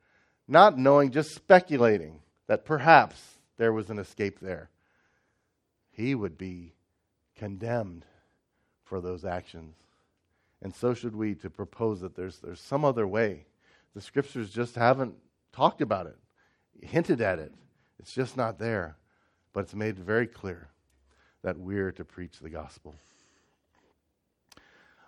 not 0.48 0.78
knowing, 0.78 1.10
just 1.10 1.34
speculating 1.34 2.20
that 2.46 2.64
perhaps 2.64 3.37
there 3.58 3.72
was 3.72 3.90
an 3.90 3.98
escape 3.98 4.40
there, 4.40 4.70
he 5.90 6.14
would 6.14 6.38
be 6.38 6.72
condemned 7.36 8.06
for 8.84 9.00
those 9.00 9.24
actions. 9.24 9.74
And 10.62 10.74
so 10.74 10.94
should 10.94 11.14
we 11.14 11.34
to 11.36 11.50
propose 11.50 12.00
that 12.00 12.16
there's, 12.16 12.38
there's 12.38 12.60
some 12.60 12.84
other 12.84 13.06
way 13.06 13.44
the 13.94 14.00
scriptures 14.00 14.50
just 14.50 14.76
haven't 14.76 15.14
talked 15.52 15.80
about 15.80 16.06
it, 16.06 16.16
hinted 16.82 17.20
at 17.20 17.38
it. 17.38 17.52
It's 17.98 18.12
just 18.12 18.36
not 18.36 18.58
there. 18.58 18.96
But 19.52 19.60
it's 19.60 19.74
made 19.74 19.98
very 19.98 20.26
clear 20.26 20.68
that 21.42 21.58
we're 21.58 21.90
to 21.92 22.04
preach 22.04 22.38
the 22.38 22.50
gospel. 22.50 22.94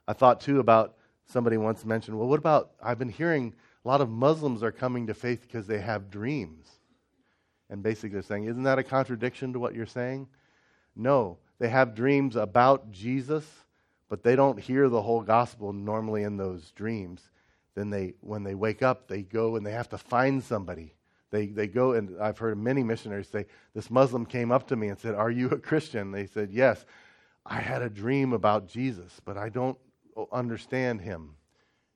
I 0.09 0.13
thought 0.13 0.41
too 0.41 0.59
about 0.59 0.97
somebody 1.27 1.57
once 1.57 1.85
mentioned, 1.85 2.19
well, 2.19 2.27
what 2.27 2.41
about? 2.41 2.73
I've 2.83 2.99
been 2.99 3.11
hearing 3.11 3.55
a 3.85 3.89
lot 3.89 4.01
of 4.01 4.09
Muslims 4.09 4.63
are 4.65 4.73
coming 4.73 5.07
to 5.07 5.15
faith 5.15 5.43
because 5.43 5.69
they 5.69 5.79
have 5.79 6.11
dreams. 6.11 6.80
And 7.71 7.83
basically 7.83 8.11
they're 8.11 8.23
saying, 8.23 8.45
isn't 8.45 8.65
that 8.65 8.79
a 8.79 8.83
contradiction 8.83 9.55
to 9.55 9.59
what 9.59 9.75
you're 9.75 9.87
saying? 9.87 10.29
No, 10.95 11.39
they 11.59 11.69
have 11.69 11.95
dreams 11.95 12.37
about 12.37 12.91
Jesus, 12.91 13.47
but 14.09 14.23
they 14.23 14.37
don't 14.37 14.59
hear 14.59 14.89
the 14.89 15.01
whole 15.01 15.23
gospel 15.23 15.73
normally 15.73 16.25
in 16.25 16.37
those 16.37 16.73
dreams 16.73 17.31
then 17.75 17.91
they, 17.91 18.15
when 18.21 18.43
they 18.43 18.55
wake 18.55 18.83
up, 18.83 19.09
they 19.09 19.23
go 19.23 19.57
and 19.57 19.65
they 19.65 19.73
have 19.73 19.89
to 19.91 19.99
find 19.99 20.43
somebody. 20.43 20.95
They, 21.31 21.47
they 21.47 21.69
go, 21.69 21.93
and 21.93 22.21
I've 22.21 22.39
heard 22.39 22.59
many 22.59 22.83
missionaries 22.83 23.29
say, 23.29 23.47
This 23.75 23.91
Muslim 23.91 24.27
came 24.27 24.51
up 24.51 24.67
to 24.69 24.77
me 24.77 24.89
and 24.89 24.99
said, 24.99 25.15
Are 25.15 25.31
you 25.31 25.49
a 25.51 25.59
Christian? 25.59 26.11
They 26.11 26.27
said, 26.27 26.51
Yes. 26.53 26.85
I 27.47 27.61
had 27.61 27.81
a 27.81 27.89
dream 27.89 28.35
about 28.35 28.69
Jesus, 28.69 29.19
but 29.25 29.39
I 29.39 29.49
don't 29.49 29.79
understand 30.31 31.01
him. 31.01 31.37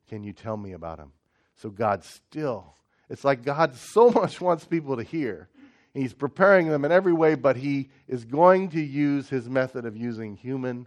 Can 0.08 0.24
you 0.24 0.32
tell 0.32 0.56
me 0.56 0.72
about 0.72 0.98
him? 0.98 1.12
So 1.56 1.68
God 1.68 2.02
still, 2.02 2.74
it's 3.10 3.24
like 3.24 3.44
God 3.44 3.74
so 3.74 4.08
much 4.14 4.40
wants 4.40 4.64
people 4.64 4.96
to 4.96 5.02
hear. 5.02 5.48
He's 5.94 6.12
preparing 6.12 6.68
them 6.68 6.84
in 6.84 6.92
every 6.92 7.12
way, 7.12 7.36
but 7.36 7.56
He 7.56 7.88
is 8.08 8.24
going 8.24 8.70
to 8.70 8.80
use 8.80 9.28
His 9.28 9.48
method 9.48 9.86
of 9.86 9.96
using 9.96 10.36
human 10.36 10.86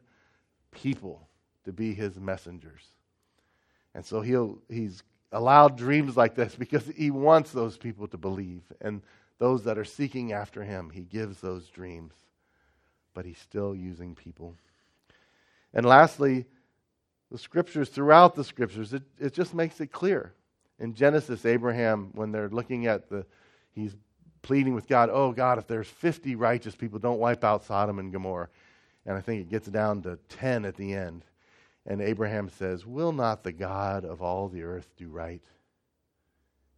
people 0.72 1.28
to 1.64 1.72
be 1.72 1.94
His 1.94 2.20
messengers. 2.20 2.84
And 3.98 4.06
so 4.06 4.22
he'll, 4.22 4.60
he's 4.70 5.02
allowed 5.32 5.76
dreams 5.76 6.16
like 6.16 6.36
this 6.36 6.56
because 6.56 6.86
he 6.96 7.10
wants 7.10 7.52
those 7.52 7.78
people 7.78 8.08
to 8.10 8.18
believe. 8.18 8.62
And 8.80 9.02
those 9.40 9.64
that 9.64 9.80
are 9.80 9.86
seeking 9.86 10.34
after 10.34 10.64
him, 10.64 10.92
he 10.92 11.02
gives 11.02 11.42
those 11.42 11.68
dreams. 11.70 12.14
But 13.16 13.26
he's 13.26 13.40
still 13.40 13.76
using 13.76 14.14
people. 14.14 14.54
And 15.74 15.84
lastly, 15.84 16.46
the 17.32 17.40
scriptures, 17.40 17.90
throughout 17.90 18.36
the 18.36 18.44
scriptures, 18.44 18.94
it, 18.94 19.02
it 19.20 19.34
just 19.34 19.56
makes 19.56 19.82
it 19.82 19.92
clear. 19.92 20.34
In 20.78 20.94
Genesis, 20.94 21.44
Abraham, 21.44 22.12
when 22.14 22.32
they're 22.32 22.50
looking 22.50 22.86
at 22.86 23.10
the, 23.10 23.26
he's 23.72 23.96
pleading 24.48 24.74
with 24.74 24.88
God, 24.88 25.10
oh 25.12 25.34
God, 25.34 25.58
if 25.58 25.68
there's 25.68 25.90
50 25.90 26.36
righteous 26.36 26.74
people, 26.74 27.00
don't 27.00 27.20
wipe 27.20 27.44
out 27.44 27.66
Sodom 27.66 28.00
and 28.00 28.14
Gomorrah. 28.14 28.48
And 29.06 29.18
I 29.18 29.20
think 29.20 29.42
it 29.42 29.50
gets 29.50 29.68
down 29.68 30.04
to 30.04 30.18
10 30.30 30.64
at 30.64 30.78
the 30.78 30.94
end. 30.94 31.26
And 31.86 32.02
Abraham 32.02 32.48
says, 32.48 32.86
Will 32.86 33.12
not 33.12 33.44
the 33.44 33.52
God 33.52 34.06
of 34.06 34.22
all 34.22 34.48
the 34.48 34.64
earth 34.64 34.88
do 34.96 35.10
right? 35.10 35.44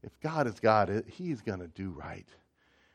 If 0.01 0.20
God 0.20 0.47
is 0.47 0.59
God, 0.59 1.03
he's 1.07 1.41
going 1.41 1.59
to 1.59 1.67
do 1.67 1.91
right. 1.91 2.28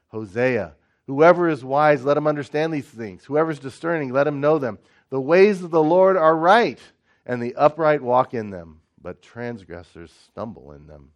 Hosea, 0.08 0.74
whoever 1.06 1.48
is 1.48 1.64
wise, 1.64 2.04
let 2.04 2.16
him 2.16 2.26
understand 2.26 2.74
these 2.74 2.84
things. 2.84 3.24
Whoever 3.24 3.52
is 3.52 3.60
discerning, 3.60 4.12
let 4.12 4.26
him 4.26 4.40
know 4.40 4.58
them. 4.58 4.80
The 5.10 5.20
ways 5.20 5.62
of 5.62 5.70
the 5.70 5.82
Lord 5.82 6.16
are 6.16 6.36
right, 6.36 6.80
and 7.24 7.40
the 7.40 7.54
upright 7.54 8.02
walk 8.02 8.34
in 8.34 8.50
them, 8.50 8.80
but 9.00 9.22
transgressors 9.22 10.12
stumble 10.26 10.72
in 10.72 10.88
them. 10.88 11.10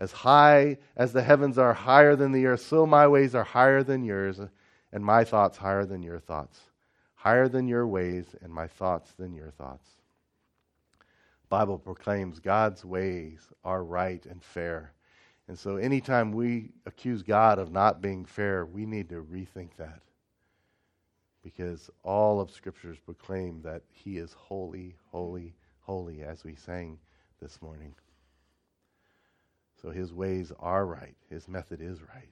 As 0.00 0.10
high 0.10 0.78
as 0.96 1.12
the 1.12 1.22
heavens 1.22 1.58
are 1.58 1.74
higher 1.74 2.16
than 2.16 2.32
the 2.32 2.46
earth, 2.46 2.62
so 2.62 2.86
my 2.86 3.06
ways 3.06 3.36
are 3.36 3.44
higher 3.44 3.84
than 3.84 4.02
yours, 4.02 4.40
and 4.92 5.04
my 5.04 5.22
thoughts 5.22 5.58
higher 5.58 5.84
than 5.84 6.02
your 6.02 6.18
thoughts 6.18 6.70
higher 7.20 7.48
than 7.48 7.68
your 7.68 7.86
ways 7.86 8.24
and 8.40 8.50
my 8.50 8.66
thoughts 8.66 9.12
than 9.18 9.34
your 9.34 9.50
thoughts. 9.50 9.90
Bible 11.50 11.78
proclaims 11.78 12.40
God's 12.40 12.82
ways 12.82 13.40
are 13.62 13.84
right 13.84 14.24
and 14.24 14.42
fair. 14.42 14.94
And 15.46 15.58
so 15.58 15.76
anytime 15.76 16.32
we 16.32 16.70
accuse 16.86 17.22
God 17.22 17.58
of 17.58 17.72
not 17.72 18.00
being 18.00 18.24
fair, 18.24 18.64
we 18.64 18.86
need 18.86 19.10
to 19.10 19.22
rethink 19.22 19.76
that. 19.76 20.00
Because 21.42 21.90
all 22.02 22.40
of 22.40 22.50
scriptures 22.50 22.96
proclaim 23.04 23.60
that 23.62 23.82
he 23.90 24.16
is 24.16 24.32
holy, 24.32 24.96
holy, 25.10 25.52
holy 25.80 26.22
as 26.22 26.42
we 26.42 26.54
sang 26.54 26.98
this 27.42 27.60
morning. 27.60 27.94
So 29.82 29.90
his 29.90 30.12
ways 30.12 30.52
are 30.60 30.84
right. 30.84 31.16
His 31.30 31.48
method 31.48 31.80
is 31.80 32.00
right. 32.02 32.28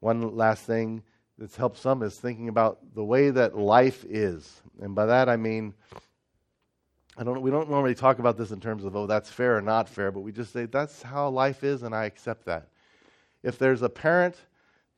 One 0.00 0.36
last 0.36 0.64
thing 0.64 1.02
that's 1.38 1.56
helped 1.56 1.78
some 1.78 2.02
is 2.02 2.14
thinking 2.14 2.48
about 2.48 2.78
the 2.94 3.04
way 3.04 3.30
that 3.30 3.56
life 3.56 4.04
is. 4.08 4.62
And 4.80 4.94
by 4.94 5.06
that 5.06 5.28
I 5.28 5.36
mean, 5.36 5.74
I 7.16 7.24
don't, 7.24 7.42
we 7.42 7.50
don't 7.50 7.68
normally 7.68 7.94
talk 7.94 8.18
about 8.18 8.38
this 8.38 8.52
in 8.52 8.60
terms 8.60 8.84
of, 8.84 8.96
oh, 8.96 9.06
that's 9.06 9.30
fair 9.30 9.56
or 9.56 9.62
not 9.62 9.88
fair, 9.88 10.10
but 10.10 10.20
we 10.20 10.32
just 10.32 10.52
say 10.52 10.66
that's 10.66 11.02
how 11.02 11.28
life 11.28 11.62
is 11.62 11.82
and 11.82 11.94
I 11.94 12.04
accept 12.06 12.46
that. 12.46 12.68
If 13.42 13.58
there's 13.58 13.82
a 13.82 13.88
parent 13.88 14.36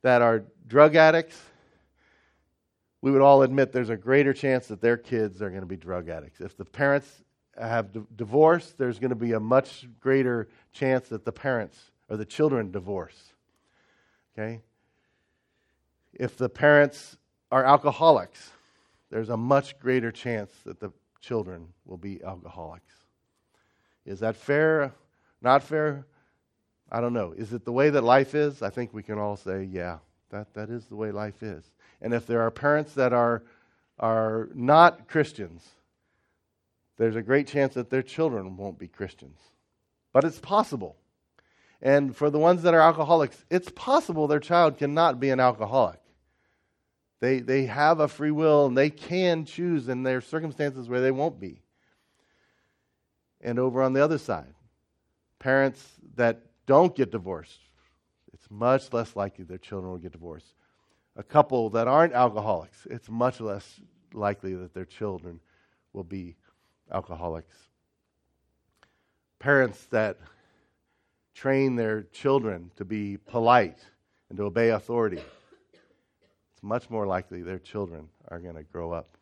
that 0.03 0.23
are 0.23 0.45
drug 0.67 0.95
addicts, 0.95 1.41
we 3.01 3.11
would 3.11 3.23
all 3.23 3.43
admit 3.43 3.73
there's 3.73 3.91
a 3.91 3.97
greater 3.97 4.33
chance 4.33 4.67
that 4.69 4.81
their 4.81 4.97
kids 4.97 5.43
are 5.43 5.49
going 5.49 5.63
to 5.63 5.67
be 5.67 5.77
drug 5.77 6.09
addicts. 6.09 6.41
If 6.41 6.57
the 6.57 6.65
parents 6.65 7.24
have 7.59 7.93
d- 7.93 8.03
divorced, 8.17 8.79
there's 8.79 8.99
going 8.99 9.11
to 9.11 9.17
be 9.17 9.33
a 9.33 9.41
much 9.41 9.87
greater 10.01 10.49
chance 10.73 11.09
that 11.09 11.25
the 11.25 11.33
parents 11.33 11.91
or 12.09 12.17
the 12.17 12.25
children 12.25 12.71
divorce. 12.71 13.33
Okay? 14.37 14.61
if 16.19 16.37
the 16.37 16.49
parents 16.49 17.17
are 17.51 17.65
alcoholics, 17.65 18.51
there's 19.11 19.29
a 19.29 19.37
much 19.37 19.79
greater 19.79 20.11
chance 20.11 20.53
that 20.65 20.81
the 20.81 20.93
children 21.21 21.69
will 21.85 21.97
be 21.97 22.23
alcoholics. 22.23 22.95
Is 24.05 24.21
that 24.21 24.37
fair? 24.37 24.93
Not 25.41 25.63
fair? 25.63 26.07
I 26.91 27.01
don't 27.01 27.13
know. 27.13 27.33
Is 27.37 27.53
it 27.53 27.65
the 27.65 27.73
way 27.73 27.91
that 27.91 28.05
life 28.05 28.35
is? 28.35 28.63
I 28.63 28.71
think 28.71 28.93
we 28.93 29.03
can 29.03 29.19
all 29.19 29.37
say, 29.37 29.65
yeah, 29.65 29.99
that, 30.31 30.53
that 30.55 30.71
is 30.71 30.87
the 30.87 30.97
way 30.97 31.11
life 31.11 31.43
is. 31.43 31.65
And 32.01 32.13
if 32.13 32.27
there 32.27 32.43
are 32.43 32.51
parents 32.51 32.95
that 32.95 33.13
are, 33.13 33.43
are 33.99 34.49
not 34.55 35.09
Christians, 35.09 35.67
there's 36.97 37.17
a 37.17 37.23
great 37.23 37.47
chance 37.47 37.75
that 37.75 37.91
their 37.91 38.03
children 38.03 38.57
won't 38.57 38.79
be 38.79 38.89
Christians. 38.89 39.39
But 40.13 40.25
it's 40.25 40.39
possible. 40.39 40.97
And 41.83 42.17
for 42.17 42.31
the 42.31 42.39
ones 42.39 42.63
that 42.63 42.75
are 42.75 42.81
alcoholics, 42.81 43.45
it's 43.51 43.71
possible 43.71 44.27
their 44.27 44.41
child 44.41 44.79
cannot 44.79 45.21
be 45.21 45.31
an 45.31 45.41
alcoholic. 45.41 46.01
They, 47.21 47.41
they 47.41 47.67
have 47.67 48.01
a 48.01 48.09
free 48.09 48.31
will 48.31 48.67
and 48.67 48.77
they 48.77 48.91
can 48.91 49.45
choose, 49.45 49.89
in 49.89 50.03
their 50.03 50.21
circumstances 50.21 50.89
where 50.89 51.01
they 51.01 51.11
won't 51.11 51.41
be. 51.41 51.63
And 53.41 53.59
over 53.59 53.83
on 53.83 53.93
the 53.93 54.03
other 54.03 54.19
side, 54.19 54.55
parents 55.39 55.83
that 56.17 56.41
don't 56.67 56.95
get 56.95 57.11
divorced, 57.11 57.61
it's 58.33 58.51
much 58.51 58.93
less 58.93 59.17
likely 59.17 59.45
their 59.45 59.59
children 59.59 59.93
will 59.93 59.99
get 59.99 60.13
divorced. 60.13 60.55
A 61.17 61.23
couple 61.23 61.71
that 61.71 61.89
aren't 61.89 62.15
alcoholics, 62.15 62.87
it's 62.91 63.09
much 63.09 63.41
less 63.41 63.81
likely 64.13 64.55
that 64.55 64.75
their 64.75 64.85
children 64.85 65.41
will 65.93 66.05
be 66.05 66.37
alcoholics. 66.93 67.57
Parents 69.39 69.87
that 69.87 70.19
train 71.35 71.77
their 71.77 72.03
children 72.05 72.71
to 72.77 72.85
be 72.85 73.17
polite 73.17 73.79
and 74.29 74.39
to 74.39 74.45
obey 74.45 74.71
authority, 74.71 75.19
it's 76.53 76.63
much 76.63 76.89
more 76.89 77.07
likely 77.07 77.43
their 77.43 77.59
children 77.59 78.09
are 78.29 78.39
going 78.39 78.55
to 78.55 78.63
grow 78.63 78.93
up. 78.93 79.17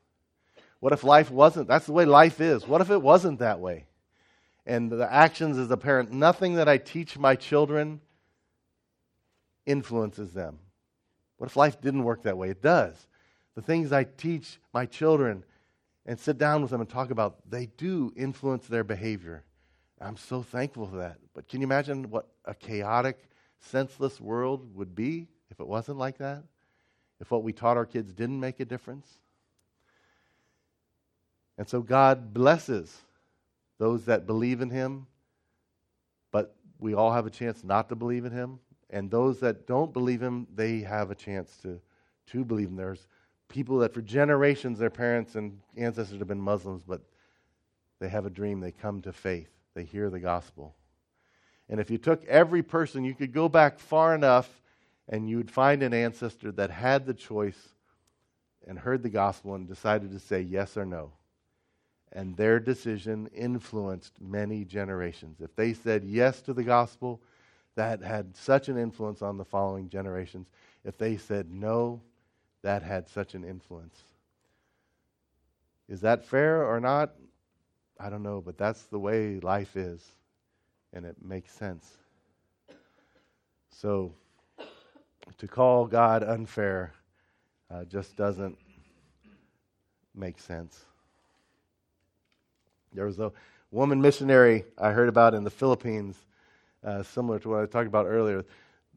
What 0.80 0.92
if 0.92 1.04
life 1.04 1.30
wasn't? 1.30 1.68
That's 1.68 1.86
the 1.86 1.92
way 1.92 2.04
life 2.04 2.40
is. 2.40 2.66
What 2.66 2.80
if 2.80 2.90
it 2.90 3.00
wasn't 3.00 3.38
that 3.38 3.60
way? 3.60 3.86
And 4.66 4.90
the 4.90 5.12
actions 5.12 5.58
as 5.58 5.70
a 5.70 5.76
parent, 5.76 6.12
nothing 6.12 6.54
that 6.54 6.68
I 6.68 6.78
teach 6.78 7.18
my 7.18 7.34
children 7.34 8.00
influences 9.66 10.32
them. 10.32 10.58
What 11.38 11.48
if 11.48 11.56
life 11.56 11.80
didn't 11.80 12.04
work 12.04 12.22
that 12.24 12.36
way? 12.36 12.50
It 12.50 12.62
does. 12.62 12.94
The 13.54 13.62
things 13.62 13.92
I 13.92 14.04
teach 14.04 14.58
my 14.72 14.86
children 14.86 15.44
and 16.06 16.18
sit 16.18 16.38
down 16.38 16.62
with 16.62 16.70
them 16.70 16.80
and 16.80 16.90
talk 16.90 17.10
about, 17.10 17.38
they 17.48 17.66
do 17.76 18.12
influence 18.16 18.66
their 18.66 18.84
behavior. 18.84 19.44
I'm 20.00 20.16
so 20.16 20.42
thankful 20.42 20.86
for 20.86 20.96
that. 20.96 21.18
But 21.34 21.48
can 21.48 21.60
you 21.60 21.66
imagine 21.66 22.10
what 22.10 22.28
a 22.44 22.54
chaotic, 22.54 23.18
senseless 23.60 24.20
world 24.20 24.74
would 24.74 24.94
be 24.94 25.28
if 25.50 25.60
it 25.60 25.66
wasn't 25.66 25.98
like 25.98 26.18
that? 26.18 26.42
If 27.20 27.30
what 27.30 27.44
we 27.44 27.52
taught 27.52 27.76
our 27.76 27.86
kids 27.86 28.12
didn't 28.12 28.40
make 28.40 28.58
a 28.58 28.64
difference? 28.64 29.06
And 31.56 31.68
so 31.68 31.80
God 31.80 32.34
blesses 32.34 33.02
those 33.78 34.06
that 34.06 34.26
believe 34.26 34.60
in 34.60 34.70
Him, 34.70 35.06
but 36.32 36.56
we 36.80 36.94
all 36.94 37.12
have 37.12 37.26
a 37.26 37.30
chance 37.30 37.62
not 37.62 37.88
to 37.90 37.94
believe 37.94 38.24
in 38.24 38.32
Him. 38.32 38.58
And 38.90 39.10
those 39.10 39.38
that 39.40 39.66
don't 39.68 39.92
believe 39.92 40.20
Him, 40.20 40.48
they 40.52 40.80
have 40.80 41.12
a 41.12 41.14
chance 41.14 41.56
to, 41.58 41.80
to 42.28 42.44
believe 42.44 42.68
Him. 42.68 42.76
There's 42.76 43.06
people 43.52 43.78
that 43.80 43.92
for 43.92 44.00
generations, 44.00 44.78
their 44.78 44.90
parents 44.90 45.34
and 45.34 45.60
ancestors 45.76 46.18
have 46.18 46.26
been 46.26 46.40
Muslims, 46.40 46.82
but 46.82 47.02
they 48.00 48.08
have 48.08 48.24
a 48.24 48.30
dream, 48.30 48.60
they 48.60 48.72
come 48.72 49.02
to 49.02 49.12
faith. 49.12 49.50
They 49.74 49.84
hear 49.84 50.08
the 50.08 50.18
gospel. 50.18 50.74
And 51.68 51.78
if 51.78 51.90
you 51.90 51.98
took 51.98 52.24
every 52.24 52.62
person, 52.62 53.04
you 53.04 53.14
could 53.14 53.32
go 53.32 53.50
back 53.50 53.78
far 53.78 54.14
enough 54.14 54.62
and 55.06 55.28
you 55.28 55.36
would 55.36 55.50
find 55.50 55.82
an 55.82 55.92
ancestor 55.92 56.50
that 56.52 56.70
had 56.70 57.04
the 57.04 57.14
choice 57.14 57.68
and 58.66 58.78
heard 58.78 59.02
the 59.02 59.10
gospel 59.10 59.54
and 59.54 59.68
decided 59.68 60.12
to 60.12 60.18
say 60.18 60.40
yes 60.40 60.76
or 60.76 60.86
no. 60.86 61.12
And 62.10 62.36
their 62.36 62.58
decision 62.58 63.28
influenced 63.34 64.20
many 64.20 64.64
generations. 64.64 65.40
If 65.40 65.54
they 65.56 65.74
said 65.74 66.04
yes 66.04 66.40
to 66.42 66.54
the 66.54 66.64
gospel, 66.64 67.20
that 67.74 68.02
had 68.02 68.34
such 68.34 68.68
an 68.68 68.78
influence 68.78 69.20
on 69.20 69.36
the 69.36 69.44
following 69.44 69.90
generations. 69.90 70.48
If 70.84 70.96
they 70.96 71.16
said 71.18 71.50
no, 71.50 72.00
that 72.62 72.82
had 72.82 73.08
such 73.08 73.34
an 73.34 73.44
influence. 73.44 74.02
Is 75.88 76.00
that 76.02 76.24
fair 76.24 76.64
or 76.64 76.80
not? 76.80 77.12
I 77.98 78.08
don't 78.08 78.22
know, 78.22 78.40
but 78.40 78.56
that's 78.56 78.82
the 78.84 78.98
way 78.98 79.38
life 79.40 79.76
is, 79.76 80.04
and 80.92 81.04
it 81.04 81.16
makes 81.22 81.52
sense. 81.52 81.98
So, 83.70 84.14
to 85.38 85.48
call 85.48 85.86
God 85.86 86.22
unfair 86.22 86.92
uh, 87.70 87.84
just 87.84 88.16
doesn't 88.16 88.56
make 90.14 90.38
sense. 90.38 90.84
There 92.92 93.06
was 93.06 93.18
a 93.18 93.32
woman 93.70 94.00
missionary 94.00 94.64
I 94.76 94.90
heard 94.90 95.08
about 95.08 95.34
in 95.34 95.44
the 95.44 95.50
Philippines, 95.50 96.16
uh, 96.84 97.02
similar 97.02 97.38
to 97.40 97.48
what 97.48 97.62
I 97.62 97.66
talked 97.66 97.86
about 97.86 98.06
earlier. 98.06 98.44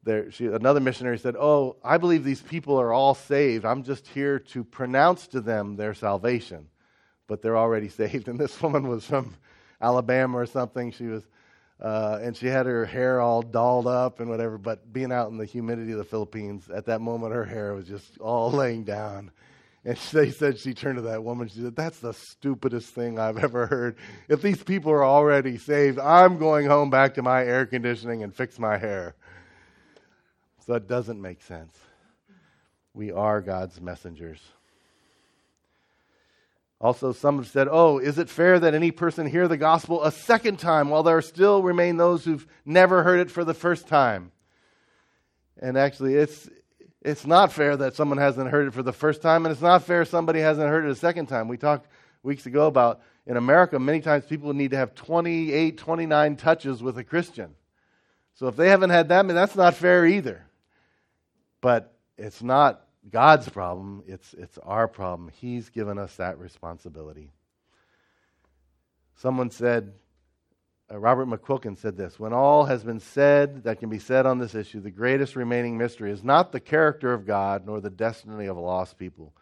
There, 0.05 0.31
she, 0.31 0.45
another 0.45 0.79
missionary 0.79 1.17
said, 1.17 1.35
Oh, 1.37 1.75
I 1.83 1.97
believe 1.97 2.23
these 2.23 2.41
people 2.41 2.79
are 2.79 2.93
all 2.93 3.15
saved. 3.15 3.65
I'm 3.65 3.83
just 3.83 4.07
here 4.07 4.39
to 4.39 4.63
pronounce 4.63 5.27
to 5.27 5.41
them 5.41 5.75
their 5.75 5.93
salvation 5.93 6.69
but 7.27 7.41
they're 7.41 7.57
already 7.57 7.89
saved. 7.89 8.27
And 8.27 8.39
this 8.39 8.61
woman 8.61 8.87
was 8.87 9.05
from 9.05 9.35
Alabama 9.81 10.37
or 10.37 10.45
something. 10.45 10.91
She 10.91 11.05
was, 11.05 11.23
uh, 11.81 12.19
and 12.21 12.35
she 12.35 12.47
had 12.47 12.65
her 12.65 12.85
hair 12.85 13.19
all 13.19 13.41
dolled 13.41 13.87
up 13.87 14.19
and 14.19 14.29
whatever. 14.29 14.57
But 14.57 14.91
being 14.91 15.11
out 15.11 15.29
in 15.29 15.37
the 15.37 15.45
humidity 15.45 15.91
of 15.91 15.97
the 15.97 16.03
Philippines, 16.03 16.69
at 16.73 16.85
that 16.85 17.01
moment, 17.01 17.33
her 17.33 17.45
hair 17.45 17.73
was 17.73 17.87
just 17.87 18.17
all 18.19 18.51
laying 18.51 18.83
down. 18.83 19.31
And 19.83 19.97
they 20.13 20.31
said 20.31 20.57
she 20.57 20.73
turned 20.73 20.97
to 20.97 21.03
that 21.03 21.23
woman. 21.23 21.47
She 21.47 21.61
said, 21.61 21.75
"That's 21.75 21.99
the 21.99 22.13
stupidest 22.13 22.89
thing 22.89 23.19
I've 23.19 23.37
ever 23.37 23.67
heard. 23.67 23.97
If 24.27 24.41
these 24.41 24.63
people 24.63 24.91
are 24.91 25.03
already 25.05 25.57
saved, 25.57 25.99
I'm 25.99 26.37
going 26.39 26.65
home 26.65 26.89
back 26.89 27.13
to 27.15 27.21
my 27.21 27.43
air 27.43 27.65
conditioning 27.65 28.23
and 28.23 28.33
fix 28.33 28.57
my 28.57 28.77
hair." 28.77 29.15
So 30.65 30.73
it 30.73 30.87
doesn't 30.87 31.21
make 31.21 31.41
sense. 31.41 31.77
We 32.93 33.11
are 33.11 33.41
God's 33.41 33.79
messengers. 33.79 34.41
Also, 36.81 37.13
some 37.13 37.37
have 37.37 37.47
said, 37.47 37.67
Oh, 37.69 37.99
is 37.99 38.17
it 38.17 38.29
fair 38.29 38.59
that 38.59 38.73
any 38.73 38.91
person 38.91 39.27
hear 39.27 39.47
the 39.47 39.57
gospel 39.57 40.03
a 40.03 40.11
second 40.11 40.59
time 40.59 40.89
while 40.89 41.03
there 41.03 41.21
still 41.21 41.61
remain 41.61 41.97
those 41.97 42.25
who've 42.25 42.45
never 42.65 43.03
heard 43.03 43.19
it 43.19 43.31
for 43.31 43.43
the 43.43 43.53
first 43.53 43.87
time? 43.87 44.31
And 45.61 45.77
actually, 45.77 46.15
it's, 46.15 46.49
it's 47.01 47.25
not 47.25 47.51
fair 47.51 47.77
that 47.77 47.95
someone 47.95 48.17
hasn't 48.17 48.49
heard 48.49 48.67
it 48.67 48.73
for 48.73 48.83
the 48.83 48.91
first 48.91 49.21
time, 49.21 49.45
and 49.45 49.53
it's 49.53 49.61
not 49.61 49.83
fair 49.83 50.03
somebody 50.03 50.39
hasn't 50.39 50.67
heard 50.67 50.85
it 50.85 50.91
a 50.91 50.95
second 50.95 51.27
time. 51.27 51.47
We 51.47 51.57
talked 51.57 51.87
weeks 52.23 52.45
ago 52.45 52.67
about 52.67 53.01
in 53.25 53.37
America, 53.37 53.79
many 53.79 54.01
times 54.01 54.25
people 54.25 54.53
need 54.53 54.71
to 54.71 54.77
have 54.77 54.95
28, 54.95 55.77
29 55.77 56.35
touches 56.35 56.83
with 56.83 56.97
a 56.97 57.03
Christian. 57.03 57.55
So 58.33 58.47
if 58.47 58.55
they 58.55 58.69
haven't 58.69 58.89
had 58.89 59.09
that, 59.09 59.25
mean, 59.25 59.35
that's 59.35 59.55
not 59.55 59.75
fair 59.75 60.05
either. 60.05 60.45
But 61.65 61.95
it's 62.15 62.43
not 62.43 62.85
God's 63.09 63.49
problem, 63.49 64.03
it's, 64.05 64.35
it's 64.35 64.59
our 64.59 64.87
problem. 64.87 65.31
He's 65.33 65.69
given 65.69 65.97
us 65.97 66.15
that 66.17 66.37
responsibility. 66.37 67.31
Someone 69.15 69.49
said, 69.49 69.93
uh, 70.91 70.99
Robert 70.99 71.25
McQuilkin 71.25 71.75
said 71.75 71.97
this 71.97 72.19
When 72.19 72.33
all 72.33 72.65
has 72.65 72.83
been 72.83 72.99
said 72.99 73.63
that 73.63 73.79
can 73.79 73.89
be 73.89 73.97
said 73.97 74.27
on 74.27 74.37
this 74.37 74.53
issue, 74.53 74.79
the 74.79 74.91
greatest 74.91 75.35
remaining 75.35 75.75
mystery 75.75 76.11
is 76.11 76.23
not 76.23 76.51
the 76.51 76.59
character 76.59 77.13
of 77.13 77.25
God 77.25 77.65
nor 77.65 77.81
the 77.81 77.89
destiny 77.89 78.45
of 78.45 78.57
lost 78.57 78.99
people. 78.99 79.33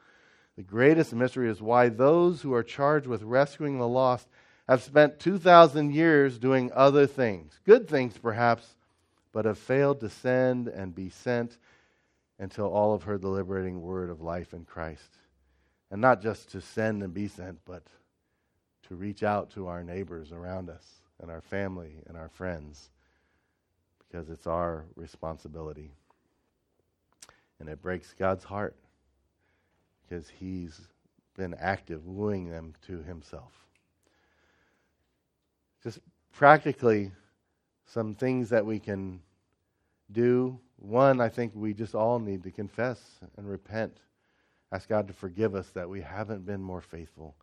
The 0.56 0.64
greatest 0.64 1.12
mystery 1.14 1.50
is 1.50 1.62
why 1.62 1.90
those 1.90 2.42
who 2.42 2.54
are 2.54 2.64
charged 2.64 3.06
with 3.06 3.22
rescuing 3.22 3.80
the 3.80 3.88
lost 3.90 4.30
have 4.70 4.82
spent 4.82 5.20
2,000 5.20 5.94
years 5.94 6.40
doing 6.40 6.72
other 6.74 7.06
things, 7.06 7.60
good 7.66 7.90
things 7.90 8.18
perhaps, 8.18 8.78
but 9.34 9.44
have 9.44 9.58
failed 9.58 10.00
to 10.00 10.10
send 10.10 10.70
and 10.70 10.96
be 10.96 11.10
sent 11.10 11.58
until 12.44 12.66
all 12.66 12.92
have 12.92 13.04
heard 13.04 13.22
the 13.22 13.30
liberating 13.30 13.82
word 13.82 14.10
of 14.10 14.20
life 14.22 14.54
in 14.54 14.66
Christ. 14.66 15.18
And 15.90 16.02
not 16.02 16.22
just 16.22 16.52
to 16.52 16.60
send 16.60 17.02
and 17.02 17.14
be 17.14 17.30
sent, 17.30 17.58
but 17.66 17.84
to 18.90 18.96
reach 18.96 19.24
out 19.24 19.50
to 19.52 19.68
our 19.68 19.82
neighbors 19.82 20.34
around 20.34 20.70
us 20.70 20.86
and 21.22 21.32
our 21.32 21.40
family 21.40 22.04
and 22.06 22.18
our 22.18 22.28
friends 22.28 22.90
because 24.06 24.30
it's 24.30 24.46
our 24.46 24.84
responsibility. 24.98 25.94
And 27.62 27.70
it 27.70 27.82
breaks 27.82 28.14
God's 28.14 28.44
heart 28.44 28.76
because 30.02 30.28
He's 30.28 30.82
been 31.38 31.56
active, 31.58 32.06
wooing 32.06 32.50
them 32.50 32.74
to 32.88 33.04
Himself. 33.04 33.54
Just 35.82 36.00
practically, 36.34 37.14
some 37.86 38.14
things 38.14 38.50
that 38.50 38.66
we 38.66 38.80
can 38.80 39.22
do 40.12 40.60
one, 40.78 41.22
I 41.22 41.30
think 41.30 41.54
we 41.56 41.74
just 41.74 41.96
all 41.96 42.20
need 42.20 42.44
to 42.44 42.52
confess 42.52 43.00
and 43.38 43.50
repent. 43.50 43.98
Ask 44.72 44.90
God 44.90 45.08
to 45.08 45.14
forgive 45.14 45.56
us 45.56 45.70
that 45.72 45.90
we 45.90 46.02
haven't 46.02 46.46
been 46.46 46.62
more 46.62 46.82
faithful. 46.82 47.36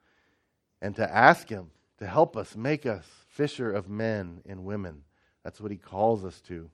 And 0.82 0.94
to 0.96 1.16
ask 1.16 1.48
Him 1.48 1.70
to 1.98 2.06
help 2.06 2.36
us, 2.36 2.56
make 2.56 2.86
us 2.86 3.06
fisher 3.28 3.72
of 3.72 3.88
men 3.88 4.42
and 4.46 4.64
women. 4.64 5.04
That's 5.42 5.60
what 5.60 5.70
He 5.70 5.78
calls 5.78 6.24
us 6.24 6.40
to. 6.42 6.68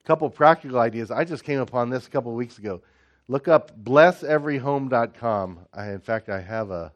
A 0.00 0.06
couple 0.06 0.28
practical 0.30 0.80
ideas. 0.80 1.10
I 1.10 1.24
just 1.24 1.44
came 1.44 1.60
upon 1.60 1.90
this 1.90 2.06
a 2.06 2.10
couple 2.10 2.32
weeks 2.32 2.58
ago. 2.58 2.82
Look 3.28 3.46
up 3.46 3.78
blesseveryhome.com. 3.84 5.58
I, 5.72 5.90
in 5.90 6.00
fact, 6.00 6.28
I 6.28 6.40
have 6.40 6.70
a, 6.70 6.92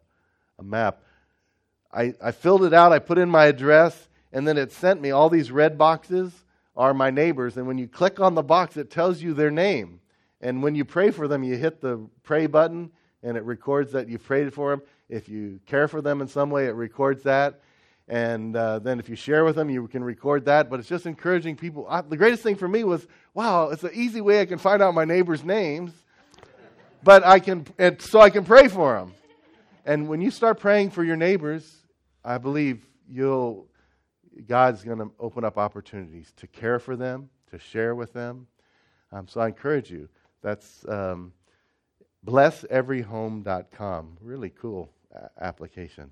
a 0.59 0.63
map. 0.63 1.03
I, 1.93 2.15
I 2.21 2.33
filled 2.33 2.65
it 2.65 2.75
out, 2.75 2.93
I 2.93 2.99
put 2.99 3.17
in 3.17 3.31
my 3.31 3.47
address, 3.47 4.09
and 4.33 4.47
then 4.47 4.59
it 4.59 4.73
sent 4.73 5.01
me 5.01 5.13
all 5.13 5.31
these 5.31 5.53
red 5.53 5.79
boxes 5.79 6.33
are 6.77 6.95
my 6.95 7.11
neighbors. 7.11 7.57
And 7.57 7.67
when 7.67 7.79
you 7.79 7.89
click 7.89 8.21
on 8.21 8.35
the 8.35 8.43
box, 8.43 8.77
it 8.77 8.91
tells 8.91 9.23
you 9.23 9.35
their 9.35 9.51
name. 9.51 10.01
And 10.41 10.63
when 10.63 10.75
you 10.75 10.85
pray 10.85 11.11
for 11.11 11.27
them, 11.27 11.43
you 11.43 11.57
hit 11.57 11.81
the 11.81 12.07
pray 12.23 12.47
button 12.47 12.91
and 13.23 13.37
it 13.37 13.45
records 13.45 13.93
that 13.93 14.09
you've 14.09 14.25
prayed 14.25 14.53
for 14.53 14.71
them. 14.71 14.83
If 15.09 15.29
you 15.29 15.61
care 15.67 15.89
for 15.89 16.03
them 16.03 16.21
in 16.21 16.29
some 16.29 16.51
way, 16.51 16.67
it 16.67 16.75
records 16.75 17.23
that. 17.23 17.61
And 18.09 18.55
uh, 18.55 18.79
then 18.79 19.01
if 19.01 19.09
you 19.09 19.17
share 19.17 19.45
with 19.45 19.57
them, 19.57 19.69
you 19.71 19.89
can 19.89 20.05
record 20.05 20.45
that. 20.45 20.71
But 20.71 20.79
it's 20.79 20.89
just 20.89 21.07
encouraging 21.07 21.57
people. 21.57 21.87
I, 21.89 22.03
the 22.03 22.17
greatest 22.17 22.43
thing 22.43 22.57
for 22.57 22.69
me 22.69 22.85
was 22.85 23.07
wow, 23.35 23.69
it's 23.69 23.85
an 23.85 23.91
easy 23.93 24.21
way 24.21 24.41
I 24.41 24.47
can 24.47 24.59
find 24.59 24.83
out 24.83 24.95
my 24.95 25.05
neighbors' 25.05 25.45
names, 25.45 25.93
but 27.05 27.25
I 27.25 27.39
can, 27.39 27.67
so 27.99 28.21
I 28.21 28.31
can 28.31 28.45
pray 28.45 28.69
for 28.69 28.95
them. 28.95 29.13
And 29.85 30.09
when 30.09 30.23
you 30.23 30.31
start 30.31 30.59
praying 30.59 30.91
for 30.91 31.05
your 31.05 31.17
neighbors, 31.17 31.71
I 32.25 32.39
believe 32.39 32.85
you'll, 33.09 33.67
God's 34.47 34.83
going 34.83 34.99
to 34.99 35.11
open 35.19 35.45
up 35.45 35.59
opportunities 35.59 36.33
to 36.37 36.47
care 36.47 36.79
for 36.79 36.97
them, 36.97 37.29
to 37.51 37.59
share 37.59 37.95
with 37.95 38.13
them. 38.13 38.47
Um, 39.13 39.27
so 39.29 39.41
I 39.41 39.49
encourage 39.49 39.91
you. 39.91 40.09
That's 40.43 40.85
um, 40.89 41.33
blesseveryhome.com. 42.27 44.19
Really 44.21 44.51
cool 44.51 44.91
a- 45.15 45.31
application. 45.41 46.11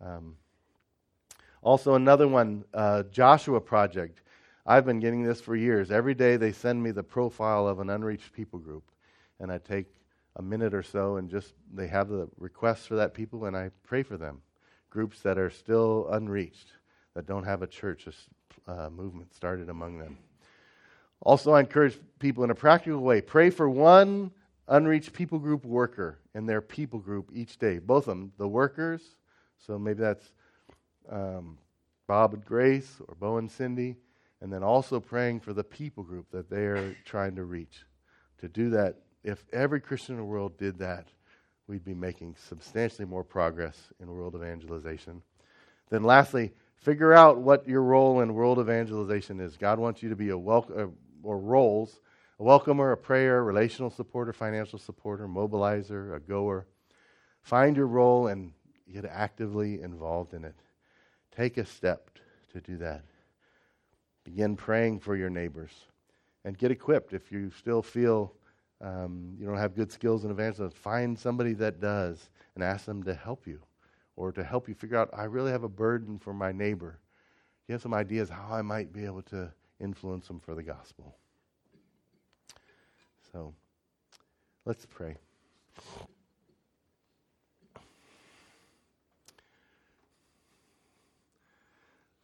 Um, 0.00 0.36
also, 1.62 1.94
another 1.94 2.28
one, 2.28 2.64
uh, 2.74 3.02
Joshua 3.04 3.60
Project. 3.60 4.22
I've 4.64 4.84
been 4.84 5.00
getting 5.00 5.22
this 5.22 5.40
for 5.40 5.56
years. 5.56 5.90
Every 5.90 6.14
day 6.14 6.36
they 6.36 6.52
send 6.52 6.82
me 6.82 6.90
the 6.90 7.02
profile 7.02 7.68
of 7.68 7.80
an 7.80 7.90
unreached 7.90 8.32
people 8.32 8.58
group, 8.58 8.84
and 9.40 9.50
I 9.50 9.58
take 9.58 9.86
a 10.36 10.42
minute 10.42 10.74
or 10.74 10.82
so 10.82 11.16
and 11.16 11.30
just 11.30 11.54
they 11.72 11.86
have 11.86 12.08
the 12.08 12.28
requests 12.36 12.86
for 12.86 12.96
that 12.96 13.14
people, 13.14 13.46
and 13.46 13.56
I 13.56 13.70
pray 13.84 14.02
for 14.02 14.16
them. 14.16 14.42
Groups 14.90 15.20
that 15.22 15.38
are 15.38 15.50
still 15.50 16.08
unreached, 16.10 16.72
that 17.16 17.26
don't 17.26 17.44
have 17.44 17.62
a 17.62 17.66
church 17.66 18.06
a 18.06 18.70
uh, 18.70 18.90
movement 18.90 19.34
started 19.34 19.70
among 19.70 19.98
them. 19.98 20.18
Also, 21.22 21.52
I 21.52 21.60
encourage 21.60 21.98
people 22.18 22.44
in 22.44 22.50
a 22.50 22.54
practical 22.54 23.00
way 23.00 23.22
pray 23.22 23.48
for 23.48 23.70
one 23.70 24.30
unreached 24.68 25.14
people 25.14 25.38
group 25.38 25.64
worker 25.64 26.18
in 26.34 26.44
their 26.44 26.60
people 26.60 26.98
group 26.98 27.30
each 27.32 27.58
day. 27.58 27.78
Both 27.78 28.02
of 28.02 28.18
them, 28.18 28.32
the 28.36 28.46
workers, 28.46 29.00
so 29.66 29.78
maybe 29.78 30.00
that's 30.00 30.30
um, 31.08 31.56
Bob 32.06 32.34
and 32.34 32.44
Grace 32.44 33.00
or 33.08 33.14
Bo 33.14 33.38
and 33.38 33.50
Cindy, 33.50 33.96
and 34.42 34.52
then 34.52 34.62
also 34.62 35.00
praying 35.00 35.40
for 35.40 35.54
the 35.54 35.64
people 35.64 36.04
group 36.04 36.30
that 36.32 36.50
they 36.50 36.66
are 36.66 36.94
trying 37.06 37.34
to 37.36 37.44
reach. 37.44 37.86
To 38.40 38.48
do 38.48 38.68
that, 38.70 38.96
if 39.24 39.42
every 39.54 39.80
Christian 39.80 40.16
in 40.16 40.18
the 40.18 40.26
world 40.26 40.58
did 40.58 40.78
that, 40.80 41.08
we'd 41.66 41.84
be 41.84 41.94
making 41.94 42.36
substantially 42.36 43.06
more 43.06 43.24
progress 43.24 43.90
in 44.00 44.10
world 44.10 44.34
evangelization. 44.34 45.22
Then, 45.88 46.02
lastly, 46.02 46.52
figure 46.76 47.12
out 47.12 47.38
what 47.38 47.68
your 47.68 47.82
role 47.82 48.20
in 48.20 48.34
world 48.34 48.58
evangelization 48.58 49.40
is. 49.40 49.56
God 49.56 49.78
wants 49.78 50.02
you 50.02 50.08
to 50.08 50.16
be 50.16 50.30
a 50.30 50.38
welcome, 50.38 50.78
uh, 50.78 51.28
or 51.28 51.38
roles 51.38 52.00
a 52.38 52.42
welcomer, 52.42 52.92
a 52.92 52.96
prayer, 52.96 53.42
relational 53.42 53.90
supporter, 53.90 54.32
financial 54.32 54.78
supporter, 54.78 55.26
mobilizer, 55.26 56.14
a 56.14 56.20
goer. 56.20 56.66
Find 57.42 57.76
your 57.76 57.86
role 57.86 58.26
and 58.26 58.52
get 58.92 59.04
actively 59.04 59.80
involved 59.80 60.34
in 60.34 60.44
it. 60.44 60.54
Take 61.34 61.56
a 61.56 61.64
step 61.64 62.10
to 62.52 62.60
do 62.60 62.76
that. 62.78 63.04
Begin 64.24 64.56
praying 64.56 65.00
for 65.00 65.16
your 65.16 65.30
neighbors 65.30 65.70
and 66.44 66.58
get 66.58 66.70
equipped 66.70 67.12
if 67.12 67.32
you 67.32 67.50
still 67.50 67.82
feel 67.82 68.32
um, 68.82 69.34
you 69.38 69.46
don't 69.46 69.56
have 69.56 69.74
good 69.74 69.90
skills 69.90 70.24
in 70.24 70.30
evangelism. 70.30 70.70
Find 70.70 71.18
somebody 71.18 71.54
that 71.54 71.80
does 71.80 72.28
and 72.54 72.62
ask 72.62 72.84
them 72.84 73.02
to 73.04 73.14
help 73.14 73.46
you 73.46 73.60
or 74.16 74.32
to 74.32 74.42
help 74.42 74.68
you 74.68 74.74
figure 74.74 74.96
out, 74.96 75.10
I 75.12 75.24
really 75.24 75.52
have 75.52 75.62
a 75.62 75.68
burden 75.68 76.18
for 76.18 76.32
my 76.32 76.52
neighbor. 76.52 76.98
Do 77.66 77.72
you 77.72 77.74
have 77.74 77.82
some 77.82 77.94
ideas 77.94 78.28
how 78.28 78.48
I 78.50 78.62
might 78.62 78.92
be 78.92 79.04
able 79.04 79.22
to 79.22 79.52
influence 79.80 80.28
them 80.28 80.40
for 80.40 80.54
the 80.54 80.62
gospel. 80.62 81.16
So 83.32 83.54
let's 84.64 84.86
pray. 84.86 85.16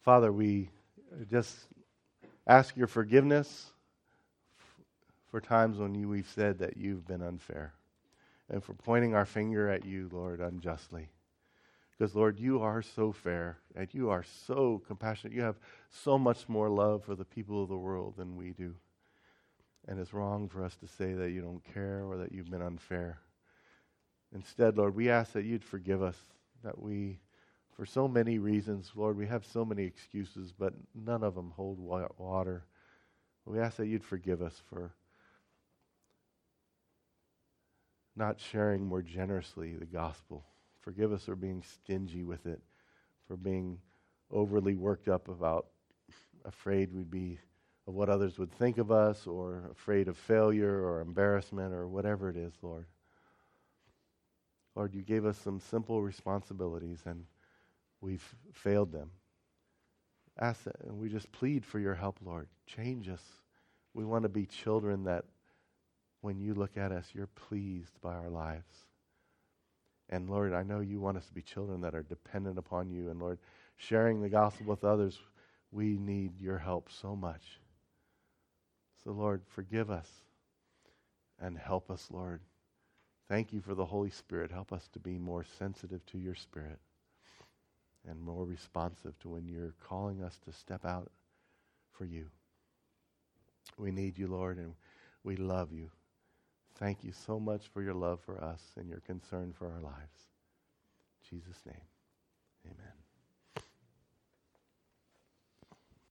Father, 0.01 0.31
we 0.31 0.69
just 1.29 1.55
ask 2.45 2.75
your 2.75 2.87
forgiveness 2.87 3.71
for 5.31 5.39
times 5.39 5.77
when 5.77 5.95
you, 5.95 6.09
we've 6.09 6.29
said 6.35 6.59
that 6.59 6.75
you've 6.75 7.07
been 7.07 7.21
unfair 7.21 7.73
and 8.49 8.61
for 8.61 8.73
pointing 8.73 9.15
our 9.15 9.25
finger 9.25 9.69
at 9.69 9.85
you, 9.85 10.09
Lord, 10.11 10.41
unjustly. 10.41 11.09
Because, 11.97 12.15
Lord, 12.15 12.39
you 12.39 12.61
are 12.61 12.81
so 12.81 13.11
fair 13.11 13.57
and 13.75 13.87
you 13.93 14.09
are 14.09 14.23
so 14.23 14.81
compassionate. 14.87 15.35
You 15.35 15.43
have 15.43 15.59
so 15.89 16.17
much 16.17 16.49
more 16.49 16.69
love 16.69 17.03
for 17.03 17.15
the 17.15 17.25
people 17.25 17.61
of 17.61 17.69
the 17.69 17.77
world 17.77 18.15
than 18.17 18.35
we 18.35 18.51
do. 18.51 18.73
And 19.87 19.99
it's 19.99 20.13
wrong 20.13 20.47
for 20.47 20.63
us 20.63 20.75
to 20.77 20.87
say 20.87 21.13
that 21.13 21.31
you 21.31 21.41
don't 21.41 21.63
care 21.73 22.03
or 22.03 22.17
that 22.17 22.31
you've 22.31 22.49
been 22.49 22.61
unfair. 22.61 23.19
Instead, 24.33 24.77
Lord, 24.77 24.95
we 24.95 25.09
ask 25.09 25.33
that 25.33 25.45
you'd 25.45 25.63
forgive 25.63 26.01
us, 26.01 26.17
that 26.63 26.79
we 26.79 27.19
for 27.75 27.85
so 27.85 28.07
many 28.07 28.37
reasons, 28.37 28.91
Lord, 28.95 29.17
we 29.17 29.25
have 29.27 29.45
so 29.45 29.65
many 29.65 29.83
excuses, 29.83 30.53
but 30.57 30.73
none 30.93 31.23
of 31.23 31.33
them 31.33 31.51
hold 31.55 31.79
water. 31.79 32.65
We 33.45 33.59
ask 33.59 33.77
that 33.77 33.87
you'd 33.87 34.03
forgive 34.03 34.41
us 34.41 34.61
for 34.69 34.93
not 38.15 38.39
sharing 38.39 38.85
more 38.85 39.01
generously 39.01 39.73
the 39.73 39.85
gospel. 39.87 40.45
Forgive 40.83 41.11
us 41.13 41.25
for 41.25 41.35
being 41.35 41.63
stingy 41.63 42.23
with 42.23 42.45
it, 42.45 42.61
for 43.27 43.37
being 43.37 43.79
overly 44.29 44.75
worked 44.75 45.07
up 45.07 45.29
about 45.29 45.67
afraid 46.45 46.93
we'd 46.93 47.09
be 47.09 47.39
of 47.87 47.93
what 47.93 48.09
others 48.09 48.37
would 48.37 48.51
think 48.51 48.77
of 48.77 48.91
us 48.91 49.25
or 49.27 49.69
afraid 49.71 50.07
of 50.07 50.17
failure 50.17 50.85
or 50.85 51.01
embarrassment 51.01 51.73
or 51.73 51.87
whatever 51.87 52.29
it 52.29 52.37
is, 52.37 52.53
Lord. 52.61 52.85
Lord, 54.75 54.93
you 54.93 55.01
gave 55.01 55.25
us 55.25 55.37
some 55.37 55.59
simple 55.59 56.01
responsibilities 56.01 57.01
and 57.05 57.25
we've 58.01 58.35
failed 58.51 58.91
them. 58.91 59.11
Ask 60.39 60.63
that, 60.63 60.75
and 60.83 60.97
we 60.97 61.09
just 61.09 61.31
plead 61.31 61.63
for 61.63 61.79
your 61.79 61.93
help, 61.93 62.17
Lord. 62.25 62.47
Change 62.65 63.07
us. 63.07 63.23
We 63.93 64.03
want 64.03 64.23
to 64.23 64.29
be 64.29 64.45
children 64.45 65.03
that, 65.03 65.25
when 66.21 66.39
you 66.39 66.53
look 66.55 66.77
at 66.77 66.91
us, 66.91 67.05
you're 67.13 67.27
pleased 67.27 68.01
by 68.01 68.15
our 68.15 68.29
lives. 68.29 68.73
And 70.13 70.29
Lord, 70.29 70.53
I 70.53 70.61
know 70.61 70.79
you 70.79 70.99
want 70.99 71.17
us 71.17 71.25
to 71.25 71.33
be 71.33 71.41
children 71.41 71.81
that 71.81 71.95
are 71.95 72.03
dependent 72.03 72.59
upon 72.59 72.91
you. 72.91 73.09
And 73.09 73.19
Lord, 73.19 73.39
sharing 73.77 74.21
the 74.21 74.29
gospel 74.29 74.67
with 74.67 74.83
others, 74.83 75.17
we 75.71 75.97
need 75.97 76.39
your 76.39 76.59
help 76.59 76.91
so 76.91 77.15
much. 77.15 77.41
So, 79.03 79.11
Lord, 79.11 79.41
forgive 79.47 79.89
us 79.89 80.07
and 81.41 81.57
help 81.57 81.89
us, 81.89 82.09
Lord. 82.11 82.41
Thank 83.27 83.53
you 83.53 83.59
for 83.59 83.73
the 83.73 83.85
Holy 83.85 84.11
Spirit. 84.11 84.51
Help 84.51 84.71
us 84.71 84.87
to 84.93 84.99
be 84.99 85.17
more 85.17 85.43
sensitive 85.57 86.05
to 86.05 86.19
your 86.19 86.35
Spirit 86.35 86.77
and 88.07 88.21
more 88.21 88.45
responsive 88.45 89.17
to 89.21 89.29
when 89.29 89.47
you're 89.47 89.73
calling 89.89 90.21
us 90.21 90.37
to 90.45 90.53
step 90.53 90.85
out 90.85 91.09
for 91.91 92.05
you. 92.05 92.27
We 93.79 93.89
need 93.89 94.19
you, 94.19 94.27
Lord, 94.27 94.59
and 94.59 94.75
we 95.23 95.37
love 95.37 95.71
you. 95.71 95.89
Thank 96.75 97.03
you 97.03 97.11
so 97.11 97.39
much 97.39 97.67
for 97.73 97.81
your 97.81 97.93
love 97.93 98.19
for 98.21 98.43
us 98.43 98.61
and 98.77 98.89
your 98.89 98.99
concern 99.01 99.53
for 99.57 99.67
our 99.67 99.81
lives. 99.81 100.31
In 101.31 101.37
Jesus' 101.39 101.61
name, 101.65 101.87
amen. 102.65 103.02